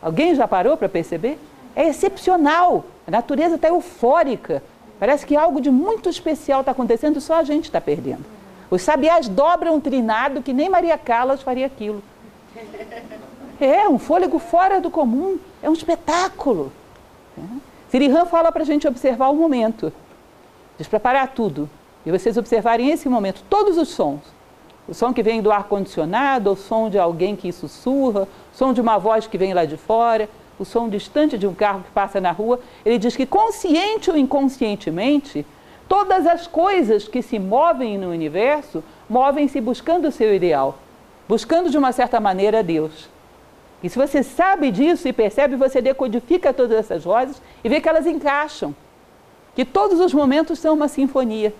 Alguém 0.00 0.34
já 0.34 0.48
parou 0.48 0.76
para 0.76 0.88
perceber? 0.88 1.38
É 1.74 1.88
excepcional. 1.88 2.84
A 3.06 3.10
natureza 3.10 3.56
está 3.56 3.68
eufórica. 3.68 4.62
Parece 4.98 5.26
que 5.26 5.36
algo 5.36 5.60
de 5.60 5.70
muito 5.70 6.08
especial 6.08 6.60
está 6.60 6.72
acontecendo 6.72 7.18
e 7.18 7.20
só 7.20 7.34
a 7.34 7.42
gente 7.42 7.64
está 7.64 7.80
perdendo. 7.80 8.24
Os 8.70 8.82
sabiás 8.82 9.28
dobram 9.28 9.74
um 9.74 9.80
trinado 9.80 10.42
que 10.42 10.52
nem 10.52 10.68
Maria 10.68 10.96
Callas 10.96 11.42
faria 11.42 11.66
aquilo. 11.66 12.02
É 13.60 13.88
um 13.88 13.98
fôlego 13.98 14.38
fora 14.38 14.80
do 14.80 14.90
comum, 14.90 15.38
é 15.62 15.68
um 15.68 15.72
espetáculo. 15.72 16.72
É. 17.38 17.42
Sirihan 17.90 18.24
fala 18.24 18.50
para 18.50 18.62
a 18.62 18.66
gente 18.66 18.88
observar 18.88 19.28
o 19.28 19.34
momento, 19.34 19.92
despreparar 20.78 21.28
tudo, 21.28 21.68
e 22.04 22.10
vocês 22.10 22.36
observarem 22.36 22.90
esse 22.90 23.08
momento, 23.08 23.44
todos 23.48 23.76
os 23.78 23.88
sons. 23.88 24.20
O 24.88 24.94
som 24.94 25.12
que 25.12 25.22
vem 25.22 25.40
do 25.40 25.52
ar-condicionado, 25.52 26.52
o 26.52 26.56
som 26.56 26.90
de 26.90 26.98
alguém 26.98 27.36
que 27.36 27.52
sussurra, 27.52 28.22
o 28.22 28.56
som 28.56 28.72
de 28.72 28.80
uma 28.80 28.98
voz 28.98 29.26
que 29.26 29.38
vem 29.38 29.54
lá 29.54 29.64
de 29.64 29.76
fora, 29.76 30.28
o 30.62 30.64
som 30.64 30.88
distante 30.88 31.36
de 31.36 31.46
um 31.46 31.54
carro 31.54 31.82
que 31.82 31.90
passa 31.90 32.20
na 32.20 32.32
rua. 32.32 32.60
Ele 32.84 32.98
diz 32.98 33.16
que, 33.16 33.26
consciente 33.26 34.10
ou 34.10 34.16
inconscientemente, 34.16 35.46
todas 35.88 36.26
as 36.26 36.46
coisas 36.46 37.06
que 37.06 37.22
se 37.22 37.38
movem 37.38 37.98
no 37.98 38.10
universo 38.10 38.82
movem-se 39.08 39.60
buscando 39.60 40.08
o 40.08 40.12
seu 40.12 40.34
ideal 40.34 40.78
buscando 41.32 41.70
de 41.70 41.78
uma 41.78 41.92
certa 41.92 42.20
maneira 42.20 42.62
Deus. 42.62 43.08
E 43.82 43.88
se 43.88 43.98
você 43.98 44.22
sabe 44.22 44.70
disso 44.70 45.08
e 45.08 45.12
percebe, 45.12 45.56
você 45.56 45.80
decodifica 45.80 46.52
todas 46.52 46.78
essas 46.78 47.04
vozes 47.04 47.40
e 47.64 47.68
vê 47.70 47.80
que 47.80 47.88
elas 47.88 48.06
encaixam. 48.06 48.74
Que 49.54 49.64
todos 49.64 49.98
os 49.98 50.14
momentos 50.14 50.58
são 50.58 50.74
uma 50.74 50.88
sinfonia. 50.88 51.54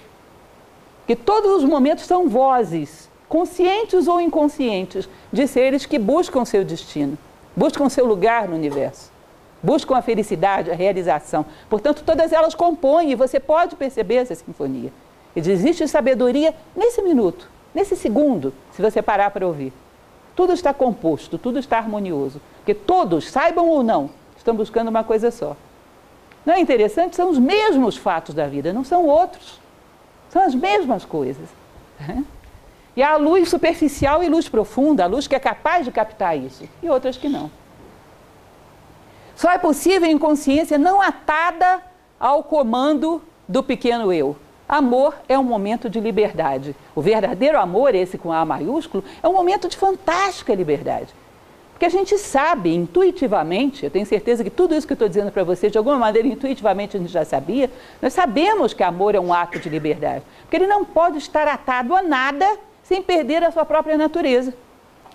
Que 1.06 1.16
todos 1.16 1.52
os 1.52 1.64
momentos 1.64 2.04
são 2.04 2.28
vozes, 2.28 3.10
conscientes 3.28 4.06
ou 4.06 4.20
inconscientes, 4.20 5.08
de 5.32 5.46
seres 5.46 5.84
que 5.84 5.98
buscam 5.98 6.44
seu 6.44 6.64
destino, 6.64 7.16
buscam 7.56 7.88
seu 7.88 8.06
lugar 8.06 8.48
no 8.48 8.54
universo, 8.54 9.10
buscam 9.62 9.96
a 9.96 10.02
felicidade, 10.02 10.70
a 10.70 10.74
realização. 10.74 11.46
Portanto, 11.68 12.02
todas 12.04 12.32
elas 12.32 12.54
compõem 12.54 13.12
e 13.12 13.14
você 13.14 13.38
pode 13.38 13.76
perceber 13.76 14.16
essa 14.16 14.34
sinfonia. 14.34 14.92
E 15.34 15.40
existe 15.40 15.86
sabedoria 15.88 16.54
nesse 16.76 17.00
minuto 17.02 17.52
nesse 17.74 17.96
segundo, 17.96 18.52
se 18.72 18.82
você 18.82 19.00
parar 19.00 19.30
para 19.30 19.46
ouvir. 19.46 19.72
Tudo 20.34 20.52
está 20.52 20.72
composto, 20.72 21.38
tudo 21.38 21.58
está 21.58 21.78
harmonioso. 21.78 22.40
Porque 22.56 22.74
todos, 22.74 23.28
saibam 23.30 23.68
ou 23.68 23.82
não, 23.82 24.10
estão 24.36 24.54
buscando 24.54 24.88
uma 24.88 25.04
coisa 25.04 25.30
só. 25.30 25.56
Não 26.44 26.54
é 26.54 26.60
interessante? 26.60 27.16
São 27.16 27.30
os 27.30 27.38
mesmos 27.38 27.96
fatos 27.96 28.34
da 28.34 28.46
vida, 28.46 28.72
não 28.72 28.84
são 28.84 29.06
outros. 29.06 29.60
São 30.30 30.42
as 30.42 30.54
mesmas 30.54 31.04
coisas. 31.04 31.48
E 32.96 33.02
há 33.02 33.16
luz 33.16 33.48
superficial 33.48 34.22
e 34.22 34.28
luz 34.28 34.48
profunda, 34.48 35.04
a 35.04 35.06
luz 35.06 35.26
que 35.26 35.34
é 35.34 35.38
capaz 35.38 35.84
de 35.84 35.90
captar 35.90 36.36
isso, 36.36 36.68
e 36.82 36.88
outras 36.88 37.16
que 37.16 37.28
não. 37.28 37.50
Só 39.34 39.50
é 39.50 39.58
possível 39.58 40.08
em 40.08 40.18
consciência 40.18 40.76
não 40.76 41.00
atada 41.00 41.82
ao 42.20 42.42
comando 42.42 43.22
do 43.48 43.62
pequeno 43.62 44.12
eu. 44.12 44.36
Amor 44.68 45.14
é 45.28 45.38
um 45.38 45.42
momento 45.44 45.90
de 45.90 46.00
liberdade. 46.00 46.76
O 46.94 47.02
verdadeiro 47.02 47.58
amor, 47.58 47.94
esse 47.94 48.16
com 48.16 48.32
A 48.32 48.44
maiúsculo, 48.44 49.02
é 49.22 49.28
um 49.28 49.32
momento 49.32 49.68
de 49.68 49.76
fantástica 49.76 50.54
liberdade. 50.54 51.08
Porque 51.72 51.86
a 51.86 51.98
gente 51.98 52.16
sabe 52.16 52.72
intuitivamente, 52.74 53.84
eu 53.84 53.90
tenho 53.90 54.06
certeza 54.06 54.44
que 54.44 54.50
tudo 54.50 54.74
isso 54.74 54.86
que 54.86 54.92
eu 54.92 54.94
estou 54.94 55.08
dizendo 55.08 55.32
para 55.32 55.42
vocês, 55.42 55.72
de 55.72 55.78
alguma 55.78 55.98
maneira, 55.98 56.28
intuitivamente 56.28 56.96
a 56.96 57.00
gente 57.00 57.10
já 57.10 57.24
sabia, 57.24 57.68
nós 58.00 58.12
sabemos 58.12 58.72
que 58.72 58.84
amor 58.84 59.14
é 59.14 59.20
um 59.20 59.34
ato 59.34 59.58
de 59.58 59.68
liberdade. 59.68 60.22
Porque 60.42 60.56
ele 60.56 60.66
não 60.66 60.84
pode 60.84 61.18
estar 61.18 61.48
atado 61.48 61.94
a 61.94 62.02
nada 62.02 62.46
sem 62.82 63.02
perder 63.02 63.42
a 63.42 63.50
sua 63.50 63.64
própria 63.64 63.96
natureza. 63.96 64.54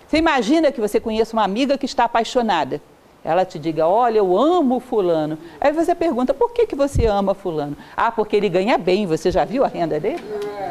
Você 0.06 0.16
imagina 0.16 0.72
que 0.72 0.80
você 0.80 0.98
conheça 0.98 1.34
uma 1.34 1.44
amiga 1.44 1.76
que 1.76 1.86
está 1.86 2.04
apaixonada 2.04 2.80
ela 3.24 3.44
te 3.44 3.58
diga, 3.58 3.86
olha, 3.86 4.18
eu 4.18 4.38
amo 4.38 4.80
fulano. 4.80 5.38
Aí 5.60 5.72
você 5.72 5.94
pergunta, 5.94 6.32
por 6.32 6.52
que, 6.52 6.66
que 6.66 6.76
você 6.76 7.06
ama 7.06 7.34
fulano? 7.34 7.76
Ah, 7.96 8.10
porque 8.10 8.36
ele 8.36 8.48
ganha 8.48 8.78
bem, 8.78 9.06
você 9.06 9.30
já 9.30 9.44
viu 9.44 9.64
a 9.64 9.68
renda 9.68 9.98
dele? 9.98 10.22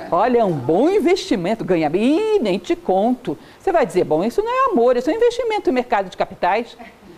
Olha, 0.10 0.40
é 0.40 0.44
um 0.44 0.54
bom 0.54 0.90
investimento, 0.90 1.66
ganha 1.66 1.90
bem. 1.90 2.38
Ih, 2.38 2.40
nem 2.40 2.58
te 2.58 2.76
conto. 2.76 3.38
Você 3.60 3.72
vai 3.72 3.86
dizer, 3.86 4.06
bom, 4.06 4.24
isso 4.24 4.42
não 4.42 4.52
é 4.52 4.72
amor, 4.72 4.96
isso 4.96 5.10
é 5.10 5.14
um 5.14 5.18
investimento 5.18 5.70
no 5.70 5.74
mercado 5.74 6.10
de 6.10 6.16
capitais. 6.16 6.78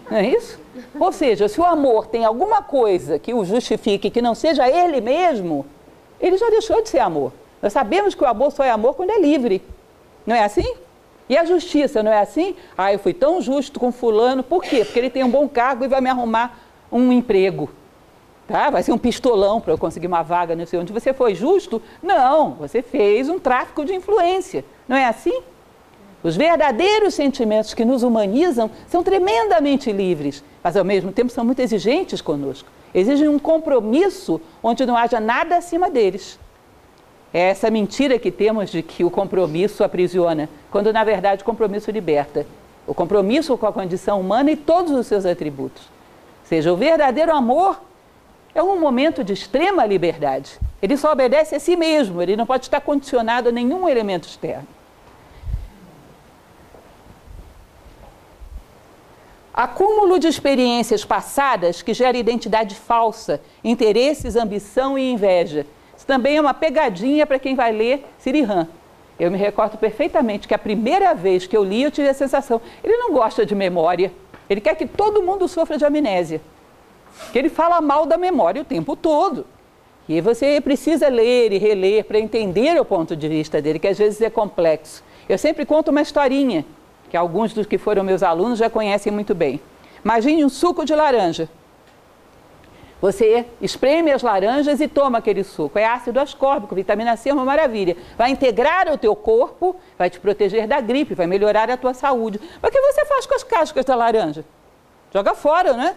Não 0.10 0.18
é 0.18 0.28
isso? 0.28 0.60
Ou 1.00 1.12
seja, 1.12 1.48
se 1.48 1.62
o 1.62 1.64
amor 1.64 2.08
tem 2.08 2.26
alguma 2.26 2.64
coisa 2.64 3.20
que 3.20 3.34
o 3.34 3.46
justifique, 3.46 4.10
que 4.10 4.22
não 4.22 4.34
seja 4.34 4.68
ele 4.68 5.00
mesmo, 5.00 5.66
ele 6.20 6.38
já 6.38 6.50
deixou 6.50 6.82
de 6.82 6.90
ser 6.90 7.00
amor. 7.00 7.32
Nós 7.62 7.74
sabemos 7.74 8.16
que 8.16 8.24
o 8.24 8.28
amor 8.28 8.51
só 8.51 8.64
é 8.64 8.72
amor 8.72 8.95
quando 8.95 9.12
é 9.12 9.20
livre. 9.20 9.62
Não 10.26 10.36
é 10.36 10.43
assim? 10.43 10.76
E 11.28 11.38
a 11.38 11.45
justiça, 11.45 12.01
não 12.01 12.12
é 12.12 12.20
assim? 12.20 12.55
Ah, 12.78 12.91
eu 12.91 12.99
fui 12.99 13.14
tão 13.14 13.41
justo 13.41 13.80
com 13.80 13.91
fulano, 13.91 14.41
por 14.41 14.64
quê? 14.64 14.84
Porque 14.84 14.97
ele 14.97 15.10
tem 15.10 15.24
um 15.24 15.30
bom 15.30 15.47
cargo 15.47 15.86
e 15.86 15.88
vai 15.88 16.01
me 16.01 16.10
arrumar 16.10 16.60
um 16.91 17.12
emprego. 17.12 17.70
Tá? 18.47 18.72
Vai 18.72 18.82
ser 18.82 18.91
um 18.91 18.97
pistolão 18.97 19.62
para 19.62 19.72
eu 19.72 19.78
conseguir 19.78 20.07
uma 20.07 20.24
vaga, 20.24 20.55
não 20.55 20.66
sei 20.66 20.80
onde. 20.80 20.91
Você 20.91 21.14
foi 21.14 21.36
justo? 21.36 21.80
Não, 22.01 22.53
você 22.53 22.82
fez 22.82 23.30
um 23.30 23.38
tráfico 23.38 23.86
de 23.86 23.93
influência. 23.93 24.66
Não 24.88 24.97
é 24.97 25.05
assim? 25.05 25.43
Os 26.24 26.36
verdadeiros 26.36 27.14
sentimentos 27.14 27.76
que 27.76 27.86
nos 27.86 28.01
humanizam 28.01 28.72
são 28.88 29.03
tremendamente 29.03 29.91
livres, 29.91 30.43
mas 30.64 30.76
ao 30.76 30.84
mesmo 30.84 31.12
tempo 31.12 31.32
são 31.32 31.45
muito 31.45 31.60
exigentes 31.60 32.22
conosco. 32.22 32.68
Exigem 32.93 33.28
um 33.28 33.38
compromisso 33.38 34.41
onde 34.64 34.84
não 34.84 34.97
haja 34.97 35.20
nada 35.20 35.57
acima 35.57 35.89
deles. 35.89 36.39
É 37.34 37.40
essa 37.40 37.70
mentira 37.70 38.18
que 38.18 38.32
temos 38.32 38.72
de 38.72 38.82
que 38.82 39.04
o 39.04 39.12
compromisso 39.12 39.84
aprisiona, 39.84 40.50
quando 40.72 40.92
na 40.92 41.04
verdade 41.04 41.44
o 41.44 41.46
compromisso 41.46 41.92
liberta. 41.92 42.46
o 42.88 42.94
compromisso 42.94 43.56
com 43.56 43.68
a 43.68 43.72
condição 43.72 44.20
humana 44.20 44.50
e 44.50 44.56
todos 44.56 44.92
os 44.92 45.06
seus 45.06 45.24
atributos. 45.24 45.84
Ou 45.84 46.46
seja, 46.46 46.74
o 46.74 46.76
verdadeiro 46.76 47.32
amor 47.32 47.80
é 48.56 48.64
um 48.64 48.80
momento 48.80 49.24
de 49.24 49.32
extrema 49.32 49.86
liberdade. 49.86 50.60
Ele 50.82 50.98
só 50.98 51.12
obedece 51.12 51.54
a 51.54 51.60
si 51.60 51.76
mesmo, 51.76 52.20
ele 52.20 52.36
não 52.36 52.48
pode 52.48 52.66
estar 52.66 52.82
condicionado 52.82 53.50
a 53.50 53.52
nenhum 53.52 53.88
elemento 53.88 54.28
externo. 54.28 54.68
Acúmulo 59.54 60.18
de 60.18 60.28
experiências 60.28 61.06
passadas 61.06 61.84
que 61.84 61.94
gera 61.94 62.18
identidade 62.18 62.74
falsa, 62.74 63.40
interesses, 63.64 64.36
ambição 64.36 64.98
e 64.98 65.12
inveja. 65.12 65.68
Também 66.10 66.38
é 66.38 66.41
uma 66.41 66.55
pegadinha 66.55 67.24
para 67.28 67.38
quem 67.38 67.53
vai 67.53 67.72
ler 67.72 68.03
Sirihan. 68.18 68.68
Eu 69.20 69.30
me 69.30 69.38
recordo 69.38 69.78
perfeitamente 69.78 70.47
que 70.47 70.55
a 70.55 70.57
primeira 70.57 71.14
vez 71.14 71.45
que 71.45 71.55
eu 71.55 71.64
li, 71.64 71.84
eu 71.84 71.91
tive 71.91 72.10
a 72.10 72.16
sensação: 72.16 72.60
ele 72.84 72.97
não 72.97 73.14
gosta 73.14 73.45
de 73.45 73.53
memória, 73.53 74.12
ele 74.49 74.60
quer 74.60 74.74
que 74.74 74.88
todo 74.88 75.22
mundo 75.22 75.47
sofra 75.47 75.78
de 75.78 75.86
amnésia. 75.86 76.41
Que 77.32 77.38
ele 77.38 77.47
fala 77.47 77.80
mal 77.80 78.07
da 78.07 78.18
memória 78.18 78.60
o 78.60 78.66
tempo 78.66 78.95
todo. 78.95 79.45
E 80.07 80.20
você 80.20 80.60
precisa 80.60 81.07
ler 81.10 81.53
e 81.53 81.60
reler 81.60 82.03
para 82.05 82.18
entender 82.18 82.82
o 82.82 82.84
ponto 82.84 83.16
de 83.16 83.28
vista 83.28 83.62
dele, 83.62 83.78
que 83.78 83.88
às 83.88 83.99
vezes 83.99 84.20
é 84.20 84.32
complexo. 84.32 85.03
Eu 85.30 85.38
sempre 85.38 85.64
conto 85.64 85.91
uma 85.91 86.01
historinha, 86.01 86.66
que 87.07 87.16
alguns 87.16 87.53
dos 87.53 87.68
que 87.68 87.78
foram 87.78 88.03
meus 88.03 88.24
alunos 88.24 88.57
já 88.57 88.68
conhecem 88.68 89.14
muito 89.14 89.36
bem. 89.36 89.62
Imagine 90.03 90.43
um 90.43 90.49
suco 90.49 90.84
de 90.86 90.95
laranja. 90.95 91.47
Você 93.02 93.45
espreme 93.62 94.12
as 94.12 94.22
laranjas 94.22 94.82
e 94.82 94.88
toma 94.88 95.20
aquele 95.20 95.43
suco. 95.43 95.80
É 95.80 95.86
ácido 95.86 96.20
ascórbico, 96.20 96.76
vitamina 96.76 97.16
C 97.16 97.30
é 97.30 97.34
uma 97.34 97.45
maravilha. 97.45 97.95
Vai 98.18 98.32
integrar 98.32 98.91
o 98.91 98.97
teu 98.97 99.16
corpo, 99.16 99.76
vai 99.97 100.10
te 100.10 100.20
proteger 100.20 100.68
da 100.68 100.82
gripe, 100.82 101.16
vai 101.16 101.26
melhorar 101.26 101.70
a 101.70 101.78
tua 101.78 101.93
saúde. 101.93 102.39
Mas 102.62 102.70
o 102.70 102.74
que 102.74 102.82
você 102.82 103.06
faz 103.06 103.26
com 103.26 103.36
as 103.36 103.43
cascas 103.43 103.86
da 103.86 103.95
laranja? 103.95 104.43
Joga 105.14 105.34
fora, 105.34 105.74
né? 105.74 105.95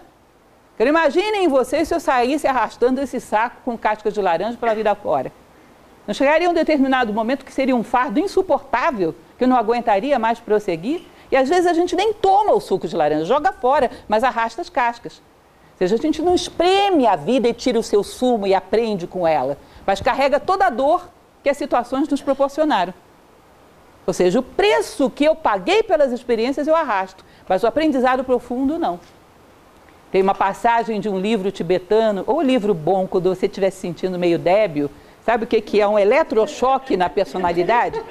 Imaginem 0.78 1.46
vocês 1.48 1.86
se 1.86 1.94
eu 1.94 2.00
saísse 2.00 2.46
arrastando 2.46 3.00
esse 3.00 3.20
saco 3.20 3.56
com 3.64 3.78
cascas 3.78 4.12
de 4.12 4.20
laranja 4.20 4.56
pela 4.58 4.74
vida 4.74 4.94
fora. 4.96 5.30
Não 6.06 6.14
chegaria 6.14 6.50
um 6.50 6.54
determinado 6.54 7.12
momento 7.12 7.44
que 7.44 7.52
seria 7.52 7.74
um 7.76 7.84
fardo 7.84 8.18
insuportável, 8.18 9.14
que 9.38 9.44
eu 9.44 9.48
não 9.48 9.56
aguentaria 9.56 10.18
mais 10.18 10.40
prosseguir? 10.40 11.02
E 11.30 11.36
às 11.36 11.48
vezes 11.48 11.66
a 11.66 11.72
gente 11.72 11.94
nem 11.94 12.12
toma 12.12 12.52
o 12.52 12.60
suco 12.60 12.88
de 12.88 12.96
laranja, 12.96 13.24
joga 13.24 13.52
fora, 13.52 13.90
mas 14.08 14.24
arrasta 14.24 14.60
as 14.60 14.68
cascas 14.68 15.22
seja, 15.88 15.96
a 15.96 15.98
gente 15.98 16.22
não 16.22 16.34
espreme 16.34 17.06
a 17.06 17.16
vida 17.16 17.48
e 17.48 17.54
tira 17.54 17.78
o 17.78 17.82
seu 17.82 18.02
sumo 18.02 18.46
e 18.46 18.54
aprende 18.54 19.06
com 19.06 19.26
ela, 19.26 19.58
mas 19.86 20.00
carrega 20.00 20.38
toda 20.38 20.66
a 20.66 20.70
dor 20.70 21.08
que 21.42 21.48
as 21.48 21.56
situações 21.56 22.08
nos 22.08 22.22
proporcionaram. 22.22 22.94
Ou 24.06 24.12
seja, 24.12 24.38
o 24.38 24.42
preço 24.42 25.10
que 25.10 25.24
eu 25.24 25.34
paguei 25.34 25.82
pelas 25.82 26.12
experiências 26.12 26.66
eu 26.66 26.74
arrasto, 26.74 27.24
mas 27.48 27.62
o 27.62 27.66
aprendizado 27.66 28.24
profundo 28.24 28.78
não. 28.78 28.98
Tem 30.10 30.22
uma 30.22 30.34
passagem 30.34 31.00
de 31.00 31.08
um 31.08 31.18
livro 31.18 31.50
tibetano, 31.50 32.22
ou 32.26 32.42
livro 32.42 32.74
bom, 32.74 33.06
quando 33.06 33.34
você 33.34 33.46
estiver 33.46 33.70
se 33.70 33.80
sentindo 33.80 34.18
meio 34.18 34.38
débil, 34.38 34.90
sabe 35.24 35.44
o 35.44 35.46
que, 35.46 35.60
que 35.60 35.80
é 35.80 35.88
um 35.88 35.98
eletrochoque 35.98 36.96
na 36.96 37.08
personalidade? 37.08 38.02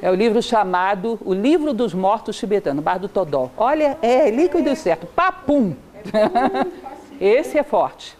É 0.00 0.10
o 0.10 0.14
livro 0.14 0.40
chamado 0.40 1.18
O 1.24 1.34
Livro 1.34 1.72
dos 1.72 1.92
Mortos 1.92 2.36
Tibetano, 2.36 2.80
Bar 2.80 2.98
do 2.98 3.08
Todó. 3.08 3.50
Olha, 3.56 3.98
é 4.00 4.30
líquido 4.30 4.74
certo. 4.76 5.06
Papum! 5.06 5.74
Esse 7.20 7.58
é 7.58 7.62
forte. 7.62 8.16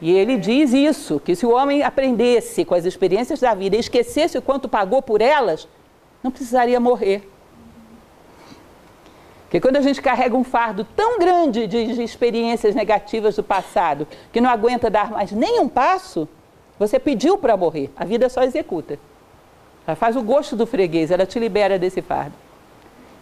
E 0.00 0.10
ele 0.12 0.36
diz 0.36 0.72
isso, 0.72 1.18
que 1.18 1.34
se 1.34 1.44
o 1.44 1.50
homem 1.50 1.82
aprendesse 1.82 2.64
com 2.64 2.74
as 2.74 2.84
experiências 2.84 3.40
da 3.40 3.54
vida 3.54 3.76
e 3.76 3.80
esquecesse 3.80 4.38
o 4.38 4.42
quanto 4.42 4.68
pagou 4.68 5.02
por 5.02 5.20
elas, 5.20 5.66
não 6.22 6.30
precisaria 6.30 6.78
morrer. 6.78 7.28
Porque 9.44 9.60
quando 9.60 9.76
a 9.76 9.80
gente 9.80 10.00
carrega 10.02 10.36
um 10.36 10.44
fardo 10.44 10.84
tão 10.94 11.18
grande 11.18 11.66
de, 11.66 11.94
de 11.94 12.02
experiências 12.02 12.74
negativas 12.74 13.34
do 13.34 13.42
passado, 13.42 14.06
que 14.30 14.42
não 14.42 14.50
aguenta 14.50 14.90
dar 14.90 15.10
mais 15.10 15.32
nem 15.32 15.58
um 15.58 15.68
passo, 15.68 16.28
você 16.78 16.98
pediu 16.98 17.38
para 17.38 17.56
morrer, 17.56 17.90
a 17.96 18.04
vida 18.04 18.28
só 18.28 18.42
executa. 18.42 18.98
Ela 19.88 19.96
faz 19.96 20.16
o 20.16 20.22
gosto 20.22 20.54
do 20.54 20.66
freguês, 20.66 21.10
ela 21.10 21.24
te 21.24 21.38
libera 21.38 21.78
desse 21.78 22.02
fardo. 22.02 22.34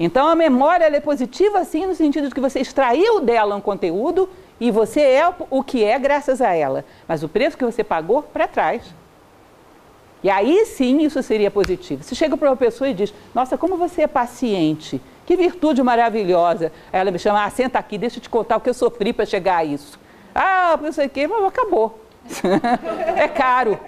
Então 0.00 0.26
a 0.26 0.34
memória 0.34 0.84
é 0.84 0.98
positiva 0.98 1.64
sim 1.64 1.86
no 1.86 1.94
sentido 1.94 2.26
de 2.26 2.34
que 2.34 2.40
você 2.40 2.58
extraiu 2.58 3.20
dela 3.20 3.54
um 3.54 3.60
conteúdo 3.60 4.28
e 4.58 4.68
você 4.72 5.00
é 5.00 5.32
o 5.48 5.62
que 5.62 5.84
é 5.84 5.96
graças 5.96 6.40
a 6.40 6.52
ela. 6.52 6.84
Mas 7.06 7.22
o 7.22 7.28
preço 7.28 7.56
que 7.56 7.64
você 7.64 7.84
pagou 7.84 8.20
para 8.20 8.48
trás. 8.48 8.82
E 10.24 10.28
aí 10.28 10.66
sim 10.66 11.02
isso 11.02 11.22
seria 11.22 11.52
positivo. 11.52 12.02
Se 12.02 12.16
chega 12.16 12.36
para 12.36 12.50
uma 12.50 12.56
pessoa 12.56 12.90
e 12.90 12.94
diz: 12.94 13.14
Nossa, 13.32 13.56
como 13.56 13.76
você 13.76 14.02
é 14.02 14.06
paciente, 14.08 15.00
que 15.24 15.36
virtude 15.36 15.84
maravilhosa. 15.84 16.72
Aí 16.92 16.98
ela 16.98 17.12
me 17.12 17.18
chama: 17.20 17.44
Ah, 17.44 17.48
senta 17.48 17.78
aqui, 17.78 17.96
deixa 17.96 18.18
eu 18.18 18.22
te 18.22 18.28
contar 18.28 18.56
o 18.56 18.60
que 18.60 18.68
eu 18.68 18.74
sofri 18.74 19.12
para 19.12 19.24
chegar 19.24 19.58
a 19.58 19.64
isso. 19.64 20.00
Ah, 20.34 20.76
não 20.82 20.90
sei 20.90 21.06
o 21.06 21.10
quê, 21.10 21.28
mas 21.28 21.44
acabou. 21.44 22.00
é 23.16 23.28
caro, 23.28 23.78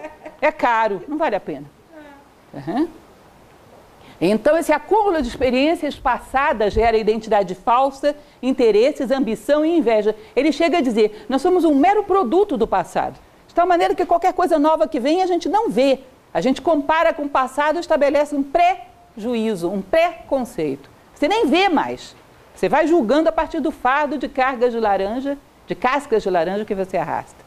é 0.41 0.53
caro, 0.53 1.03
não 1.09 1.19
vale 1.19 1.35
a 1.35 1.41
pena. 1.41 1.78
Uhum. 2.53 2.89
Então, 4.21 4.57
esse 4.57 4.73
acúmulo 4.73 5.23
de 5.23 5.29
experiências 5.29 5.95
passadas 5.97 6.73
gera 6.73 6.97
identidade 6.97 7.55
falsa, 7.55 8.17
interesses, 8.43 9.11
ambição 9.11 9.65
e 9.65 9.79
inveja. 9.79 10.15
Ele 10.35 10.51
chega 10.51 10.79
a 10.79 10.81
dizer: 10.81 11.25
nós 11.29 11.41
somos 11.41 11.65
um 11.65 11.75
mero 11.75 12.03
produto 12.03 12.57
do 12.57 12.67
passado. 12.67 13.19
De 13.47 13.55
tal 13.55 13.67
maneira 13.67 13.95
que 13.95 14.05
qualquer 14.05 14.33
coisa 14.33 14.59
nova 14.59 14.89
que 14.89 14.99
vem 14.99 15.23
a 15.23 15.27
gente 15.27 15.49
não 15.49 15.71
vê. 15.71 16.01
A 16.35 16.41
gente 16.41 16.61
compara 16.61 17.15
com 17.15 17.25
o 17.25 17.29
passado 17.29 17.77
e 17.77 17.81
estabelece 17.81 18.35
um 18.35 18.43
pré-juízo, 18.43 19.71
um 19.71 19.81
pré-conceito. 19.81 20.91
Você 21.15 21.29
nem 21.29 21.47
vê 21.47 21.69
mais. 21.69 22.15
Você 22.55 22.69
vai 22.69 22.87
julgando 22.87 23.29
a 23.29 23.33
partir 23.33 23.61
do 23.61 23.71
fardo 23.71 24.19
de 24.19 24.29
cargas 24.29 24.73
de 24.73 24.81
laranja, 24.81 25.39
de 25.67 25.75
cascas 25.75 26.23
de 26.23 26.31
laranja 26.31 26.65
que 26.65 26.75
você 26.75 26.97
arrasta. 26.97 27.38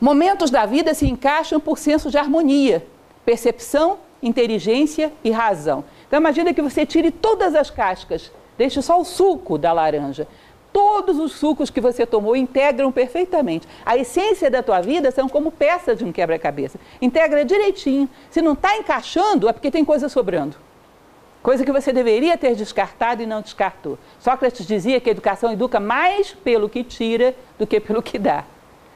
Momentos 0.00 0.50
da 0.50 0.64
vida 0.64 0.94
se 0.94 1.06
encaixam 1.06 1.60
por 1.60 1.76
senso 1.78 2.10
de 2.10 2.16
harmonia, 2.16 2.86
percepção, 3.22 3.98
inteligência 4.22 5.12
e 5.22 5.30
razão. 5.30 5.84
Então 6.06 6.18
imagina 6.18 6.54
que 6.54 6.62
você 6.62 6.86
tire 6.86 7.10
todas 7.10 7.54
as 7.54 7.70
cascas, 7.70 8.32
deixe 8.56 8.80
só 8.80 8.98
o 8.98 9.04
suco 9.04 9.58
da 9.58 9.72
laranja. 9.72 10.26
Todos 10.72 11.18
os 11.18 11.32
sucos 11.32 11.68
que 11.68 11.80
você 11.80 12.06
tomou 12.06 12.34
integram 12.34 12.90
perfeitamente. 12.92 13.68
A 13.84 13.96
essência 13.96 14.50
da 14.50 14.62
tua 14.62 14.80
vida 14.80 15.10
são 15.10 15.28
como 15.28 15.50
peças 15.50 15.98
de 15.98 16.04
um 16.04 16.12
quebra-cabeça. 16.12 16.78
Integra 17.02 17.44
direitinho. 17.44 18.08
Se 18.30 18.40
não 18.40 18.52
está 18.52 18.76
encaixando, 18.76 19.48
é 19.48 19.52
porque 19.52 19.70
tem 19.70 19.84
coisa 19.84 20.08
sobrando. 20.08 20.56
Coisa 21.42 21.64
que 21.64 21.72
você 21.72 21.92
deveria 21.92 22.38
ter 22.38 22.54
descartado 22.54 23.22
e 23.22 23.26
não 23.26 23.42
descartou. 23.42 23.98
Sócrates 24.20 24.64
dizia 24.66 25.00
que 25.00 25.10
a 25.10 25.12
educação 25.12 25.52
educa 25.52 25.80
mais 25.80 26.32
pelo 26.32 26.68
que 26.68 26.84
tira 26.84 27.34
do 27.58 27.66
que 27.66 27.80
pelo 27.80 28.00
que 28.00 28.18
dá. 28.18 28.44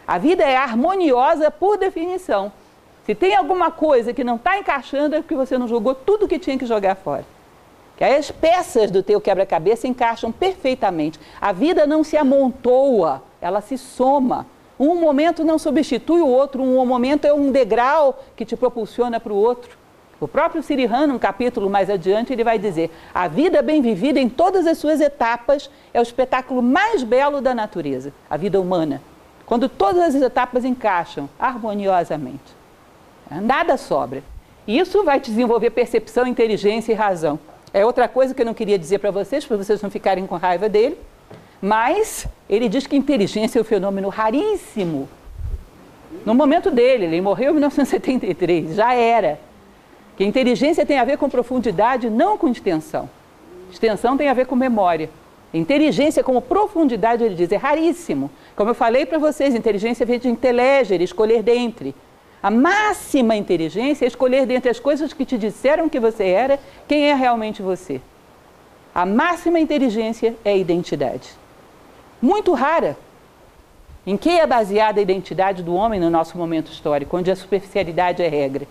A 0.06 0.18
vida 0.18 0.44
é 0.44 0.56
harmoniosa 0.56 1.50
por 1.50 1.78
definição. 1.78 2.52
Se 3.06 3.14
tem 3.14 3.34
alguma 3.34 3.70
coisa 3.70 4.12
que 4.12 4.24
não 4.24 4.36
está 4.36 4.58
encaixando, 4.58 5.14
é 5.14 5.20
porque 5.20 5.34
você 5.34 5.56
não 5.56 5.66
jogou 5.68 5.94
tudo 5.94 6.28
que 6.28 6.38
tinha 6.38 6.58
que 6.58 6.66
jogar 6.66 6.94
fora. 6.94 7.24
Que 7.96 8.04
aí 8.04 8.16
as 8.16 8.30
peças 8.30 8.90
do 8.90 9.02
teu 9.02 9.20
quebra-cabeça 9.20 9.86
encaixam 9.86 10.32
perfeitamente. 10.32 11.18
A 11.40 11.52
vida 11.52 11.86
não 11.86 12.04
se 12.04 12.16
amontoa, 12.16 13.22
ela 13.40 13.60
se 13.60 13.78
soma. 13.78 14.46
Um 14.78 14.96
momento 14.96 15.44
não 15.44 15.58
substitui 15.58 16.20
o 16.20 16.26
outro, 16.26 16.62
um 16.62 16.84
momento 16.84 17.26
é 17.26 17.32
um 17.32 17.52
degrau 17.52 18.22
que 18.34 18.44
te 18.44 18.56
propulsiona 18.56 19.20
para 19.20 19.32
o 19.32 19.36
outro. 19.36 19.78
O 20.20 20.26
próprio 20.26 20.62
Sirihan, 20.62 21.12
um 21.12 21.18
capítulo 21.18 21.70
mais 21.70 21.88
adiante, 21.88 22.32
ele 22.32 22.42
vai 22.42 22.58
dizer: 22.58 22.90
a 23.14 23.28
vida 23.28 23.62
bem 23.62 23.80
vivida 23.80 24.18
em 24.18 24.28
todas 24.28 24.66
as 24.66 24.78
suas 24.78 25.00
etapas 25.00 25.70
é 25.92 26.00
o 26.00 26.02
espetáculo 26.02 26.62
mais 26.62 27.02
belo 27.02 27.40
da 27.40 27.54
natureza, 27.54 28.12
a 28.28 28.36
vida 28.36 28.60
humana 28.60 29.00
quando 29.46 29.68
todas 29.68 30.14
as 30.14 30.22
etapas 30.22 30.64
encaixam 30.64 31.28
harmoniosamente. 31.38 32.54
Nada 33.30 33.76
sobra. 33.76 34.22
Isso 34.66 35.04
vai 35.04 35.20
desenvolver 35.20 35.70
percepção, 35.70 36.26
inteligência 36.26 36.92
e 36.92 36.94
razão. 36.94 37.38
É 37.72 37.84
outra 37.84 38.08
coisa 38.08 38.32
que 38.34 38.40
eu 38.40 38.46
não 38.46 38.54
queria 38.54 38.78
dizer 38.78 38.98
para 38.98 39.10
vocês, 39.10 39.44
para 39.44 39.56
vocês 39.56 39.82
não 39.82 39.90
ficarem 39.90 40.26
com 40.26 40.36
raiva 40.36 40.68
dele, 40.68 40.96
mas 41.60 42.26
ele 42.48 42.68
diz 42.68 42.86
que 42.86 42.96
inteligência 42.96 43.58
é 43.58 43.62
um 43.62 43.64
fenômeno 43.64 44.08
raríssimo. 44.08 45.08
No 46.24 46.34
momento 46.34 46.70
dele, 46.70 47.04
ele 47.06 47.20
morreu 47.20 47.50
em 47.50 47.54
1973, 47.54 48.74
já 48.74 48.94
era. 48.94 49.40
Que 50.16 50.24
inteligência 50.24 50.86
tem 50.86 50.98
a 50.98 51.04
ver 51.04 51.18
com 51.18 51.28
profundidade, 51.28 52.08
não 52.08 52.38
com 52.38 52.48
extensão. 52.48 53.10
Extensão 53.70 54.16
tem 54.16 54.28
a 54.28 54.34
ver 54.34 54.46
com 54.46 54.54
memória. 54.54 55.10
Inteligência 55.54 56.24
como 56.24 56.42
profundidade, 56.42 57.22
ele 57.22 57.36
diz, 57.36 57.52
é 57.52 57.56
raríssimo. 57.56 58.28
Como 58.56 58.70
eu 58.70 58.74
falei 58.74 59.06
para 59.06 59.18
vocês, 59.18 59.54
inteligência 59.54 60.04
vem 60.04 60.18
de 60.18 60.28
inteleger, 60.28 61.00
escolher 61.00 61.44
dentre. 61.44 61.94
A 62.42 62.50
máxima 62.50 63.36
inteligência 63.36 64.04
é 64.04 64.08
escolher 64.08 64.46
dentre 64.46 64.68
as 64.68 64.80
coisas 64.80 65.12
que 65.12 65.24
te 65.24 65.38
disseram 65.38 65.88
que 65.88 66.00
você 66.00 66.24
era, 66.24 66.58
quem 66.88 67.08
é 67.08 67.14
realmente 67.14 67.62
você. 67.62 68.00
A 68.92 69.06
máxima 69.06 69.60
inteligência 69.60 70.36
é 70.44 70.50
a 70.50 70.56
identidade. 70.56 71.30
Muito 72.20 72.52
rara. 72.52 72.98
Em 74.04 74.16
que 74.16 74.30
é 74.30 74.46
baseada 74.46 74.98
a 74.98 75.02
identidade 75.02 75.62
do 75.62 75.74
homem 75.74 76.00
no 76.00 76.10
nosso 76.10 76.36
momento 76.36 76.70
histórico, 76.70 77.16
onde 77.16 77.30
a 77.30 77.36
superficialidade 77.36 78.22
é 78.22 78.28
regra? 78.28 78.66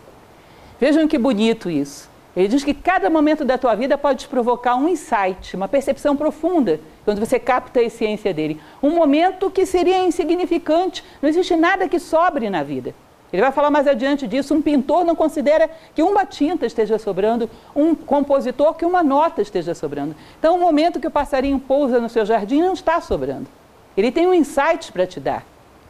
Vejam 0.80 1.08
que 1.08 1.18
bonito 1.18 1.70
isso. 1.70 2.13
Ele 2.36 2.48
diz 2.48 2.64
que 2.64 2.74
cada 2.74 3.10
momento 3.12 3.46
da 3.46 3.60
tua 3.60 3.76
vida 3.76 3.96
pode 3.96 4.22
te 4.22 4.28
provocar 4.28 4.76
um 4.76 4.90
insight, 4.90 5.56
uma 5.56 5.68
percepção 5.68 6.16
profunda, 6.16 6.80
quando 7.06 7.20
você 7.20 7.38
capta 7.38 7.80
a 7.80 7.84
essência 7.84 8.34
dele. 8.34 8.60
Um 8.82 8.90
momento 8.90 9.52
que 9.52 9.66
seria 9.68 10.04
insignificante, 10.04 11.04
não 11.22 11.30
existe 11.30 11.56
nada 11.56 11.88
que 11.88 12.00
sobre 12.00 12.50
na 12.50 12.64
vida. 12.64 12.96
Ele 13.32 13.42
vai 13.42 13.52
falar 13.52 13.70
mais 13.70 13.88
adiante 13.88 14.28
disso. 14.28 14.54
Um 14.54 14.62
pintor 14.62 15.04
não 15.04 15.16
considera 15.16 15.70
que 15.94 16.02
uma 16.02 16.26
tinta 16.26 16.66
esteja 16.66 16.98
sobrando, 16.98 17.50
um 17.76 17.94
compositor 17.94 18.74
que 18.76 18.86
uma 18.86 19.04
nota 19.04 19.42
esteja 19.42 19.76
sobrando. 19.76 20.16
Então, 20.40 20.56
o 20.56 20.60
momento 20.60 21.00
que 21.00 21.08
o 21.08 21.12
passarinho 21.12 21.60
pousa 21.60 22.00
no 22.00 22.10
seu 22.10 22.26
jardim 22.26 22.62
não 22.62 22.74
está 22.74 23.00
sobrando. 23.02 23.48
Ele 23.96 24.12
tem 24.12 24.26
um 24.28 24.34
insight 24.34 24.92
para 24.92 25.06
te 25.06 25.20
dar. 25.20 25.44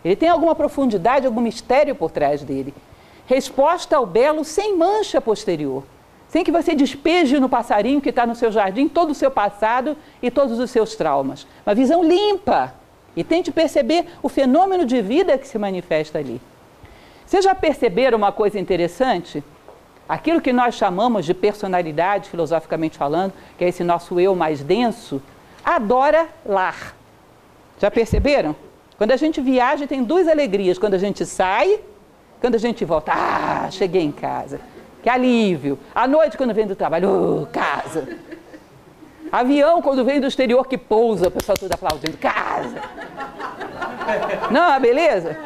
Ele 0.04 0.16
tem 0.16 0.28
alguma 0.28 0.56
profundidade, 0.56 1.26
algum 1.26 1.42
mistério 1.42 1.96
por 1.96 2.12
trás 2.12 2.44
dele. 2.44 2.74
Resposta 3.26 3.96
ao 3.96 4.06
belo 4.06 4.44
sem 4.44 4.78
mancha 4.78 5.22
posterior 5.22 5.84
sem 6.34 6.44
que 6.44 6.52
você 6.52 6.74
despeje 6.74 7.40
no 7.40 7.48
passarinho 7.48 8.02
que 8.02 8.10
está 8.10 8.26
no 8.26 8.34
seu 8.34 8.52
jardim 8.52 8.88
todo 8.88 9.12
o 9.12 9.14
seu 9.14 9.30
passado 9.30 9.96
e 10.20 10.32
todos 10.32 10.58
os 10.58 10.72
seus 10.72 10.96
traumas. 10.96 11.46
Uma 11.64 11.76
visão 11.76 12.04
limpa. 12.04 12.74
E 13.16 13.24
tente 13.24 13.52
perceber 13.52 14.08
o 14.24 14.28
fenômeno 14.28 14.84
de 14.84 15.00
vida 15.00 15.38
que 15.38 15.48
se 15.48 15.60
manifesta 15.60 16.18
ali. 16.18 16.42
Vocês 17.24 17.46
já 17.46 17.54
perceberam 17.54 18.18
uma 18.18 18.32
coisa 18.32 18.60
interessante? 18.60 19.44
Aquilo 20.10 20.42
que 20.42 20.52
nós 20.52 20.74
chamamos 20.74 21.24
de 21.24 21.36
personalidade, 21.36 22.32
filosoficamente 22.32 22.98
falando, 22.98 23.32
que 23.56 23.64
é 23.64 23.68
esse 23.68 23.84
nosso 23.84 24.20
eu 24.20 24.36
mais 24.36 24.64
denso, 24.64 25.22
adora 25.64 26.28
lar. 26.44 26.96
Já 27.80 27.92
perceberam? 27.92 28.56
Quando 28.98 29.12
a 29.12 29.18
gente 29.18 29.40
viaja, 29.40 29.86
tem 29.86 30.04
duas 30.04 30.28
alegrias: 30.28 30.80
quando 30.80 30.96
a 30.96 30.98
gente 30.98 31.28
sai, 31.28 31.80
quando 32.42 32.56
a 32.56 32.58
gente 32.58 32.84
volta. 32.84 33.12
Ah, 33.14 33.68
cheguei 33.70 34.02
em 34.02 34.12
casa. 34.12 34.73
Que 35.04 35.10
alívio. 35.10 35.78
À 35.94 36.08
noite, 36.08 36.38
quando 36.38 36.54
vem 36.54 36.66
do 36.66 36.78
trabalho, 36.78 37.48
casa. 37.52 38.08
Avião, 39.30 39.82
quando 39.82 40.06
vem 40.06 40.22
do 40.22 40.28
exterior, 40.28 40.66
que 40.66 40.78
pousa, 40.78 41.28
o 41.28 41.32
pessoal 41.32 41.58
tudo 41.58 41.74
aplaudindo, 41.74 42.18
casa. 42.18 42.82
Não, 44.50 44.80
beleza? 44.80 45.38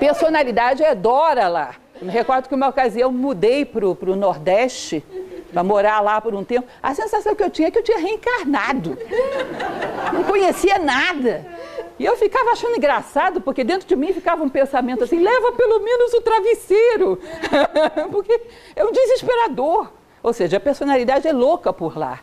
Personalidade 0.00 0.82
é 0.82 0.94
Dora 0.94 1.48
lá. 1.48 1.74
Eu 2.00 2.06
me 2.06 2.12
recordo 2.12 2.48
que 2.48 2.54
uma 2.54 2.68
ocasião 2.68 3.12
mudei 3.12 3.64
para 3.64 3.84
o 3.86 4.16
Nordeste, 4.16 5.04
para 5.52 5.62
morar 5.62 6.00
lá 6.00 6.20
por 6.20 6.34
um 6.34 6.42
tempo. 6.42 6.66
A 6.82 6.94
sensação 6.94 7.34
que 7.34 7.42
eu 7.42 7.50
tinha 7.50 7.68
é 7.68 7.70
que 7.70 7.78
eu 7.78 7.82
tinha 7.82 7.98
reencarnado. 7.98 8.96
Não 10.12 10.24
conhecia 10.24 10.78
nada. 10.78 11.44
E 11.98 12.04
eu 12.04 12.16
ficava 12.16 12.50
achando 12.50 12.76
engraçado, 12.76 13.40
porque 13.40 13.62
dentro 13.62 13.86
de 13.86 13.94
mim 13.94 14.12
ficava 14.12 14.42
um 14.42 14.48
pensamento 14.48 15.04
assim: 15.04 15.18
leva 15.18 15.52
pelo 15.52 15.80
menos 15.80 16.12
o 16.14 16.20
travesseiro, 16.20 17.20
porque 18.10 18.40
é 18.74 18.84
um 18.84 18.92
desesperador. 18.92 19.92
Ou 20.22 20.32
seja, 20.32 20.56
a 20.56 20.60
personalidade 20.60 21.28
é 21.28 21.32
louca 21.32 21.72
por 21.72 21.96
lá. 21.96 22.20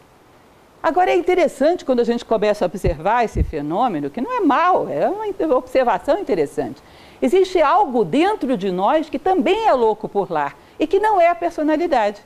Agora 0.83 1.11
é 1.11 1.15
interessante 1.15 1.85
quando 1.85 1.99
a 1.99 2.03
gente 2.03 2.25
começa 2.25 2.65
a 2.65 2.67
observar 2.67 3.23
esse 3.23 3.43
fenômeno, 3.43 4.09
que 4.09 4.19
não 4.19 4.35
é 4.35 4.39
mal, 4.39 4.89
é 4.89 5.07
uma 5.07 5.55
observação 5.55 6.17
interessante. 6.17 6.81
Existe 7.21 7.61
algo 7.61 8.03
dentro 8.03 8.57
de 8.57 8.71
nós 8.71 9.07
que 9.07 9.19
também 9.19 9.67
é 9.67 9.73
louco 9.73 10.09
por 10.09 10.31
lá 10.31 10.53
e 10.79 10.87
que 10.87 10.99
não 10.99 11.21
é 11.21 11.29
a 11.29 11.35
personalidade. 11.35 12.19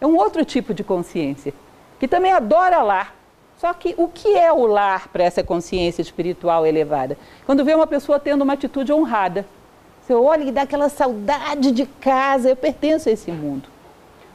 É 0.00 0.06
um 0.06 0.16
outro 0.16 0.44
tipo 0.44 0.74
de 0.74 0.82
consciência, 0.82 1.54
que 2.00 2.08
também 2.08 2.32
adora 2.32 2.82
lá, 2.82 3.12
só 3.60 3.74
que 3.74 3.94
o 3.98 4.08
que 4.08 4.34
é 4.34 4.50
o 4.50 4.64
lar 4.64 5.08
para 5.08 5.22
essa 5.22 5.44
consciência 5.44 6.00
espiritual 6.00 6.66
elevada? 6.66 7.18
Quando 7.44 7.62
vê 7.62 7.74
uma 7.74 7.86
pessoa 7.86 8.18
tendo 8.18 8.40
uma 8.40 8.54
atitude 8.54 8.90
honrada. 8.90 9.44
Você 10.00 10.14
olha 10.14 10.44
e 10.44 10.50
dá 10.50 10.62
aquela 10.62 10.88
saudade 10.88 11.70
de 11.70 11.84
casa, 11.84 12.48
eu 12.48 12.56
pertenço 12.56 13.10
a 13.10 13.12
esse 13.12 13.30
mundo. 13.30 13.68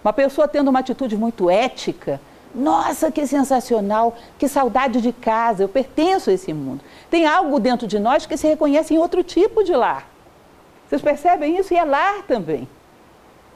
Uma 0.04 0.14
pessoa 0.14 0.48
tendo 0.48 0.68
uma 0.70 0.78
atitude 0.78 1.18
muito 1.18 1.50
ética, 1.50 2.22
nossa, 2.54 3.12
que 3.12 3.26
sensacional, 3.26 4.16
que 4.38 4.48
saudade 4.48 5.02
de 5.02 5.12
casa, 5.12 5.64
eu 5.64 5.70
pertenço 5.70 6.30
a 6.30 6.34
esse 6.34 6.54
mundo. 6.54 6.82
Tem 7.10 7.26
algo 7.26 7.60
dentro 7.60 7.88
de 7.88 7.98
nós 7.98 8.28
que 8.28 8.38
se 8.38 8.48
reconhece 8.48 8.94
em 8.94 9.00
outro 9.00 9.24
tipo 9.24 9.64
de 9.64 9.74
lar. 9.74 10.08
Vocês 10.88 11.02
percebem 11.02 11.58
isso? 11.58 11.74
E 11.74 11.78
é 11.78 11.84
lar 11.84 12.22
também. 12.28 12.70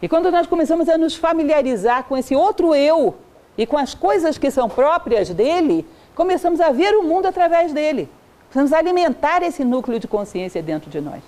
E 0.01 0.09
quando 0.09 0.31
nós 0.31 0.47
começamos 0.47 0.89
a 0.89 0.97
nos 0.97 1.15
familiarizar 1.15 2.05
com 2.05 2.17
esse 2.17 2.35
outro 2.35 2.73
eu, 2.73 3.15
e 3.59 3.65
com 3.65 3.77
as 3.77 3.93
coisas 3.93 4.37
que 4.37 4.49
são 4.49 4.69
próprias 4.69 5.29
dele, 5.31 5.85
começamos 6.15 6.61
a 6.61 6.71
ver 6.71 6.95
o 6.95 7.03
mundo 7.03 7.25
através 7.25 7.73
dele. 7.73 8.09
Precisamos 8.43 8.71
alimentar 8.71 9.43
esse 9.43 9.65
núcleo 9.65 9.99
de 9.99 10.07
consciência 10.07 10.63
dentro 10.63 10.89
de 10.89 11.01
nós. 11.01 11.21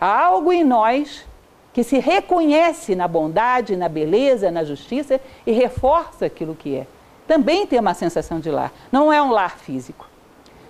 Há 0.00 0.26
algo 0.26 0.52
em 0.52 0.62
nós 0.62 1.26
que 1.72 1.82
se 1.82 1.98
reconhece 1.98 2.94
na 2.94 3.08
bondade, 3.08 3.74
na 3.74 3.88
beleza, 3.88 4.52
na 4.52 4.62
justiça 4.62 5.20
e 5.44 5.50
reforça 5.50 6.26
aquilo 6.26 6.54
que 6.54 6.76
é. 6.76 6.86
Também 7.26 7.66
tem 7.66 7.80
uma 7.80 7.92
sensação 7.92 8.38
de 8.38 8.52
lar. 8.52 8.72
Não 8.92 9.12
é 9.12 9.20
um 9.20 9.32
lar 9.32 9.58
físico. 9.58 10.08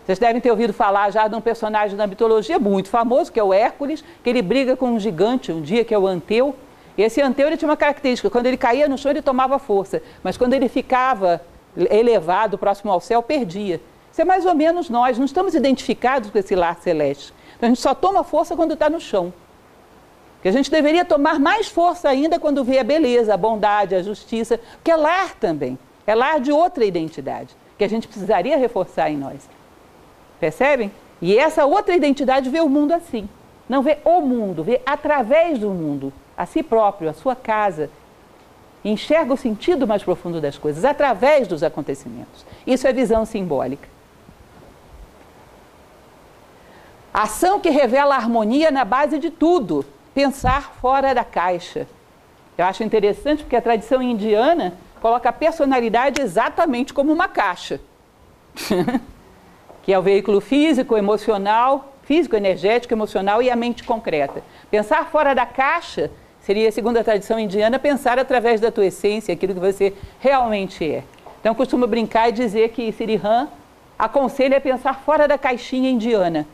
Vocês 0.06 0.18
devem 0.18 0.40
ter 0.40 0.50
ouvido 0.50 0.72
falar 0.72 1.10
já 1.10 1.28
de 1.28 1.34
um 1.34 1.40
personagem 1.42 1.98
da 1.98 2.06
mitologia 2.06 2.58
muito 2.58 2.88
famoso, 2.88 3.30
que 3.30 3.38
é 3.38 3.44
o 3.44 3.52
Hércules, 3.52 4.02
que 4.24 4.30
ele 4.30 4.40
briga 4.40 4.74
com 4.74 4.92
um 4.92 4.98
gigante 4.98 5.52
um 5.52 5.60
dia, 5.60 5.84
que 5.84 5.92
é 5.92 5.98
o 5.98 6.06
Anteu, 6.06 6.56
esse 7.02 7.20
anteu 7.20 7.46
ele 7.46 7.56
tinha 7.56 7.68
uma 7.68 7.76
característica, 7.76 8.28
quando 8.28 8.46
ele 8.46 8.56
caía 8.56 8.88
no 8.88 8.98
chão 8.98 9.10
ele 9.10 9.22
tomava 9.22 9.58
força, 9.58 10.02
mas 10.22 10.36
quando 10.36 10.54
ele 10.54 10.68
ficava 10.68 11.40
elevado, 11.76 12.58
próximo 12.58 12.90
ao 12.90 13.00
céu, 13.00 13.22
perdia. 13.22 13.80
Isso 14.10 14.22
é 14.22 14.24
mais 14.24 14.44
ou 14.44 14.54
menos 14.54 14.90
nós, 14.90 15.16
não 15.18 15.24
estamos 15.24 15.54
identificados 15.54 16.30
com 16.30 16.38
esse 16.38 16.54
lar 16.56 16.76
celeste. 16.80 17.32
Então, 17.56 17.68
a 17.68 17.70
gente 17.70 17.80
só 17.80 17.94
toma 17.94 18.24
força 18.24 18.56
quando 18.56 18.74
está 18.74 18.90
no 18.90 19.00
chão. 19.00 19.32
Que 20.42 20.48
a 20.48 20.52
gente 20.52 20.70
deveria 20.70 21.04
tomar 21.04 21.38
mais 21.38 21.68
força 21.68 22.08
ainda 22.08 22.38
quando 22.38 22.64
vê 22.64 22.78
a 22.78 22.84
beleza, 22.84 23.34
a 23.34 23.36
bondade, 23.36 23.94
a 23.94 24.02
justiça, 24.02 24.58
que 24.82 24.90
é 24.90 24.96
lar 24.96 25.34
também. 25.34 25.78
É 26.06 26.14
lar 26.14 26.40
de 26.40 26.50
outra 26.50 26.84
identidade, 26.84 27.54
que 27.76 27.84
a 27.84 27.88
gente 27.88 28.08
precisaria 28.08 28.56
reforçar 28.56 29.10
em 29.10 29.16
nós. 29.16 29.48
Percebem? 30.40 30.90
E 31.20 31.36
essa 31.36 31.66
outra 31.66 31.94
identidade 31.94 32.48
vê 32.48 32.60
o 32.60 32.68
mundo 32.68 32.92
assim. 32.92 33.28
Não 33.68 33.82
vê 33.82 33.98
o 34.04 34.20
mundo, 34.20 34.64
vê 34.64 34.80
através 34.86 35.58
do 35.58 35.70
mundo 35.70 36.12
a 36.38 36.46
si 36.46 36.62
próprio, 36.62 37.10
a 37.10 37.12
sua 37.12 37.34
casa, 37.34 37.90
enxerga 38.84 39.34
o 39.34 39.36
sentido 39.36 39.88
mais 39.88 40.04
profundo 40.04 40.40
das 40.40 40.56
coisas 40.56 40.84
através 40.84 41.48
dos 41.48 41.64
acontecimentos. 41.64 42.46
Isso 42.64 42.86
é 42.86 42.92
visão 42.92 43.24
simbólica. 43.24 43.88
Ação 47.12 47.58
que 47.58 47.70
revela 47.70 48.14
a 48.14 48.18
harmonia 48.18 48.70
na 48.70 48.84
base 48.84 49.18
de 49.18 49.30
tudo, 49.30 49.84
pensar 50.14 50.74
fora 50.80 51.12
da 51.12 51.24
caixa. 51.24 51.88
Eu 52.56 52.64
acho 52.64 52.84
interessante 52.84 53.42
porque 53.42 53.56
a 53.56 53.62
tradição 53.62 54.00
indiana 54.00 54.74
coloca 55.00 55.28
a 55.28 55.32
personalidade 55.32 56.20
exatamente 56.20 56.94
como 56.94 57.12
uma 57.12 57.26
caixa, 57.26 57.80
que 59.82 59.92
é 59.92 59.98
o 59.98 60.02
veículo 60.02 60.40
físico, 60.40 60.96
emocional, 60.96 61.94
físico, 62.04 62.36
energético, 62.36 62.94
emocional 62.94 63.42
e 63.42 63.50
a 63.50 63.56
mente 63.56 63.82
concreta. 63.82 64.44
Pensar 64.70 65.06
fora 65.06 65.34
da 65.34 65.44
caixa 65.44 66.12
Seria, 66.48 66.72
segundo 66.72 66.96
a 66.96 67.04
tradição 67.04 67.38
indiana, 67.38 67.78
pensar 67.78 68.18
através 68.18 68.58
da 68.58 68.72
tua 68.72 68.86
essência, 68.86 69.34
aquilo 69.34 69.52
que 69.52 69.60
você 69.60 69.92
realmente 70.18 70.82
é. 70.82 71.04
Então, 71.38 71.52
eu 71.52 71.54
costumo 71.54 71.86
brincar 71.86 72.30
e 72.30 72.32
dizer 72.32 72.70
que 72.70 72.90
Siri 72.90 73.16
Ram 73.16 73.48
aconselha 73.98 74.56
a 74.56 74.60
pensar 74.60 74.94
fora 74.94 75.28
da 75.28 75.36
caixinha 75.36 75.90
indiana, 75.90 76.46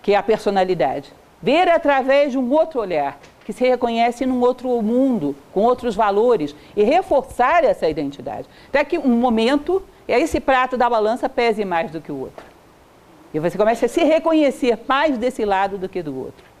que 0.00 0.12
é 0.12 0.16
a 0.16 0.22
personalidade. 0.22 1.12
Ver 1.42 1.68
através 1.68 2.30
de 2.30 2.38
um 2.38 2.52
outro 2.52 2.78
olhar, 2.78 3.18
que 3.44 3.52
se 3.52 3.66
reconhece 3.66 4.24
num 4.24 4.40
outro 4.40 4.80
mundo, 4.80 5.34
com 5.52 5.62
outros 5.62 5.96
valores, 5.96 6.54
e 6.76 6.84
reforçar 6.84 7.64
essa 7.64 7.88
identidade. 7.88 8.46
Até 8.68 8.84
que 8.84 8.96
um 8.96 9.16
momento, 9.16 9.82
esse 10.06 10.38
prato 10.38 10.76
da 10.76 10.88
balança 10.88 11.28
pese 11.28 11.64
mais 11.64 11.90
do 11.90 12.00
que 12.00 12.12
o 12.12 12.20
outro. 12.20 12.46
E 13.34 13.40
você 13.40 13.58
começa 13.58 13.86
a 13.86 13.88
se 13.88 14.04
reconhecer 14.04 14.78
mais 14.86 15.18
desse 15.18 15.44
lado 15.44 15.78
do 15.78 15.88
que 15.88 16.00
do 16.00 16.16
outro 16.16 16.51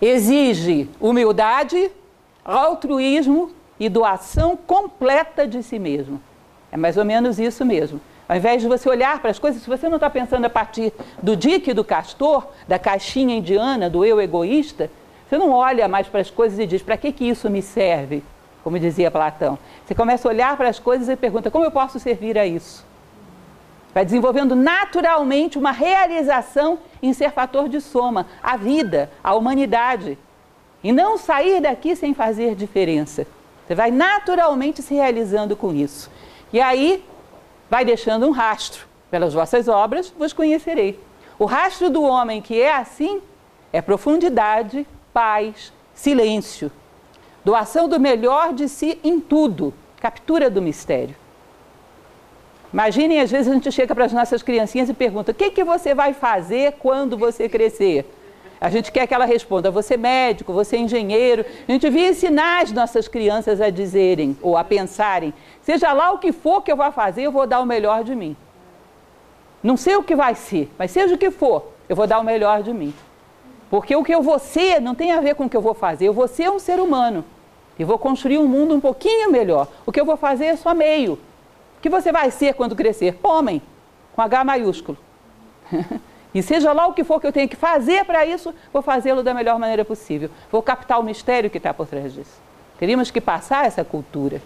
exige 0.00 0.88
humildade, 1.00 1.90
altruísmo 2.44 3.50
e 3.78 3.88
doação 3.88 4.56
completa 4.56 5.46
de 5.46 5.62
si 5.62 5.78
mesmo. 5.78 6.20
É 6.72 6.76
mais 6.76 6.96
ou 6.96 7.04
menos 7.04 7.38
isso 7.38 7.64
mesmo. 7.64 8.00
Ao 8.28 8.36
invés 8.36 8.62
de 8.62 8.68
você 8.68 8.88
olhar 8.88 9.18
para 9.20 9.30
as 9.30 9.38
coisas, 9.38 9.60
se 9.60 9.68
você 9.68 9.88
não 9.88 9.96
está 9.96 10.08
pensando 10.08 10.44
a 10.44 10.50
partir 10.50 10.92
do 11.20 11.36
dique 11.36 11.74
do 11.74 11.82
castor, 11.82 12.46
da 12.68 12.78
caixinha 12.78 13.34
indiana, 13.34 13.90
do 13.90 14.04
eu 14.04 14.20
egoísta, 14.20 14.88
você 15.28 15.36
não 15.36 15.50
olha 15.50 15.88
mais 15.88 16.06
para 16.06 16.20
as 16.20 16.30
coisas 16.30 16.58
e 16.58 16.66
diz: 16.66 16.82
para 16.82 16.96
que, 16.96 17.10
que 17.12 17.24
isso 17.24 17.50
me 17.50 17.60
serve? 17.60 18.22
Como 18.62 18.78
dizia 18.78 19.10
Platão. 19.10 19.58
Você 19.84 19.94
começa 19.94 20.28
a 20.28 20.30
olhar 20.30 20.56
para 20.56 20.68
as 20.68 20.78
coisas 20.78 21.08
e 21.08 21.16
pergunta: 21.16 21.50
como 21.50 21.64
eu 21.64 21.70
posso 21.70 21.98
servir 21.98 22.38
a 22.38 22.46
isso? 22.46 22.86
Vai 23.92 24.04
desenvolvendo 24.04 24.54
naturalmente 24.54 25.58
uma 25.58 25.72
realização 25.72 26.78
em 27.02 27.12
ser 27.12 27.32
fator 27.32 27.68
de 27.68 27.80
soma, 27.80 28.26
a 28.42 28.56
vida, 28.56 29.10
a 29.22 29.34
humanidade. 29.34 30.16
E 30.82 30.92
não 30.92 31.18
sair 31.18 31.60
daqui 31.60 31.96
sem 31.96 32.14
fazer 32.14 32.54
diferença. 32.54 33.26
Você 33.66 33.74
vai 33.74 33.90
naturalmente 33.90 34.82
se 34.82 34.94
realizando 34.94 35.56
com 35.56 35.74
isso. 35.74 36.10
E 36.52 36.60
aí, 36.60 37.04
vai 37.68 37.84
deixando 37.84 38.26
um 38.26 38.30
rastro. 38.30 38.88
Pelas 39.10 39.34
vossas 39.34 39.66
obras 39.66 40.12
vos 40.16 40.32
conhecerei. 40.32 40.98
O 41.38 41.44
rastro 41.44 41.90
do 41.90 42.02
homem 42.02 42.40
que 42.40 42.60
é 42.60 42.74
assim 42.74 43.20
é 43.72 43.82
profundidade, 43.82 44.86
paz, 45.12 45.72
silêncio. 45.94 46.70
Doação 47.44 47.88
do 47.88 47.98
melhor 47.98 48.52
de 48.52 48.68
si 48.68 48.98
em 49.02 49.18
tudo. 49.18 49.74
Captura 50.00 50.48
do 50.48 50.62
mistério. 50.62 51.16
Imaginem, 52.72 53.20
às 53.20 53.30
vezes 53.30 53.48
a 53.48 53.54
gente 53.54 53.72
chega 53.72 53.94
para 53.94 54.04
as 54.04 54.12
nossas 54.12 54.42
criancinhas 54.42 54.88
e 54.88 54.94
pergunta: 54.94 55.32
o 55.32 55.34
que, 55.34 55.50
que 55.50 55.64
você 55.64 55.94
vai 55.94 56.12
fazer 56.12 56.74
quando 56.78 57.16
você 57.18 57.48
crescer? 57.48 58.08
A 58.60 58.68
gente 58.68 58.92
quer 58.92 59.06
que 59.06 59.14
ela 59.14 59.24
responda: 59.24 59.70
você 59.70 59.94
é 59.94 59.96
médico, 59.96 60.52
você 60.52 60.76
é 60.76 60.80
engenheiro. 60.80 61.44
A 61.68 61.72
gente 61.72 61.82
devia 61.82 62.08
ensinar 62.08 62.62
as 62.62 62.70
nossas 62.70 63.08
crianças 63.08 63.60
a 63.60 63.70
dizerem 63.70 64.36
ou 64.40 64.56
a 64.56 64.62
pensarem: 64.62 65.34
seja 65.62 65.92
lá 65.92 66.12
o 66.12 66.18
que 66.18 66.30
for 66.30 66.62
que 66.62 66.70
eu 66.70 66.76
vá 66.76 66.92
fazer, 66.92 67.22
eu 67.22 67.32
vou 67.32 67.46
dar 67.46 67.60
o 67.60 67.66
melhor 67.66 68.04
de 68.04 68.14
mim. 68.14 68.36
Não 69.62 69.76
sei 69.76 69.96
o 69.96 70.02
que 70.02 70.14
vai 70.14 70.34
ser, 70.34 70.70
mas 70.78 70.90
seja 70.90 71.14
o 71.14 71.18
que 71.18 71.30
for, 71.30 71.72
eu 71.88 71.96
vou 71.96 72.06
dar 72.06 72.18
o 72.20 72.24
melhor 72.24 72.62
de 72.62 72.72
mim. 72.72 72.94
Porque 73.68 73.94
o 73.94 74.02
que 74.02 74.14
eu 74.14 74.22
vou 74.22 74.38
ser 74.38 74.80
não 74.80 74.94
tem 74.94 75.12
a 75.12 75.20
ver 75.20 75.34
com 75.34 75.44
o 75.44 75.48
que 75.48 75.56
eu 75.56 75.60
vou 75.60 75.74
fazer. 75.74 76.06
Eu 76.06 76.12
vou 76.12 76.26
ser 76.26 76.50
um 76.50 76.58
ser 76.58 76.80
humano 76.80 77.24
e 77.78 77.84
vou 77.84 77.98
construir 77.98 78.38
um 78.38 78.48
mundo 78.48 78.74
um 78.74 78.80
pouquinho 78.80 79.30
melhor. 79.30 79.68
O 79.86 79.92
que 79.92 80.00
eu 80.00 80.04
vou 80.04 80.16
fazer 80.16 80.46
é 80.46 80.56
só 80.56 80.74
meio. 80.74 81.18
Que 81.80 81.88
você 81.88 82.12
vai 82.12 82.30
ser 82.30 82.54
quando 82.54 82.76
crescer? 82.76 83.18
Homem, 83.22 83.62
com 84.12 84.22
H 84.22 84.44
maiúsculo. 84.44 84.98
e 86.34 86.42
seja 86.42 86.72
lá 86.72 86.86
o 86.86 86.92
que 86.92 87.04
for 87.04 87.20
que 87.20 87.26
eu 87.26 87.32
tenha 87.32 87.48
que 87.48 87.56
fazer 87.56 88.04
para 88.04 88.24
isso, 88.26 88.54
vou 88.72 88.82
fazê-lo 88.82 89.22
da 89.22 89.32
melhor 89.34 89.58
maneira 89.58 89.84
possível. 89.84 90.30
Vou 90.50 90.62
captar 90.62 91.00
o 91.00 91.02
mistério 91.02 91.50
que 91.50 91.58
está 91.58 91.72
por 91.72 91.86
trás 91.86 92.12
disso. 92.12 92.40
Teríamos 92.78 93.10
que 93.10 93.20
passar 93.20 93.66
essa 93.66 93.84
cultura. 93.84 94.42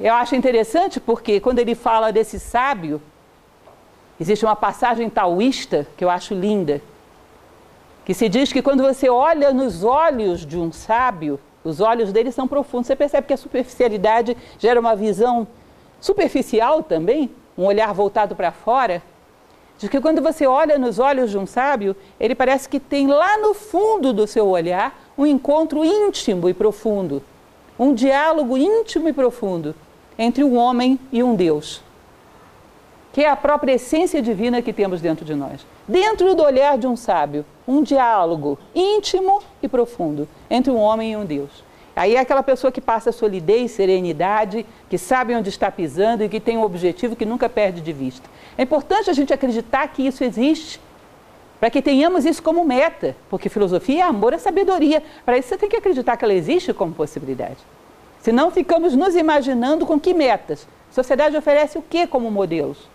Eu 0.00 0.14
acho 0.14 0.36
interessante 0.36 1.00
porque 1.00 1.40
quando 1.40 1.58
ele 1.58 1.74
fala 1.74 2.12
desse 2.12 2.38
sábio, 2.38 3.00
Existe 4.20 4.44
uma 4.44 4.56
passagem 4.56 5.08
taoísta 5.08 5.86
que 5.96 6.04
eu 6.04 6.10
acho 6.10 6.34
linda, 6.34 6.82
que 8.04 8.12
se 8.12 8.28
diz 8.28 8.52
que 8.52 8.62
quando 8.62 8.82
você 8.82 9.08
olha 9.08 9.52
nos 9.52 9.84
olhos 9.84 10.44
de 10.44 10.58
um 10.58 10.72
sábio, 10.72 11.38
os 11.62 11.80
olhos 11.80 12.12
dele 12.12 12.32
são 12.32 12.48
profundos. 12.48 12.88
Você 12.88 12.96
percebe 12.96 13.26
que 13.26 13.32
a 13.32 13.36
superficialidade 13.36 14.36
gera 14.58 14.80
uma 14.80 14.96
visão 14.96 15.46
superficial 16.00 16.82
também, 16.82 17.30
um 17.56 17.64
olhar 17.64 17.92
voltado 17.92 18.36
para 18.36 18.52
fora. 18.52 19.02
Diz 19.78 19.88
que 19.88 20.00
quando 20.00 20.20
você 20.20 20.46
olha 20.46 20.78
nos 20.78 20.98
olhos 20.98 21.30
de 21.30 21.38
um 21.38 21.46
sábio, 21.46 21.94
ele 22.18 22.34
parece 22.34 22.68
que 22.68 22.80
tem 22.80 23.06
lá 23.06 23.38
no 23.38 23.54
fundo 23.54 24.12
do 24.12 24.26
seu 24.26 24.46
olhar 24.48 24.98
um 25.16 25.26
encontro 25.26 25.84
íntimo 25.84 26.48
e 26.48 26.54
profundo, 26.54 27.22
um 27.78 27.94
diálogo 27.94 28.56
íntimo 28.56 29.08
e 29.08 29.12
profundo 29.12 29.74
entre 30.18 30.42
um 30.42 30.56
homem 30.56 30.98
e 31.12 31.22
um 31.22 31.34
Deus 31.34 31.82
que 33.18 33.24
é 33.24 33.28
a 33.28 33.34
própria 33.34 33.72
essência 33.72 34.22
divina 34.22 34.62
que 34.62 34.72
temos 34.72 35.00
dentro 35.00 35.24
de 35.24 35.34
nós. 35.34 35.66
Dentro 35.88 36.36
do 36.36 36.42
olhar 36.44 36.78
de 36.78 36.86
um 36.86 36.96
sábio, 36.96 37.44
um 37.66 37.82
diálogo 37.82 38.56
íntimo 38.72 39.42
e 39.60 39.66
profundo 39.66 40.28
entre 40.48 40.70
um 40.70 40.76
homem 40.76 41.12
e 41.12 41.16
um 41.16 41.24
Deus. 41.24 41.64
Aí 41.98 42.14
é 42.16 42.20
aquela 42.20 42.42
pessoa 42.42 42.70
que 42.70 42.80
passa 42.80 43.10
solidez, 43.10 43.72
serenidade, 43.72 44.64
que 44.88 44.96
sabe 44.96 45.34
onde 45.34 45.48
está 45.48 45.70
pisando 45.70 46.22
e 46.22 46.28
que 46.28 46.38
tem 46.38 46.56
um 46.56 46.62
objetivo 46.62 47.16
que 47.16 47.24
nunca 47.24 47.48
perde 47.48 47.80
de 47.80 47.92
vista. 47.92 48.28
É 48.56 48.62
importante 48.62 49.10
a 49.10 49.12
gente 49.12 49.32
acreditar 49.32 49.88
que 49.88 50.06
isso 50.06 50.22
existe, 50.22 50.80
para 51.58 51.70
que 51.70 51.82
tenhamos 51.82 52.24
isso 52.24 52.42
como 52.42 52.64
meta, 52.64 53.16
porque 53.28 53.48
filosofia 53.48 54.04
é 54.04 54.06
amor, 54.06 54.32
é 54.32 54.38
sabedoria. 54.38 55.02
Para 55.24 55.38
isso 55.38 55.48
você 55.48 55.58
tem 55.58 55.68
que 55.68 55.76
acreditar 55.76 56.16
que 56.16 56.24
ela 56.24 56.34
existe 56.34 56.72
como 56.72 56.94
possibilidade. 56.94 57.58
Senão 58.20 58.50
ficamos 58.50 58.94
nos 58.94 59.16
imaginando 59.16 59.84
com 59.84 59.98
que 59.98 60.14
metas. 60.14 60.68
A 60.90 60.94
sociedade 60.94 61.36
oferece 61.36 61.78
o 61.78 61.82
que 61.82 62.06
como 62.06 62.30
modelos? 62.30 62.88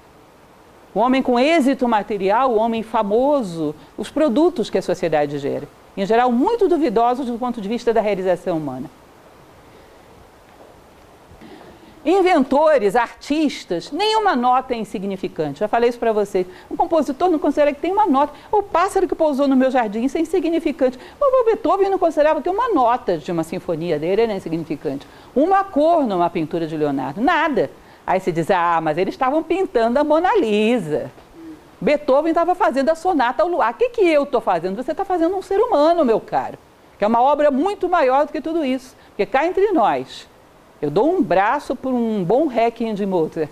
o 0.93 0.99
homem 0.99 1.21
com 1.21 1.39
êxito 1.39 1.87
material, 1.87 2.51
o 2.51 2.57
homem 2.57 2.83
famoso, 2.83 3.73
os 3.97 4.09
produtos 4.11 4.69
que 4.69 4.77
a 4.77 4.81
sociedade 4.81 5.39
gera. 5.39 5.67
Em 5.95 6.05
geral, 6.05 6.31
muito 6.31 6.67
duvidosos 6.67 7.27
do 7.27 7.37
ponto 7.37 7.61
de 7.61 7.69
vista 7.69 7.93
da 7.93 8.01
realização 8.01 8.57
humana. 8.57 8.89
Inventores, 12.05 12.97
artistas, 12.97 13.89
nenhuma 13.89 14.35
nota 14.35 14.73
é 14.73 14.77
insignificante. 14.77 15.61
Já 15.61 15.69
falei 15.69 15.89
isso 15.89 15.99
para 15.99 16.11
vocês. 16.11 16.45
Um 16.69 16.75
compositor 16.75 17.29
não 17.29 17.39
considera 17.39 17.73
que 17.73 17.79
tem 17.79 17.93
uma 17.93 18.05
nota. 18.05 18.33
O 18.51 18.61
pássaro 18.61 19.07
que 19.07 19.15
pousou 19.15 19.47
no 19.47 19.55
meu 19.55 19.71
jardim, 19.71 20.03
isso 20.03 20.17
é 20.17 20.21
insignificante. 20.21 20.99
O 21.21 21.45
Beethoven 21.45 21.89
não 21.89 21.97
considerava 21.97 22.41
que 22.41 22.49
uma 22.49 22.73
nota 22.73 23.17
de 23.17 23.31
uma 23.31 23.43
sinfonia 23.43 23.97
dele 23.97 24.23
era 24.23 24.33
insignificante. 24.33 25.07
Uma 25.33 25.63
cor 25.63 26.05
numa 26.05 26.29
pintura 26.29 26.67
de 26.67 26.75
Leonardo, 26.75 27.21
nada. 27.21 27.71
Aí 28.05 28.19
se 28.19 28.33
diz, 28.33 28.51
ah, 28.51 28.81
mas 28.81 28.97
eles 28.97 29.13
estavam 29.13 29.41
pintando 29.41 29.97
a 29.97 30.03
Mona 30.03 30.35
Lisa. 30.35 31.09
Beethoven 31.83 32.31
estava 32.31 32.55
fazendo 32.55 32.89
a 32.89 32.95
sonata 32.95 33.43
ao 33.43 33.49
luar. 33.49 33.73
O 33.73 33.75
que, 33.75 33.89
que 33.89 34.01
eu 34.01 34.23
estou 34.23 34.39
fazendo? 34.39 34.81
Você 34.81 34.91
está 34.91 35.03
fazendo 35.03 35.35
um 35.35 35.41
ser 35.41 35.59
humano, 35.59 36.05
meu 36.05 36.19
caro. 36.19 36.57
Que 36.97 37.03
é 37.03 37.07
uma 37.07 37.21
obra 37.21 37.51
muito 37.51 37.89
maior 37.89 38.25
do 38.25 38.31
que 38.31 38.39
tudo 38.39 38.63
isso. 38.63 38.95
Porque 39.09 39.25
cá 39.25 39.45
entre 39.45 39.69
nós, 39.73 40.27
eu 40.81 40.89
dou 40.89 41.13
um 41.13 41.21
braço 41.21 41.75
por 41.75 41.93
um 41.93 42.23
bom 42.23 42.47
Requiem 42.47 42.93
de 42.93 43.05
Mozart. 43.05 43.51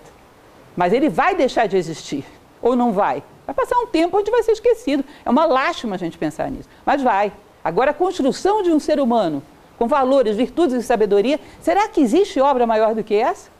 Mas 0.74 0.94
ele 0.94 1.10
vai 1.10 1.34
deixar 1.34 1.68
de 1.68 1.76
existir. 1.76 2.24
Ou 2.62 2.74
não 2.74 2.92
vai? 2.92 3.22
Vai 3.44 3.54
passar 3.54 3.76
um 3.78 3.86
tempo 3.86 4.16
onde 4.16 4.30
vai 4.30 4.42
ser 4.42 4.52
esquecido. 4.52 5.04
É 5.26 5.28
uma 5.28 5.44
lástima 5.44 5.96
a 5.96 5.98
gente 5.98 6.16
pensar 6.16 6.50
nisso. 6.50 6.68
Mas 6.86 7.02
vai. 7.02 7.30
Agora, 7.62 7.90
a 7.90 7.94
construção 7.94 8.62
de 8.62 8.70
um 8.70 8.80
ser 8.80 8.98
humano 8.98 9.42
com 9.78 9.86
valores, 9.86 10.36
virtudes 10.36 10.76
e 10.76 10.82
sabedoria, 10.82 11.38
será 11.60 11.86
que 11.86 12.00
existe 12.00 12.40
obra 12.40 12.66
maior 12.66 12.94
do 12.94 13.04
que 13.04 13.14
essa? 13.14 13.50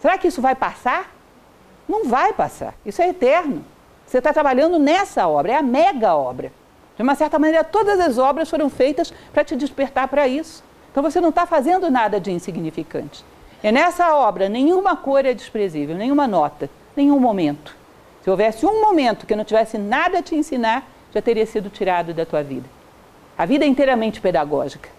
Será 0.00 0.16
que 0.16 0.28
isso 0.28 0.40
vai 0.40 0.54
passar? 0.54 1.14
Não 1.86 2.06
vai 2.06 2.32
passar. 2.32 2.74
Isso 2.86 3.02
é 3.02 3.08
eterno. 3.10 3.73
Você 4.14 4.18
está 4.18 4.32
trabalhando 4.32 4.78
nessa 4.78 5.26
obra, 5.26 5.54
é 5.54 5.56
a 5.56 5.62
mega 5.62 6.14
obra. 6.14 6.52
De 6.96 7.02
uma 7.02 7.16
certa 7.16 7.36
maneira, 7.36 7.64
todas 7.64 7.98
as 7.98 8.16
obras 8.16 8.48
foram 8.48 8.70
feitas 8.70 9.12
para 9.32 9.42
te 9.42 9.56
despertar 9.56 10.06
para 10.06 10.28
isso. 10.28 10.62
Então 10.92 11.02
você 11.02 11.20
não 11.20 11.30
está 11.30 11.46
fazendo 11.46 11.90
nada 11.90 12.20
de 12.20 12.30
insignificante. 12.30 13.24
E 13.60 13.72
nessa 13.72 14.14
obra, 14.14 14.48
nenhuma 14.48 14.96
cor 14.96 15.26
é 15.26 15.34
desprezível, 15.34 15.96
nenhuma 15.96 16.28
nota, 16.28 16.70
nenhum 16.94 17.18
momento. 17.18 17.74
Se 18.22 18.30
houvesse 18.30 18.64
um 18.64 18.80
momento 18.82 19.26
que 19.26 19.34
não 19.34 19.42
tivesse 19.42 19.78
nada 19.78 20.20
a 20.20 20.22
te 20.22 20.36
ensinar, 20.36 20.88
já 21.12 21.20
teria 21.20 21.44
sido 21.44 21.68
tirado 21.68 22.14
da 22.14 22.24
tua 22.24 22.44
vida. 22.44 22.70
A 23.36 23.44
vida 23.44 23.64
é 23.64 23.68
inteiramente 23.68 24.20
pedagógica. 24.20 24.90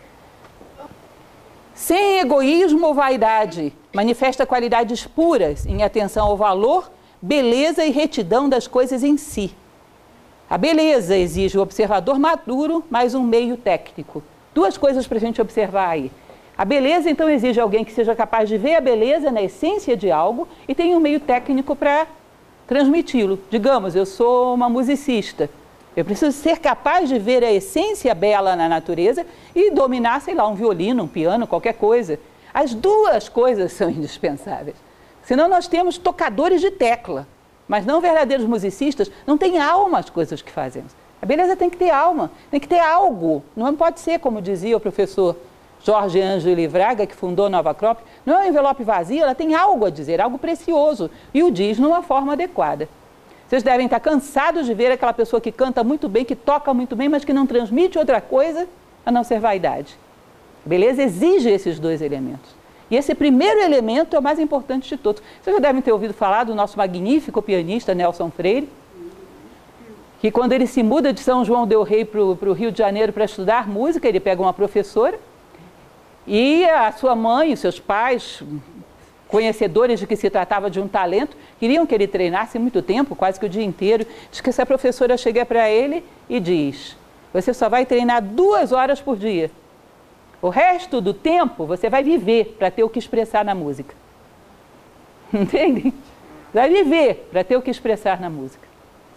Sem 1.73 2.19
egoísmo 2.19 2.85
ou 2.87 2.93
vaidade, 2.93 3.73
manifesta 3.93 4.45
qualidades 4.45 5.07
puras 5.07 5.65
em 5.65 5.83
atenção 5.83 6.27
ao 6.27 6.35
valor, 6.35 6.91
beleza 7.21 7.85
e 7.85 7.91
retidão 7.91 8.47
das 8.47 8.67
coisas 8.67 9.03
em 9.03 9.17
si. 9.17 9.53
A 10.49 10.57
beleza 10.57 11.17
exige 11.17 11.57
o 11.57 11.61
observador 11.61 12.19
maduro 12.19 12.83
mais 12.89 13.15
um 13.15 13.23
meio 13.23 13.57
técnico. 13.57 14.23
Duas 14.53 14.77
coisas 14.77 15.07
para 15.07 15.17
a 15.17 15.21
gente 15.21 15.41
observar 15.41 15.89
aí. 15.89 16.11
A 16.57 16.63
beleza, 16.63 17.09
então, 17.09 17.29
exige 17.29 17.59
alguém 17.59 17.83
que 17.83 17.91
seja 17.91 18.15
capaz 18.15 18.47
de 18.47 18.57
ver 18.57 18.75
a 18.75 18.81
beleza 18.81 19.29
na 19.29 19.41
essência 19.41 19.97
de 19.97 20.09
algo 20.09 20.47
e 20.67 20.73
tenha 20.73 20.95
um 20.95 21.01
meio 21.01 21.19
técnico 21.19 21.75
para 21.75 22.07
transmiti-lo. 22.65 23.39
Digamos, 23.49 23.95
eu 23.95 24.05
sou 24.05 24.53
uma 24.53 24.69
musicista. 24.69 25.49
Eu 25.97 26.05
preciso 26.05 26.31
ser 26.31 26.59
capaz 26.59 27.09
de 27.09 27.19
ver 27.19 27.43
a 27.43 27.51
essência 27.51 28.13
bela 28.13 28.55
na 28.55 28.69
natureza 28.69 29.25
e 29.53 29.71
dominar, 29.71 30.21
sei 30.21 30.33
lá, 30.33 30.47
um 30.47 30.55
violino, 30.55 31.03
um 31.03 31.07
piano, 31.07 31.47
qualquer 31.47 31.73
coisa. 31.73 32.19
As 32.53 32.73
duas 32.73 33.27
coisas 33.27 33.73
são 33.73 33.89
indispensáveis. 33.89 34.75
Senão 35.25 35.49
nós 35.49 35.67
temos 35.67 35.97
tocadores 35.97 36.61
de 36.61 36.71
tecla, 36.71 37.27
mas 37.67 37.85
não 37.85 37.99
verdadeiros 37.99 38.45
musicistas, 38.45 39.11
não 39.25 39.37
tem 39.37 39.59
alma 39.59 39.99
as 39.99 40.09
coisas 40.09 40.41
que 40.41 40.51
fazemos. 40.51 40.95
A 41.21 41.25
beleza 41.25 41.55
tem 41.55 41.69
que 41.69 41.77
ter 41.77 41.89
alma, 41.89 42.29
tem 42.51 42.59
que 42.59 42.67
ter 42.67 42.79
algo. 42.79 43.43
Não 43.55 43.75
pode 43.75 43.99
ser, 43.99 44.19
como 44.19 44.39
dizia 44.41 44.77
o 44.77 44.79
professor 44.79 45.35
Jorge 45.83 46.21
Ângelo 46.21 46.55
Livraga, 46.55 47.07
que 47.07 47.15
fundou 47.15 47.49
Nova 47.49 47.73
Crop, 47.73 48.01
não 48.23 48.39
é 48.39 48.45
um 48.45 48.49
envelope 48.49 48.83
vazio, 48.83 49.23
ela 49.23 49.33
tem 49.33 49.55
algo 49.55 49.85
a 49.85 49.89
dizer, 49.89 50.21
algo 50.21 50.37
precioso, 50.37 51.09
e 51.33 51.41
o 51.41 51.49
diz 51.49 51.79
numa 51.79 52.03
forma 52.03 52.33
adequada. 52.33 52.87
Vocês 53.47 53.63
devem 53.63 53.85
estar 53.85 53.99
cansados 53.99 54.65
de 54.65 54.73
ver 54.73 54.91
aquela 54.91 55.13
pessoa 55.13 55.41
que 55.41 55.51
canta 55.51 55.83
muito 55.83 56.07
bem, 56.07 56.23
que 56.23 56.35
toca 56.35 56.73
muito 56.73 56.95
bem, 56.95 57.09
mas 57.09 57.25
que 57.25 57.33
não 57.33 57.47
transmite 57.47 57.97
outra 57.97 58.21
coisa 58.21 58.67
a 59.03 59.11
não 59.11 59.23
ser 59.23 59.39
vaidade. 59.39 59.97
Beleza 60.63 61.03
exige 61.03 61.49
esses 61.49 61.79
dois 61.79 62.01
elementos. 62.01 62.64
E 62.89 62.95
esse 62.95 63.15
primeiro 63.15 63.59
elemento 63.59 64.15
é 64.15 64.19
o 64.19 64.21
mais 64.21 64.39
importante 64.39 64.89
de 64.89 64.97
todos. 64.97 65.21
Vocês 65.41 65.55
já 65.55 65.61
devem 65.61 65.81
ter 65.81 65.91
ouvido 65.91 66.13
falar 66.13 66.43
do 66.43 66.53
nosso 66.53 66.77
magnífico 66.77 67.41
pianista 67.41 67.95
Nelson 67.95 68.29
Freire, 68.29 68.69
que 70.19 70.31
quando 70.31 70.53
ele 70.53 70.67
se 70.67 70.83
muda 70.83 71.11
de 71.11 71.19
São 71.19 71.43
João 71.43 71.65
del 71.67 71.83
Rei 71.83 72.05
para 72.05 72.21
o 72.21 72.53
Rio 72.53 72.71
de 72.71 72.77
Janeiro 72.77 73.11
para 73.11 73.25
estudar 73.25 73.67
música, 73.67 74.07
ele 74.07 74.19
pega 74.19 74.41
uma 74.41 74.53
professora 74.53 75.19
e 76.27 76.65
a 76.65 76.91
sua 76.91 77.15
mãe, 77.15 77.53
os 77.53 77.59
seus 77.59 77.79
pais, 77.79 78.41
conhecedores 79.27 79.99
de 79.99 80.07
que 80.07 80.15
se 80.15 80.29
tratava 80.29 80.69
de 80.69 80.79
um 80.79 80.87
talento, 80.87 81.37
queriam 81.59 81.85
que 81.85 81.93
ele 81.93 82.07
treinasse 82.07 82.57
muito 82.57 82.81
tempo, 82.81 83.15
quase 83.15 83.39
que 83.39 83.45
o 83.45 83.49
dia 83.49 83.63
inteiro. 83.63 84.05
Diz 84.31 84.41
que 84.41 84.49
essa 84.49 84.65
professora 84.65 85.17
chega 85.17 85.45
para 85.45 85.69
ele 85.69 86.03
e 86.27 86.39
diz: 86.39 86.97
Você 87.33 87.53
só 87.53 87.69
vai 87.69 87.85
treinar 87.85 88.23
duas 88.23 88.71
horas 88.71 88.99
por 88.99 89.17
dia. 89.17 89.51
O 90.45 90.49
resto 90.49 91.01
do 91.01 91.11
tempo 91.11 91.65
você 91.65 91.89
vai 91.89 92.03
viver 92.03 92.55
para 92.59 92.69
ter 92.69 92.83
o 92.83 92.89
que 92.89 92.99
expressar 92.99 93.43
na 93.43 93.55
música. 93.55 93.95
Entende? 95.33 95.91
Vai 96.53 96.69
viver 96.69 97.27
para 97.31 97.43
ter 97.43 97.57
o 97.57 97.63
que 97.63 97.71
expressar 97.71 98.21
na 98.21 98.29
música. 98.29 98.61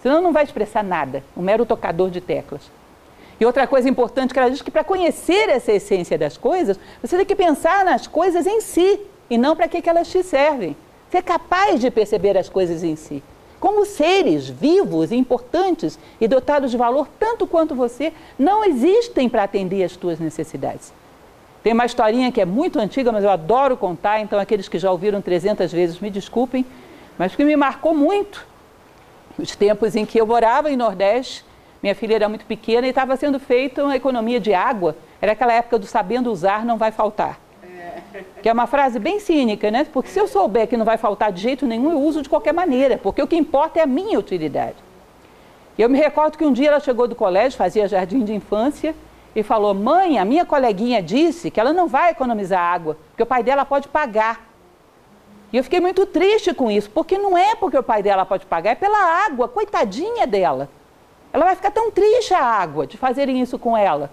Senão 0.01 0.23
não 0.23 0.33
vai 0.33 0.45
expressar 0.45 0.83
nada, 0.83 1.23
um 1.37 1.43
mero 1.43 1.67
tocador 1.67 2.09
de 2.09 2.23
teclas. 2.23 2.63
E 3.39 3.45
outra 3.45 3.67
coisa 3.67 3.91
importante 3.91 4.33
que 4.33 4.39
ela 4.41 4.51
diz 4.51 4.63
que 4.63 4.71
para 4.71 4.83
conhecer 4.83 5.51
essa 5.51 5.71
essência 5.71 6.17
das 6.17 6.39
coisas, 6.39 6.81
você 7.03 7.19
tem 7.19 7.27
que 7.27 7.37
pensar 7.37 7.85
nas 7.85 8.07
coisas 8.07 8.47
em 8.47 8.63
si 8.63 8.99
e 9.29 9.37
não 9.37 9.55
para 9.55 9.69
que, 9.69 9.83
que 9.83 9.91
elas 9.91 10.09
te 10.09 10.23
servem. 10.23 10.75
Ser 11.11 11.21
capaz 11.23 11.79
de 11.79 11.91
perceber 11.91 12.39
as 12.39 12.49
coisas 12.49 12.83
em 12.83 12.97
si. 12.97 13.23
Como 13.61 13.85
seres 13.85 14.49
vivos, 14.49 15.13
importantes 15.13 15.99
e 16.19 16.27
dotados 16.27 16.71
de 16.71 16.79
valor 16.79 17.07
tanto 17.21 17.47
quanto 17.47 17.75
você, 17.75 18.15
não 18.39 18.65
existem 18.65 19.29
para 19.29 19.43
atender 19.43 19.85
às 19.85 19.95
tuas 19.95 20.19
necessidades. 20.19 20.97
Tem 21.63 21.73
uma 21.73 21.85
historinha 21.85 22.31
que 22.31 22.41
é 22.41 22.45
muito 22.45 22.79
antiga, 22.79 23.11
mas 23.11 23.25
eu 23.25 23.31
adoro 23.31 23.77
contar, 23.77 24.21
então 24.21 24.39
aqueles 24.39 24.69
que 24.69 24.79
já 24.79 24.91
ouviram 24.91 25.21
300 25.21 25.73
vezes 25.73 25.99
me 25.99 26.11
desculpem, 26.11 26.65
mas 27.19 27.35
que 27.35 27.45
me 27.45 27.57
marcou 27.57 27.95
muito. 27.95 28.47
Os 29.39 29.55
tempos 29.55 29.97
em 29.97 30.07
que 30.07 30.21
eu 30.21 30.27
morava 30.27 30.71
em 30.71 30.77
Nordeste, 30.77 31.45
minha 31.83 31.95
filha 31.95 32.15
era 32.15 32.29
muito 32.29 32.45
pequena 32.45 32.87
e 32.87 32.91
estava 32.91 33.17
sendo 33.17 33.39
feita 33.39 33.85
uma 33.85 33.97
economia 33.97 34.41
de 34.41 34.53
água. 34.53 34.97
Era 35.21 35.33
aquela 35.33 35.53
época 35.53 35.79
do 35.79 35.87
sabendo 35.87 36.31
usar 36.31 36.65
não 36.65 36.77
vai 36.77 36.91
faltar. 36.91 37.39
Que 38.43 38.49
é 38.49 38.53
uma 38.53 38.67
frase 38.67 38.99
bem 38.99 39.21
cínica, 39.21 39.71
né? 39.71 39.87
Porque 39.93 40.09
se 40.09 40.19
eu 40.19 40.27
souber 40.27 40.67
que 40.67 40.77
não 40.77 40.85
vai 40.85 40.97
faltar 40.97 41.33
de 41.33 41.41
jeito 41.41 41.67
nenhum, 41.67 41.91
eu 41.91 42.01
uso 42.01 42.23
de 42.23 42.29
qualquer 42.29 42.53
maneira, 42.53 42.99
porque 42.99 43.23
o 43.23 43.27
que 43.27 43.37
importa 43.37 43.79
é 43.79 43.83
a 43.83 43.87
minha 43.87 44.19
utilidade. 44.19 44.77
Eu 45.79 45.89
me 45.89 45.99
recordo 45.99 46.37
que 46.37 46.45
um 46.45 46.53
dia 46.53 46.69
ela 46.69 46.81
chegou 46.81 47.07
do 47.07 47.15
colégio, 47.15 47.57
fazia 47.57 47.87
jardim 47.87 48.25
de 48.25 48.35
infância, 48.35 48.95
e 49.39 49.43
falou: 49.45 49.73
Mãe, 49.73 50.19
a 50.19 50.25
minha 50.25 50.45
coleguinha 50.45 51.01
disse 51.01 51.49
que 51.49 51.61
ela 51.61 51.73
não 51.73 51.87
vai 51.87 52.11
economizar 52.11 52.61
água, 52.61 52.97
porque 53.11 53.23
o 53.23 53.27
pai 53.27 53.43
dela 53.43 53.65
pode 53.65 53.87
pagar. 53.87 54.49
E 55.53 55.57
eu 55.57 55.63
fiquei 55.63 55.81
muito 55.81 56.05
triste 56.05 56.53
com 56.53 56.69
isso, 56.69 56.91
porque 56.91 57.17
não 57.17 57.39
é 57.39 57.55
porque 57.55 57.79
o 57.79 57.83
pai 57.83 58.03
dela 58.03 58.27
pode 58.27 58.45
pagar, 58.45 58.71
é 58.71 58.75
pela 58.75 58.99
água, 59.25 59.47
coitadinha 59.49 60.27
dela. 60.27 60.69
Ela 61.33 61.45
vai 61.45 61.55
ficar 61.55 61.71
tão 61.71 61.89
triste 61.91 62.35
a 62.35 62.43
água 62.43 62.85
de 62.85 62.97
fazerem 62.97 63.41
isso 63.41 63.59
com 63.59 63.77
ela. 63.77 64.11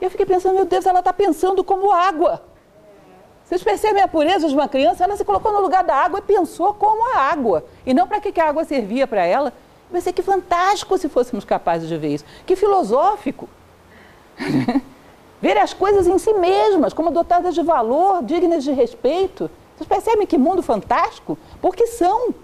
E 0.00 0.04
eu 0.04 0.10
fiquei 0.10 0.24
pensando, 0.24 0.54
meu 0.54 0.64
Deus, 0.64 0.86
ela 0.86 1.00
está 1.00 1.12
pensando 1.12 1.64
como 1.64 1.90
água. 1.90 2.42
Vocês 3.44 3.64
percebem 3.64 4.02
a 4.02 4.08
pureza 4.08 4.48
de 4.48 4.54
uma 4.54 4.68
criança? 4.68 5.02
Ela 5.02 5.16
se 5.16 5.24
colocou 5.24 5.52
no 5.52 5.60
lugar 5.60 5.82
da 5.82 5.96
água 5.96 6.20
e 6.20 6.22
pensou 6.22 6.72
como 6.72 7.16
a 7.16 7.18
água. 7.18 7.64
E 7.84 7.92
não 7.92 8.06
para 8.06 8.20
que 8.20 8.40
a 8.40 8.48
água 8.48 8.64
servia 8.64 9.06
para 9.08 9.24
ela. 9.24 9.52
Vai 9.90 10.00
ser 10.00 10.12
que 10.12 10.22
fantástico 10.22 10.96
se 10.96 11.08
fôssemos 11.08 11.44
capazes 11.44 11.88
de 11.88 11.98
ver 11.98 12.14
isso. 12.14 12.24
Que 12.46 12.54
filosófico. 12.54 13.48
ver 15.40 15.58
as 15.58 15.74
coisas 15.74 16.06
em 16.06 16.18
si 16.18 16.32
mesmas, 16.34 16.92
como 16.92 17.10
dotadas 17.10 17.54
de 17.54 17.62
valor, 17.62 18.22
dignas 18.22 18.62
de 18.62 18.72
respeito. 18.72 19.50
Vocês 19.76 19.88
percebem 19.88 20.26
que 20.26 20.38
mundo 20.38 20.62
fantástico? 20.62 21.38
Porque 21.60 21.86
são. 21.86 22.34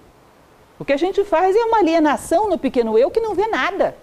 O 0.79 0.85
que 0.85 0.93
a 0.93 0.97
gente 0.97 1.25
faz 1.25 1.55
é 1.55 1.65
uma 1.65 1.79
alienação 1.79 2.49
no 2.49 2.59
pequeno 2.59 2.99
eu 2.99 3.11
que 3.11 3.21
não 3.21 3.35
vê 3.35 3.47
nada. 3.47 3.97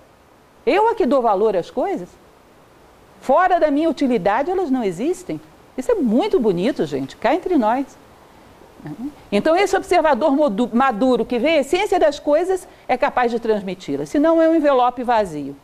Eu 0.65 0.89
é 0.89 0.95
que 0.95 1.05
dou 1.05 1.21
valor 1.21 1.55
às 1.55 1.69
coisas. 1.69 2.09
Fora 3.21 3.59
da 3.59 3.71
minha 3.71 3.89
utilidade, 3.89 4.51
elas 4.51 4.69
não 4.69 4.83
existem. 4.83 5.39
Isso 5.77 5.91
é 5.91 5.95
muito 5.95 6.39
bonito, 6.39 6.85
gente, 6.85 7.17
cá 7.17 7.33
entre 7.33 7.57
nós. 7.57 7.97
Então, 9.31 9.55
esse 9.55 9.75
observador 9.75 10.31
maduro 10.73 11.25
que 11.25 11.39
vê 11.39 11.49
a 11.49 11.59
essência 11.59 11.99
das 11.99 12.19
coisas 12.19 12.67
é 12.87 12.95
capaz 12.95 13.31
de 13.31 13.39
transmiti-las, 13.39 14.09
senão 14.09 14.41
é 14.41 14.47
um 14.47 14.55
envelope 14.55 15.03
vazio. 15.03 15.55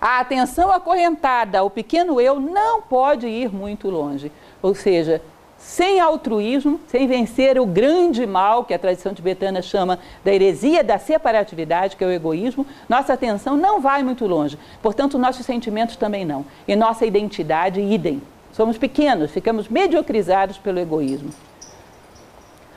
A 0.00 0.20
atenção 0.20 0.72
acorrentada 0.72 1.58
ao 1.58 1.68
pequeno 1.68 2.20
eu 2.20 2.40
não 2.40 2.80
pode 2.80 3.26
ir 3.26 3.52
muito 3.52 3.90
longe. 3.90 4.32
Ou 4.62 4.74
seja, 4.74 5.20
sem 5.58 6.00
altruísmo, 6.00 6.80
sem 6.86 7.06
vencer 7.06 7.60
o 7.60 7.66
grande 7.66 8.26
mal 8.26 8.64
que 8.64 8.72
a 8.72 8.78
tradição 8.78 9.12
tibetana 9.12 9.60
chama 9.60 9.98
da 10.24 10.32
heresia 10.32 10.82
da 10.82 10.98
separatividade, 10.98 11.96
que 11.96 12.02
é 12.02 12.06
o 12.06 12.10
egoísmo, 12.10 12.66
nossa 12.88 13.12
atenção 13.12 13.58
não 13.58 13.78
vai 13.78 14.02
muito 14.02 14.26
longe. 14.26 14.58
Portanto, 14.80 15.18
nossos 15.18 15.44
sentimentos 15.44 15.96
também 15.96 16.24
não. 16.24 16.46
E 16.66 16.74
nossa 16.74 17.04
identidade, 17.04 17.78
idem. 17.78 18.22
Somos 18.54 18.78
pequenos, 18.78 19.30
ficamos 19.30 19.68
mediocrizados 19.68 20.56
pelo 20.56 20.78
egoísmo. 20.78 21.30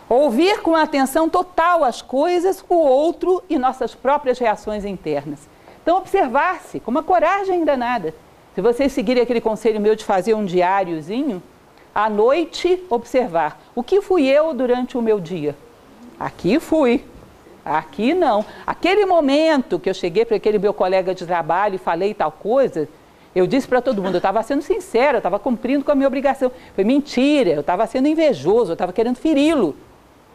Ouvir 0.09 0.61
com 0.61 0.75
atenção 0.75 1.29
total 1.29 1.85
as 1.85 2.01
coisas, 2.01 2.63
o 2.67 2.75
outro 2.75 3.41
e 3.49 3.57
nossas 3.57 3.95
próprias 3.95 4.37
reações 4.37 4.83
internas. 4.83 5.52
Então, 5.83 5.97
observar-se 5.97 6.79
com 6.79 6.89
uma 6.89 7.03
coragem 7.03 7.63
danada. 7.63 8.15
Se 8.55 8.61
vocês 8.61 8.91
seguirem 8.91 9.21
aquele 9.21 9.41
conselho 9.41 9.79
meu 9.79 9.95
de 9.95 10.03
fazer 10.03 10.33
um 10.33 10.45
diáriozinho, 10.45 11.43
à 11.93 12.09
noite 12.09 12.83
observar. 12.89 13.61
O 13.75 13.83
que 13.83 14.01
fui 14.01 14.25
eu 14.25 14.53
durante 14.53 14.97
o 14.97 15.01
meu 15.01 15.19
dia? 15.19 15.55
Aqui 16.19 16.59
fui. 16.59 17.03
Aqui 17.65 18.13
não. 18.13 18.45
Aquele 18.65 19.05
momento 19.05 19.77
que 19.77 19.89
eu 19.89 19.93
cheguei 19.93 20.25
para 20.25 20.37
aquele 20.37 20.57
meu 20.57 20.73
colega 20.73 21.13
de 21.13 21.25
trabalho 21.25 21.75
e 21.75 21.77
falei 21.77 22.13
tal 22.13 22.31
coisa, 22.31 22.87
eu 23.35 23.45
disse 23.45 23.67
para 23.67 23.81
todo 23.81 24.01
mundo, 24.01 24.15
eu 24.15 24.19
estava 24.19 24.41
sendo 24.43 24.61
sincero, 24.61 25.15
eu 25.15 25.19
estava 25.19 25.37
cumprindo 25.37 25.83
com 25.83 25.91
a 25.91 25.95
minha 25.95 26.07
obrigação. 26.07 26.51
Foi 26.75 26.83
mentira, 26.83 27.51
eu 27.51 27.61
estava 27.61 27.85
sendo 27.87 28.07
invejoso, 28.07 28.71
eu 28.71 28.73
estava 28.73 28.93
querendo 28.93 29.17
feri-lo. 29.17 29.75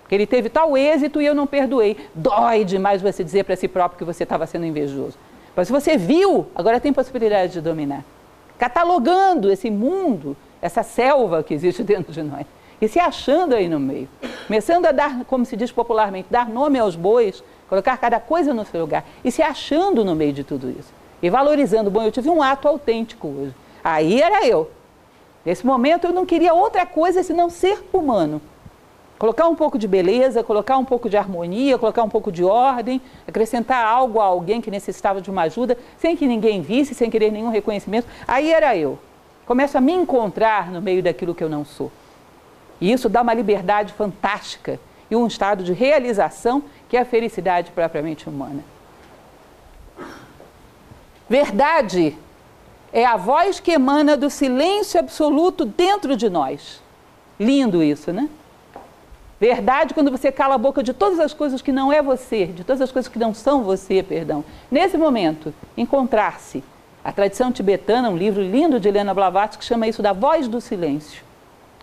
Porque 0.02 0.14
ele 0.14 0.26
teve 0.26 0.48
tal 0.48 0.76
êxito 0.76 1.20
e 1.20 1.26
eu 1.26 1.34
não 1.34 1.46
perdoei. 1.46 1.96
Dói 2.14 2.64
demais 2.64 3.02
você 3.02 3.22
dizer 3.22 3.44
para 3.44 3.56
si 3.56 3.68
próprio 3.68 3.98
que 3.98 4.04
você 4.04 4.22
estava 4.22 4.46
sendo 4.46 4.64
invejoso. 4.64 5.18
Mas 5.58 5.66
se 5.66 5.72
você 5.72 5.96
viu, 5.96 6.46
agora 6.54 6.78
tem 6.78 6.92
possibilidade 6.92 7.54
de 7.54 7.60
dominar. 7.60 8.04
Catalogando 8.56 9.50
esse 9.50 9.68
mundo 9.68 10.36
essa 10.62 10.84
selva 10.84 11.42
que 11.42 11.52
existe 11.52 11.82
dentro 11.84 12.12
de 12.12 12.22
nós, 12.22 12.46
e 12.80 12.86
se 12.86 13.00
achando 13.00 13.56
aí 13.56 13.68
no 13.68 13.80
meio, 13.80 14.08
começando 14.46 14.86
a 14.86 14.92
dar, 14.92 15.24
como 15.24 15.44
se 15.44 15.56
diz 15.56 15.72
popularmente, 15.72 16.28
dar 16.30 16.48
nome 16.48 16.78
aos 16.78 16.94
bois, 16.94 17.42
colocar 17.68 17.96
cada 17.96 18.20
coisa 18.20 18.54
no 18.54 18.64
seu 18.64 18.82
lugar, 18.82 19.04
e 19.24 19.32
se 19.32 19.42
achando 19.42 20.04
no 20.04 20.14
meio 20.14 20.32
de 20.32 20.44
tudo 20.44 20.70
isso, 20.70 20.92
e 21.20 21.28
valorizando, 21.28 21.90
bom, 21.90 22.04
eu 22.04 22.12
tive 22.12 22.30
um 22.30 22.40
ato 22.40 22.68
autêntico 22.68 23.26
hoje, 23.26 23.54
aí 23.82 24.22
era 24.22 24.46
eu. 24.46 24.70
Nesse 25.44 25.66
momento 25.66 26.04
eu 26.06 26.12
não 26.12 26.24
queria 26.24 26.54
outra 26.54 26.86
coisa 26.86 27.24
senão 27.24 27.50
ser 27.50 27.82
humano. 27.92 28.40
Colocar 29.18 29.48
um 29.48 29.54
pouco 29.54 29.76
de 29.76 29.88
beleza, 29.88 30.44
colocar 30.44 30.78
um 30.78 30.84
pouco 30.84 31.08
de 31.10 31.16
harmonia, 31.16 31.76
colocar 31.76 32.04
um 32.04 32.08
pouco 32.08 32.30
de 32.30 32.44
ordem, 32.44 33.00
acrescentar 33.26 33.84
algo 33.84 34.20
a 34.20 34.24
alguém 34.24 34.60
que 34.60 34.70
necessitava 34.70 35.20
de 35.20 35.28
uma 35.28 35.42
ajuda, 35.42 35.76
sem 35.98 36.16
que 36.16 36.26
ninguém 36.26 36.62
visse, 36.62 36.94
sem 36.94 37.10
querer 37.10 37.32
nenhum 37.32 37.50
reconhecimento. 37.50 38.06
Aí 38.26 38.52
era 38.52 38.76
eu 38.76 38.98
começo 39.44 39.78
a 39.78 39.80
me 39.80 39.92
encontrar 39.92 40.70
no 40.70 40.80
meio 40.82 41.02
daquilo 41.02 41.34
que 41.34 41.42
eu 41.42 41.48
não 41.48 41.64
sou. 41.64 41.90
E 42.78 42.92
isso 42.92 43.08
dá 43.08 43.22
uma 43.22 43.32
liberdade 43.32 43.94
fantástica 43.94 44.78
e 45.10 45.16
um 45.16 45.26
estado 45.26 45.64
de 45.64 45.72
realização 45.72 46.62
que 46.88 46.98
é 46.98 47.00
a 47.00 47.04
felicidade 47.04 47.70
propriamente 47.70 48.28
humana. 48.28 48.62
Verdade 51.28 52.16
é 52.92 53.04
a 53.04 53.16
voz 53.16 53.58
que 53.58 53.72
emana 53.72 54.16
do 54.16 54.30
silêncio 54.30 55.00
absoluto 55.00 55.64
dentro 55.64 56.14
de 56.14 56.28
nós. 56.28 56.82
Lindo 57.40 57.82
isso, 57.82 58.12
né? 58.12 58.28
Verdade 59.40 59.94
quando 59.94 60.10
você 60.10 60.32
cala 60.32 60.56
a 60.56 60.58
boca 60.58 60.82
de 60.82 60.92
todas 60.92 61.20
as 61.20 61.32
coisas 61.32 61.62
que 61.62 61.70
não 61.70 61.92
é 61.92 62.02
você, 62.02 62.46
de 62.46 62.64
todas 62.64 62.82
as 62.82 62.90
coisas 62.90 63.10
que 63.10 63.18
não 63.18 63.32
são 63.32 63.62
você, 63.62 64.02
perdão. 64.02 64.44
Nesse 64.70 64.98
momento, 64.98 65.54
encontrar-se 65.76 66.64
a 67.04 67.12
tradição 67.12 67.52
tibetana, 67.52 68.10
um 68.10 68.16
livro 68.16 68.42
lindo 68.42 68.80
de 68.80 68.88
Helena 68.88 69.14
Blavatsky, 69.14 69.58
que 69.58 69.64
chama 69.64 69.86
isso 69.86 70.02
da 70.02 70.12
voz 70.12 70.48
do 70.48 70.60
silêncio. 70.60 71.22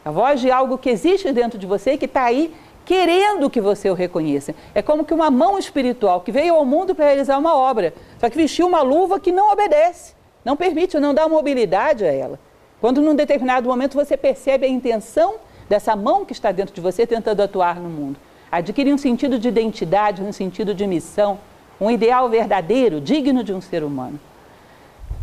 A 0.03 0.11
voz 0.11 0.41
de 0.41 0.51
algo 0.51 0.77
que 0.77 0.89
existe 0.89 1.31
dentro 1.31 1.57
de 1.57 1.65
você 1.65 1.93
e 1.93 1.97
que 1.97 2.05
está 2.05 2.23
aí 2.25 2.53
querendo 2.83 3.49
que 3.49 3.61
você 3.61 3.89
o 3.89 3.93
reconheça. 3.93 4.53
É 4.73 4.81
como 4.81 5.05
que 5.05 5.13
uma 5.13 5.31
mão 5.31 5.57
espiritual 5.57 6.21
que 6.21 6.31
veio 6.31 6.53
ao 6.55 6.65
mundo 6.65 6.93
para 6.93 7.05
realizar 7.05 7.37
uma 7.37 7.55
obra, 7.55 7.93
só 8.19 8.29
que 8.29 8.37
vestiu 8.37 8.67
uma 8.67 8.81
luva 8.81 9.19
que 9.19 9.31
não 9.31 9.51
obedece, 9.51 10.13
não 10.43 10.55
permite, 10.55 10.99
não 10.99 11.13
dá 11.13 11.27
mobilidade 11.27 12.05
a 12.05 12.13
ela. 12.13 12.39
Quando 12.79 13.01
num 13.01 13.15
determinado 13.15 13.67
momento 13.67 13.95
você 13.95 14.15
percebe 14.15 14.65
a 14.65 14.69
intenção 14.69 15.35
dessa 15.69 15.95
mão 15.95 16.25
que 16.25 16.33
está 16.33 16.51
dentro 16.51 16.73
de 16.73 16.81
você 16.81 17.05
tentando 17.05 17.41
atuar 17.41 17.75
no 17.75 17.89
mundo, 17.89 18.17
adquire 18.51 18.93
um 18.93 18.97
sentido 18.97 19.39
de 19.39 19.47
identidade, 19.47 20.21
um 20.21 20.31
sentido 20.31 20.73
de 20.73 20.85
missão, 20.85 21.39
um 21.79 21.91
ideal 21.91 22.29
verdadeiro, 22.29 23.01
digno 23.01 23.43
de 23.43 23.53
um 23.53 23.61
ser 23.61 23.83
humano. 23.83 24.19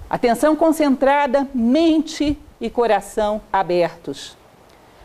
Atenção 0.09 0.55
concentrada, 0.55 1.49
mente 1.55 2.39
e 2.61 2.69
coração 2.69 3.41
abertos. 3.53 4.37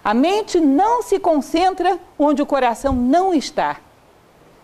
A 0.03 0.13
mente 0.13 0.59
não 0.59 1.01
se 1.01 1.19
concentra 1.19 1.97
onde 2.17 2.41
o 2.41 2.45
coração 2.45 2.93
não 2.93 3.33
está. 3.33 3.77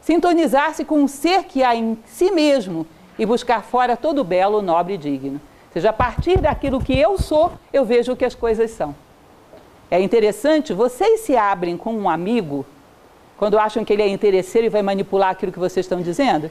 Sintonizar-se 0.01 0.83
com 0.83 1.03
o 1.03 1.07
ser 1.07 1.45
que 1.45 1.63
há 1.63 1.75
em 1.75 1.97
si 2.05 2.31
mesmo 2.31 2.85
e 3.17 3.25
buscar 3.25 3.63
fora 3.63 3.95
todo 3.95 4.19
o 4.19 4.23
belo, 4.23 4.61
nobre 4.61 4.95
e 4.95 4.97
digno. 4.97 5.39
Ou 5.67 5.73
seja, 5.73 5.89
a 5.91 5.93
partir 5.93 6.39
daquilo 6.39 6.81
que 6.81 6.97
eu 6.97 7.17
sou, 7.17 7.53
eu 7.71 7.85
vejo 7.85 8.11
o 8.11 8.15
que 8.15 8.25
as 8.25 8.35
coisas 8.35 8.71
são. 8.71 8.93
É 9.93 10.01
interessante, 10.01 10.73
vocês 10.73 11.19
se 11.19 11.37
abrem 11.37 11.77
com 11.77 11.93
um 11.93 12.09
amigo 12.09 12.65
quando 13.37 13.59
acham 13.59 13.85
que 13.85 13.93
ele 13.93 14.01
é 14.01 14.07
interesseiro 14.07 14.65
e 14.65 14.69
vai 14.69 14.81
manipular 14.81 15.29
aquilo 15.29 15.51
que 15.51 15.59
vocês 15.59 15.85
estão 15.85 16.01
dizendo? 16.01 16.49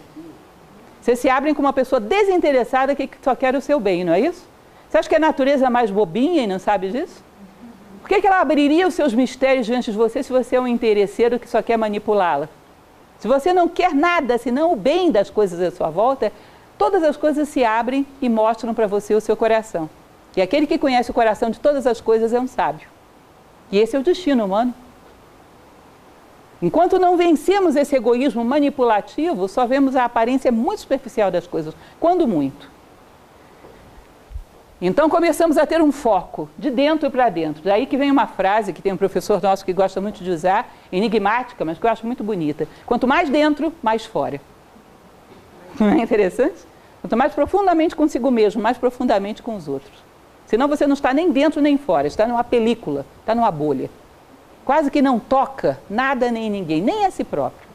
Vocês 1.01 1.19
se 1.19 1.29
abrem 1.29 1.53
com 1.53 1.61
uma 1.61 1.73
pessoa 1.73 1.99
desinteressada 1.99 2.95
que 2.95 3.11
só 3.21 3.35
quer 3.35 3.57
o 3.57 3.61
seu 3.61 3.81
bem, 3.81 4.05
não 4.05 4.13
é 4.13 4.21
isso? 4.21 4.47
Você 4.89 4.97
acha 4.97 5.09
que 5.09 5.17
a 5.17 5.19
natureza 5.19 5.67
é 5.67 5.69
mais 5.69 5.91
bobinha 5.91 6.45
e 6.45 6.47
não 6.47 6.61
sabe 6.61 6.93
disso? 6.93 7.21
Por 8.01 8.09
que, 8.09 8.21
que 8.21 8.27
ela 8.29 8.41
abriria 8.41 8.87
os 8.87 8.95
seus 8.95 9.13
mistérios 9.13 9.67
diante 9.67 9.91
de 9.91 9.97
você 9.97 10.23
se 10.23 10.31
você 10.31 10.55
é 10.55 10.61
um 10.61 10.69
interesseiro 10.69 11.41
que 11.41 11.51
só 11.51 11.61
quer 11.61 11.77
manipulá-la? 11.77 12.49
Se 13.19 13.27
você 13.27 13.53
não 13.53 13.69
quer 13.69 13.93
nada 13.93 14.39
senão 14.39 14.73
o 14.73 14.77
bem 14.77 15.11
das 15.11 15.31
coisas 15.31 15.61
à 15.61 15.77
sua 15.77 15.91
volta, 15.91 16.31
todas 16.79 17.03
as 17.03 17.17
coisas 17.17 17.49
se 17.49 17.65
abrem 17.65 18.07
e 18.21 18.29
mostram 18.29 18.73
para 18.73 18.87
você 18.87 19.17
o 19.17 19.21
seu 19.21 19.37
coração. 19.37 19.91
E 20.37 20.41
aquele 20.41 20.65
que 20.65 20.79
conhece 20.79 21.11
o 21.11 21.15
coração 21.15 21.51
de 21.51 21.59
todas 21.59 21.89
as 21.89 22.01
coisas 22.01 22.33
é 22.33 22.39
um 22.39 22.47
sábio. 22.47 22.92
E 23.73 23.79
esse 23.79 23.97
é 23.97 23.99
o 23.99 24.03
destino 24.03 24.45
humano. 24.45 24.75
Enquanto 26.61 26.99
não 26.99 27.17
vencemos 27.17 27.75
esse 27.75 27.97
egoísmo 27.97 28.45
manipulativo, 28.45 29.49
só 29.49 29.67
vemos 29.67 29.97
a 29.97 30.05
aparência 30.05 30.53
muito 30.53 30.83
superficial 30.83 31.31
das 31.31 31.47
coisas, 31.47 31.75
quando 31.99 32.29
muito. 32.29 32.71
Então 34.81 35.09
começamos 35.09 35.57
a 35.57 35.65
ter 35.65 35.81
um 35.81 35.91
foco 35.91 36.49
de 36.59 36.71
dentro 36.71 37.11
para 37.11 37.29
dentro. 37.29 37.63
Daí 37.63 37.87
que 37.87 37.97
vem 37.97 38.11
uma 38.11 38.27
frase 38.27 38.73
que 38.73 38.83
tem 38.83 38.93
um 38.93 38.97
professor 38.97 39.41
nosso 39.41 39.65
que 39.65 39.73
gosta 39.73 40.01
muito 40.01 40.23
de 40.23 40.31
usar, 40.31 40.73
enigmática, 40.91 41.65
mas 41.65 41.79
que 41.79 41.87
eu 41.87 41.91
acho 41.91 42.07
muito 42.07 42.23
bonita. 42.23 42.69
Quanto 42.85 43.07
mais 43.07 43.31
dentro, 43.31 43.73
mais 43.83 44.05
fora. 44.05 44.41
Não 45.81 45.89
é 45.89 45.99
interessante? 45.99 46.67
Quanto 47.01 47.17
mais 47.17 47.33
profundamente 47.33 47.97
consigo 47.97 48.31
mesmo, 48.31 48.61
mais 48.61 48.77
profundamente 48.77 49.43
com 49.43 49.57
os 49.57 49.67
outros. 49.67 50.12
Senão 50.53 50.69
você 50.69 50.87
não 50.87 50.93
está 50.93 51.15
nem 51.15 51.33
dentro 51.33 51.63
nem 51.63 51.79
fora, 51.79 52.07
está 52.07 52.27
numa 52.27 52.45
película, 52.45 53.07
está 53.21 53.35
numa 53.35 53.51
bolha. 53.51 53.89
Quase 54.67 54.91
que 54.91 55.01
não 55.01 55.19
toca 55.19 55.81
nada 55.89 56.31
nem 56.31 56.51
ninguém, 56.51 56.83
nem 56.83 57.07
a 57.07 57.11
si 57.11 57.25
próprio. 57.25 57.67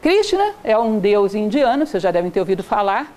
Krishna 0.00 0.54
é 0.64 0.78
um 0.78 0.98
deus 0.98 1.34
indiano, 1.34 1.86
vocês 1.86 2.02
já 2.02 2.10
devem 2.10 2.30
ter 2.30 2.40
ouvido 2.40 2.62
falar, 2.62 3.12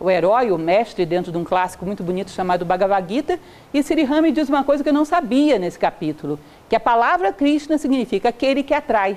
o 0.00 0.10
herói, 0.10 0.50
o 0.50 0.58
mestre, 0.58 1.06
dentro 1.06 1.30
de 1.30 1.38
um 1.38 1.44
clássico 1.44 1.86
muito 1.86 2.02
bonito 2.02 2.32
chamado 2.32 2.64
Bhagavad 2.64 3.06
Gita, 3.08 3.38
e 3.72 3.80
Srihami 3.80 4.32
diz 4.32 4.48
uma 4.48 4.64
coisa 4.64 4.82
que 4.82 4.88
eu 4.88 4.94
não 4.94 5.04
sabia 5.04 5.56
nesse 5.56 5.78
capítulo, 5.78 6.36
que 6.68 6.74
a 6.74 6.80
palavra 6.80 7.32
Krishna 7.32 7.78
significa 7.78 8.30
aquele 8.30 8.64
que 8.64 8.74
atrai, 8.74 9.16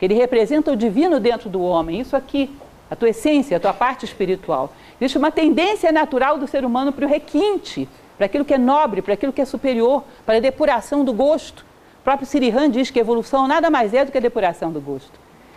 que 0.00 0.04
ele 0.04 0.14
representa 0.14 0.72
o 0.72 0.76
divino 0.76 1.20
dentro 1.20 1.48
do 1.48 1.62
homem, 1.62 2.00
isso 2.00 2.16
aqui, 2.16 2.50
a 2.90 2.96
tua 2.96 3.10
essência, 3.10 3.56
a 3.56 3.60
tua 3.60 3.72
parte 3.72 4.04
espiritual. 4.04 4.72
Existe 5.00 5.18
uma 5.18 5.30
tendência 5.30 5.92
natural 5.92 6.38
do 6.38 6.46
ser 6.46 6.64
humano 6.64 6.92
para 6.92 7.04
o 7.04 7.08
requinte, 7.08 7.88
para 8.16 8.26
aquilo 8.26 8.44
que 8.44 8.54
é 8.54 8.58
nobre, 8.58 9.02
para 9.02 9.14
aquilo 9.14 9.32
que 9.32 9.42
é 9.42 9.44
superior, 9.44 10.02
para 10.24 10.38
a 10.38 10.40
depuração 10.40 11.04
do 11.04 11.12
gosto. 11.12 11.64
O 12.00 12.04
próprio 12.04 12.26
Sirihan 12.26 12.70
diz 12.70 12.90
que 12.90 12.98
evolução 12.98 13.46
nada 13.46 13.68
mais 13.68 13.92
é 13.92 14.04
do 14.04 14.12
que 14.12 14.18
a 14.18 14.20
depuração 14.20 14.72
do 14.72 14.80
gosto. 14.80 15.12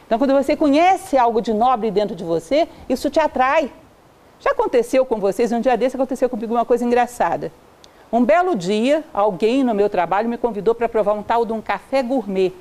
Então, 0.06 0.18
quando 0.18 0.34
você 0.34 0.56
conhece 0.56 1.18
algo 1.18 1.42
de 1.42 1.54
nobre 1.54 1.92
dentro 1.92 2.16
de 2.16 2.24
você, 2.24 2.68
isso 2.90 3.10
te 3.10 3.20
atrai. 3.20 3.72
Já 4.40 4.52
aconteceu 4.52 5.06
com 5.06 5.20
vocês, 5.20 5.52
um 5.52 5.62
dia 5.62 5.78
desse 5.78 5.96
aconteceu 5.96 6.28
comigo 6.28 6.54
uma 6.54 6.66
coisa 6.66 6.84
engraçada. 6.84 7.52
Um 8.12 8.26
belo 8.26 8.56
dia, 8.56 9.04
alguém 9.14 9.64
no 9.64 9.74
meu 9.74 9.88
trabalho 9.88 10.28
me 10.28 10.38
convidou 10.38 10.74
para 10.74 10.90
provar 10.90 11.14
um 11.14 11.22
tal 11.22 11.46
de 11.46 11.54
um 11.54 11.62
café 11.62 12.02
gourmet. 12.02 12.52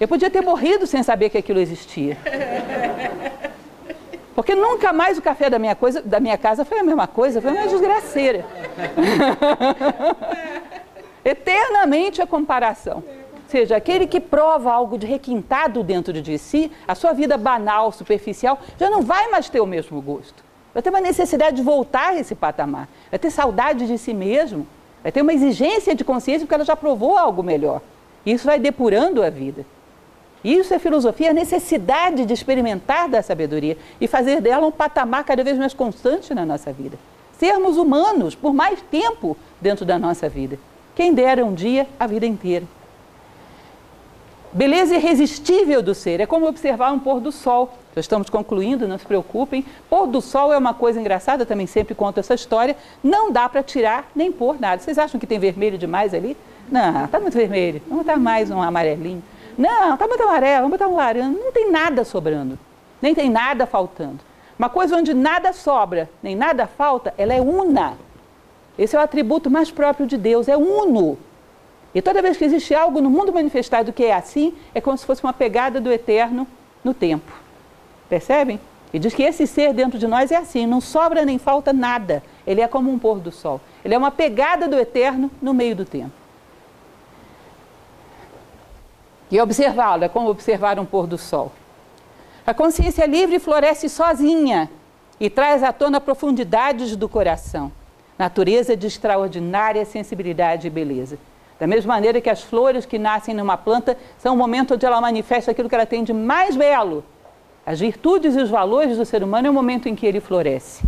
Eu 0.00 0.06
podia 0.06 0.30
ter 0.30 0.42
morrido 0.42 0.86
sem 0.86 1.02
saber 1.02 1.28
que 1.28 1.38
aquilo 1.38 1.58
existia. 1.58 2.16
Porque 4.34 4.54
nunca 4.54 4.92
mais 4.92 5.16
o 5.16 5.22
café 5.22 5.48
da 5.48 5.58
minha, 5.58 5.74
coisa, 5.74 6.02
da 6.02 6.18
minha 6.18 6.36
casa 6.36 6.64
foi 6.64 6.80
a 6.80 6.82
mesma 6.82 7.06
coisa, 7.06 7.40
foi 7.40 7.52
uma 7.52 7.68
desgraceira. 7.68 8.44
Eternamente 11.24 12.20
a 12.20 12.26
comparação. 12.26 12.96
Ou 12.96 13.48
seja, 13.48 13.76
aquele 13.76 14.06
que 14.06 14.20
prova 14.20 14.72
algo 14.72 14.98
de 14.98 15.06
requintado 15.06 15.82
dentro 15.82 16.20
de 16.20 16.38
si, 16.38 16.72
a 16.88 16.94
sua 16.94 17.12
vida 17.12 17.38
banal, 17.38 17.92
superficial, 17.92 18.58
já 18.78 18.90
não 18.90 19.02
vai 19.02 19.28
mais 19.28 19.48
ter 19.48 19.60
o 19.60 19.66
mesmo 19.66 20.00
gosto 20.00 20.44
vai 20.74 20.82
ter 20.82 20.90
uma 20.90 21.00
necessidade 21.00 21.56
de 21.56 21.62
voltar 21.62 22.08
a 22.08 22.16
esse 22.16 22.34
patamar, 22.34 22.88
vai 23.08 23.18
ter 23.18 23.30
saudade 23.30 23.86
de 23.86 23.96
si 23.96 24.12
mesmo, 24.12 24.66
vai 25.02 25.12
ter 25.12 25.22
uma 25.22 25.32
exigência 25.32 25.94
de 25.94 26.04
consciência 26.04 26.44
porque 26.44 26.54
ela 26.54 26.64
já 26.64 26.74
provou 26.74 27.16
algo 27.16 27.42
melhor. 27.42 27.80
E 28.26 28.32
isso 28.32 28.44
vai 28.44 28.58
depurando 28.58 29.22
a 29.22 29.30
vida. 29.30 29.64
Isso 30.44 30.74
é 30.74 30.78
filosofia, 30.78 31.30
a 31.30 31.34
necessidade 31.34 32.26
de 32.26 32.34
experimentar 32.34 33.08
da 33.08 33.22
sabedoria 33.22 33.78
e 33.98 34.06
fazer 34.06 34.42
dela 34.42 34.66
um 34.66 34.70
patamar 34.70 35.24
cada 35.24 35.42
vez 35.42 35.56
mais 35.56 35.72
constante 35.72 36.34
na 36.34 36.44
nossa 36.44 36.70
vida. 36.70 36.98
Sermos 37.38 37.78
humanos 37.78 38.34
por 38.34 38.52
mais 38.52 38.78
tempo 38.90 39.36
dentro 39.60 39.86
da 39.86 39.98
nossa 39.98 40.28
vida. 40.28 40.58
Quem 40.94 41.14
dera 41.14 41.44
um 41.44 41.54
dia, 41.54 41.88
a 41.98 42.06
vida 42.06 42.26
inteira. 42.26 42.66
Beleza 44.52 44.94
irresistível 44.94 45.82
do 45.82 45.96
ser 45.96 46.20
é 46.20 46.26
como 46.26 46.46
observar 46.46 46.92
um 46.92 46.98
pôr 47.00 47.18
do 47.20 47.32
sol. 47.32 47.76
Já 47.92 48.00
estamos 48.00 48.30
concluindo, 48.30 48.86
não 48.86 48.96
se 48.96 49.04
preocupem. 49.04 49.64
Pôr 49.90 50.06
do 50.06 50.20
sol 50.20 50.52
é 50.52 50.58
uma 50.58 50.72
coisa 50.72 51.00
engraçada, 51.00 51.44
também 51.44 51.66
sempre 51.66 51.92
conto 51.92 52.20
essa 52.20 52.34
história. 52.34 52.76
Não 53.02 53.32
dá 53.32 53.48
para 53.48 53.64
tirar 53.64 54.08
nem 54.14 54.30
pôr 54.30 54.60
nada. 54.60 54.80
Vocês 54.80 54.96
acham 54.96 55.18
que 55.18 55.26
tem 55.26 55.40
vermelho 55.40 55.76
demais 55.76 56.14
ali? 56.14 56.36
Não, 56.70 57.04
está 57.04 57.18
muito 57.18 57.34
vermelho. 57.34 57.82
Vamos 57.88 58.06
botar 58.06 58.16
mais 58.16 58.48
um 58.50 58.62
amarelinho. 58.62 59.22
Não, 59.56 59.94
está 59.94 60.06
muito 60.06 60.22
amarelo, 60.22 60.62
vamos 60.62 60.78
botar 60.78 60.88
um 60.88 60.96
laranja. 60.96 61.28
Não 61.28 61.52
tem 61.52 61.70
nada 61.70 62.04
sobrando, 62.04 62.58
nem 63.00 63.14
tem 63.14 63.30
nada 63.30 63.66
faltando. 63.66 64.20
Uma 64.58 64.68
coisa 64.68 64.96
onde 64.96 65.12
nada 65.14 65.52
sobra, 65.52 66.08
nem 66.22 66.36
nada 66.36 66.66
falta, 66.66 67.12
ela 67.18 67.34
é 67.34 67.40
una. 67.40 67.94
Esse 68.78 68.96
é 68.96 68.98
o 68.98 69.02
atributo 69.02 69.50
mais 69.50 69.70
próprio 69.70 70.06
de 70.06 70.16
Deus, 70.16 70.48
é 70.48 70.56
uno. 70.56 71.18
E 71.94 72.02
toda 72.02 72.22
vez 72.22 72.36
que 72.36 72.44
existe 72.44 72.74
algo 72.74 73.00
no 73.00 73.08
mundo 73.08 73.32
manifestado 73.32 73.92
que 73.92 74.04
é 74.04 74.14
assim, 74.14 74.52
é 74.74 74.80
como 74.80 74.98
se 74.98 75.06
fosse 75.06 75.22
uma 75.22 75.32
pegada 75.32 75.80
do 75.80 75.92
eterno 75.92 76.46
no 76.82 76.92
tempo. 76.92 77.32
Percebem? 78.08 78.58
E 78.92 78.98
diz 78.98 79.14
que 79.14 79.22
esse 79.22 79.46
ser 79.46 79.72
dentro 79.72 79.98
de 79.98 80.06
nós 80.06 80.30
é 80.30 80.36
assim, 80.36 80.66
não 80.66 80.80
sobra 80.80 81.24
nem 81.24 81.38
falta 81.38 81.72
nada. 81.72 82.22
Ele 82.46 82.60
é 82.60 82.68
como 82.68 82.90
um 82.92 82.98
pôr 82.98 83.18
do 83.18 83.30
sol. 83.30 83.60
Ele 83.84 83.94
é 83.94 83.98
uma 83.98 84.10
pegada 84.10 84.68
do 84.68 84.78
eterno 84.78 85.30
no 85.40 85.54
meio 85.54 85.74
do 85.74 85.84
tempo. 85.84 86.23
E 89.30 89.40
observá-lo 89.40 90.04
é 90.04 90.08
como 90.08 90.28
observar 90.28 90.78
um 90.78 90.84
pôr 90.84 91.06
do 91.06 91.18
sol. 91.18 91.52
A 92.46 92.52
consciência 92.52 93.06
livre 93.06 93.38
floresce 93.38 93.88
sozinha 93.88 94.70
e 95.18 95.30
traz 95.30 95.62
à 95.62 95.72
tona 95.72 96.00
profundidades 96.00 96.94
do 96.94 97.08
coração, 97.08 97.72
natureza 98.18 98.76
de 98.76 98.86
extraordinária 98.86 99.84
sensibilidade 99.84 100.66
e 100.66 100.70
beleza. 100.70 101.18
Da 101.58 101.66
mesma 101.66 101.94
maneira 101.94 102.20
que 102.20 102.28
as 102.28 102.42
flores 102.42 102.84
que 102.84 102.98
nascem 102.98 103.34
numa 103.34 103.56
planta 103.56 103.96
são 104.18 104.34
o 104.34 104.36
momento 104.36 104.74
onde 104.74 104.84
ela 104.84 105.00
manifesta 105.00 105.52
aquilo 105.52 105.68
que 105.68 105.74
ela 105.74 105.86
tem 105.86 106.04
de 106.04 106.12
mais 106.12 106.56
belo. 106.56 107.04
As 107.64 107.80
virtudes 107.80 108.36
e 108.36 108.40
os 108.40 108.50
valores 108.50 108.98
do 108.98 109.06
ser 109.06 109.22
humano 109.22 109.46
é 109.46 109.50
o 109.50 109.54
momento 109.54 109.88
em 109.88 109.94
que 109.94 110.04
ele 110.04 110.20
floresce. 110.20 110.84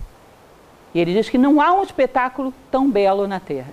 E 0.93 1.01
ele 1.01 1.15
diz 1.15 1.31
que 1.31 1.39
não 1.39 1.61
há 1.61 1.73
um 1.73 1.83
espetáculo 1.83 2.53
tão 2.71 2.91
belo 2.91 3.27
na 3.27 3.41
Terra. 3.41 3.73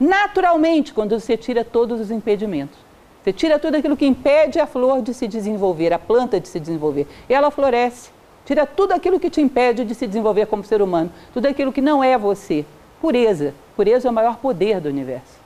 Naturalmente, 0.00 0.94
quando 0.94 1.18
você 1.18 1.36
tira 1.36 1.64
todos 1.64 2.00
os 2.00 2.10
impedimentos. 2.10 2.87
Você 3.22 3.32
tira 3.32 3.58
tudo 3.58 3.76
aquilo 3.76 3.96
que 3.96 4.06
impede 4.06 4.58
a 4.58 4.66
flor 4.66 5.02
de 5.02 5.12
se 5.12 5.26
desenvolver, 5.26 5.92
a 5.92 5.98
planta 5.98 6.40
de 6.40 6.48
se 6.48 6.58
desenvolver. 6.58 7.06
E 7.28 7.34
ela 7.34 7.50
floresce. 7.50 8.10
Tira 8.46 8.66
tudo 8.66 8.92
aquilo 8.92 9.20
que 9.20 9.28
te 9.28 9.40
impede 9.40 9.84
de 9.84 9.94
se 9.94 10.06
desenvolver 10.06 10.46
como 10.46 10.64
ser 10.64 10.80
humano. 10.80 11.10
Tudo 11.34 11.46
aquilo 11.46 11.72
que 11.72 11.80
não 11.80 12.02
é 12.02 12.16
você. 12.16 12.64
Pureza. 13.00 13.54
Pureza 13.76 14.08
é 14.08 14.10
o 14.10 14.14
maior 14.14 14.36
poder 14.38 14.80
do 14.80 14.88
universo 14.88 15.38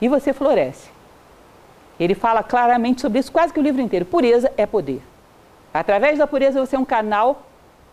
e 0.00 0.08
você 0.08 0.32
floresce. 0.32 0.88
Ele 1.98 2.14
fala 2.14 2.42
claramente 2.42 3.00
sobre 3.00 3.18
isso 3.18 3.32
quase 3.32 3.52
que 3.52 3.60
o 3.60 3.62
livro 3.62 3.80
inteiro. 3.80 4.04
Pureza 4.04 4.52
é 4.56 4.66
poder. 4.66 5.02
Através 5.72 6.18
da 6.18 6.26
pureza 6.26 6.60
você 6.60 6.76
é 6.76 6.78
um 6.78 6.84
canal 6.84 7.42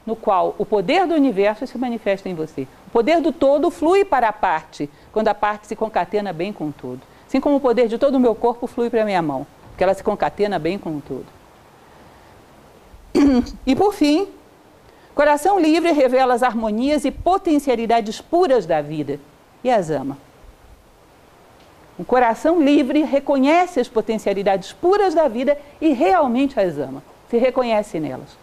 no 0.05 0.15
qual 0.15 0.55
o 0.57 0.65
poder 0.65 1.07
do 1.07 1.13
universo 1.13 1.65
se 1.65 1.77
manifesta 1.77 2.27
em 2.27 2.35
você. 2.35 2.67
O 2.87 2.91
poder 2.91 3.21
do 3.21 3.31
todo 3.31 3.71
flui 3.71 4.03
para 4.03 4.27
a 4.27 4.33
parte, 4.33 4.89
quando 5.13 5.29
a 5.29 5.33
parte 5.33 5.67
se 5.67 5.75
concatena 5.75 6.33
bem 6.33 6.51
com 6.51 6.67
o 6.67 6.73
todo. 6.73 7.01
Assim 7.33 7.41
como 7.41 7.55
o 7.55 7.59
poder 7.59 7.87
de 7.87 7.97
todo 7.97 8.13
o 8.13 8.19
meu 8.19 8.35
corpo 8.35 8.67
flui 8.67 8.91
para 8.91 9.01
a 9.01 9.05
minha 9.05 9.19
mão, 9.19 9.47
porque 9.69 9.83
ela 9.83 9.95
se 9.95 10.03
concatena 10.03 10.59
bem 10.59 10.77
com 10.77 10.97
o 10.97 11.01
todo. 11.01 11.25
E 13.65 13.75
por 13.75 13.91
fim, 13.91 14.27
coração 15.15 15.59
livre 15.59 15.91
revela 15.93 16.35
as 16.35 16.43
harmonias 16.43 17.05
e 17.05 17.09
potencialidades 17.09 18.21
puras 18.21 18.67
da 18.67 18.83
vida 18.83 19.19
e 19.63 19.71
as 19.71 19.89
ama. 19.89 20.15
Um 21.97 22.03
coração 22.03 22.61
livre 22.61 23.01
reconhece 23.01 23.79
as 23.79 23.87
potencialidades 23.87 24.71
puras 24.71 25.15
da 25.15 25.27
vida 25.27 25.57
e 25.81 25.91
realmente 25.91 26.59
as 26.59 26.77
ama, 26.77 27.01
se 27.31 27.39
reconhece 27.39 27.99
nelas. 27.99 28.37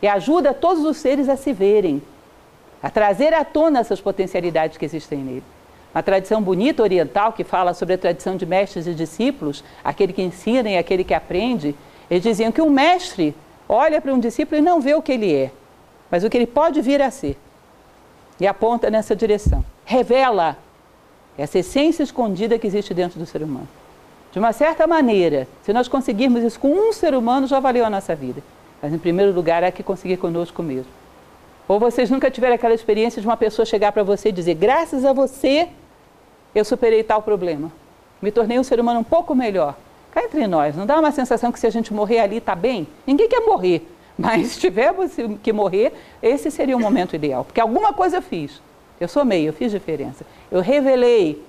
E 0.00 0.06
ajuda 0.06 0.54
todos 0.54 0.84
os 0.84 0.98
seres 0.98 1.28
a 1.28 1.36
se 1.36 1.52
verem, 1.52 2.00
a 2.80 2.90
trazer 2.90 3.34
à 3.34 3.44
tona 3.44 3.80
essas 3.80 4.00
potencialidades 4.00 4.78
que 4.78 4.84
existem 4.84 5.18
nele. 5.18 5.55
Uma 5.96 6.02
tradição 6.02 6.42
bonita 6.42 6.82
oriental 6.82 7.32
que 7.32 7.42
fala 7.42 7.72
sobre 7.72 7.94
a 7.94 7.98
tradição 7.98 8.36
de 8.36 8.44
mestres 8.44 8.86
e 8.86 8.92
discípulos, 8.92 9.64
aquele 9.82 10.12
que 10.12 10.20
ensina 10.20 10.68
e 10.68 10.76
aquele 10.76 11.02
que 11.02 11.14
aprende, 11.14 11.74
eles 12.10 12.22
diziam 12.22 12.52
que 12.52 12.60
um 12.60 12.68
mestre 12.68 13.34
olha 13.66 13.98
para 13.98 14.12
um 14.12 14.20
discípulo 14.20 14.58
e 14.58 14.62
não 14.62 14.78
vê 14.78 14.94
o 14.94 15.00
que 15.00 15.12
ele 15.12 15.34
é, 15.34 15.50
mas 16.10 16.22
o 16.22 16.28
que 16.28 16.36
ele 16.36 16.46
pode 16.46 16.82
vir 16.82 17.00
a 17.00 17.10
ser. 17.10 17.38
E 18.38 18.46
aponta 18.46 18.90
nessa 18.90 19.16
direção. 19.16 19.64
Revela 19.86 20.58
essa 21.38 21.60
essência 21.60 22.02
escondida 22.02 22.58
que 22.58 22.66
existe 22.66 22.92
dentro 22.92 23.18
do 23.18 23.24
ser 23.24 23.42
humano. 23.42 23.66
De 24.32 24.38
uma 24.38 24.52
certa 24.52 24.86
maneira, 24.86 25.48
se 25.62 25.72
nós 25.72 25.88
conseguirmos 25.88 26.42
isso 26.42 26.60
com 26.60 26.72
um 26.72 26.92
ser 26.92 27.14
humano, 27.14 27.46
já 27.46 27.58
valeu 27.58 27.86
a 27.86 27.88
nossa 27.88 28.14
vida. 28.14 28.42
Mas, 28.82 28.92
em 28.92 28.98
primeiro 28.98 29.32
lugar, 29.32 29.62
é 29.62 29.70
que 29.70 29.82
conseguir 29.82 30.18
conosco 30.18 30.62
mesmo. 30.62 30.92
Ou 31.66 31.80
vocês 31.80 32.10
nunca 32.10 32.30
tiveram 32.30 32.54
aquela 32.54 32.74
experiência 32.74 33.18
de 33.22 33.26
uma 33.26 33.36
pessoa 33.36 33.64
chegar 33.64 33.92
para 33.92 34.02
você 34.02 34.28
e 34.28 34.32
dizer: 34.32 34.54
graças 34.54 35.02
a 35.02 35.14
você, 35.14 35.70
eu 36.58 36.64
superei 36.64 37.02
tal 37.02 37.22
problema. 37.22 37.70
Me 38.20 38.30
tornei 38.30 38.58
um 38.58 38.64
ser 38.64 38.80
humano 38.80 39.00
um 39.00 39.04
pouco 39.04 39.34
melhor. 39.34 39.76
Cá 40.10 40.24
entre 40.24 40.46
nós, 40.46 40.74
não 40.74 40.86
dá 40.86 40.98
uma 40.98 41.12
sensação 41.12 41.52
que 41.52 41.60
se 41.60 41.66
a 41.66 41.70
gente 41.70 41.92
morrer 41.92 42.20
ali 42.20 42.38
está 42.38 42.54
bem? 42.54 42.88
Ninguém 43.06 43.28
quer 43.28 43.40
morrer. 43.40 43.86
Mas 44.18 44.48
se 44.48 44.60
tivermos 44.60 45.12
que 45.42 45.52
morrer, 45.52 45.92
esse 46.22 46.50
seria 46.50 46.76
o 46.76 46.80
momento 46.80 47.14
ideal. 47.14 47.44
Porque 47.44 47.60
alguma 47.60 47.92
coisa 47.92 48.16
eu 48.16 48.22
fiz. 48.22 48.62
Eu 48.98 49.08
somei, 49.08 49.46
eu 49.46 49.52
fiz 49.52 49.70
diferença. 49.70 50.24
Eu 50.50 50.60
revelei. 50.60 51.42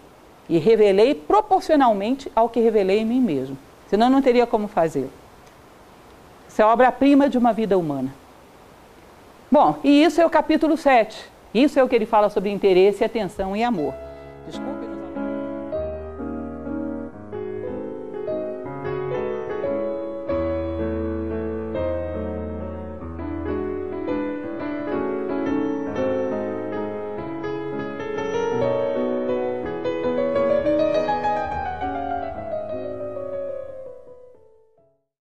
E 0.50 0.58
revelei 0.58 1.16
proporcionalmente 1.16 2.32
ao 2.36 2.50
que 2.50 2.60
revelei 2.60 3.00
em 3.00 3.06
mim 3.06 3.22
mesmo. 3.22 3.58
Senão 3.90 4.10
não 4.10 4.22
teria 4.22 4.46
como 4.46 4.68
fazer. 4.68 5.10
Isso 6.48 6.62
é 6.62 6.66
obra-prima 6.66 7.30
de 7.30 7.38
uma 7.38 7.54
vida 7.54 7.78
humana. 7.78 8.14
Bom, 9.50 9.78
e 9.84 10.04
isso 10.04 10.20
é 10.20 10.26
o 10.26 10.30
capítulo 10.30 10.76
7. 10.76 11.18
Isso 11.54 11.80
é 11.80 11.84
o 11.84 11.88
que 11.88 11.96
ele 11.96 12.06
fala 12.06 12.30
sobre 12.30 12.50
interesse, 12.50 13.04
atenção 13.04 13.56
e 13.56 13.64
amor. 13.64 13.94
Desculpa. 14.46 14.97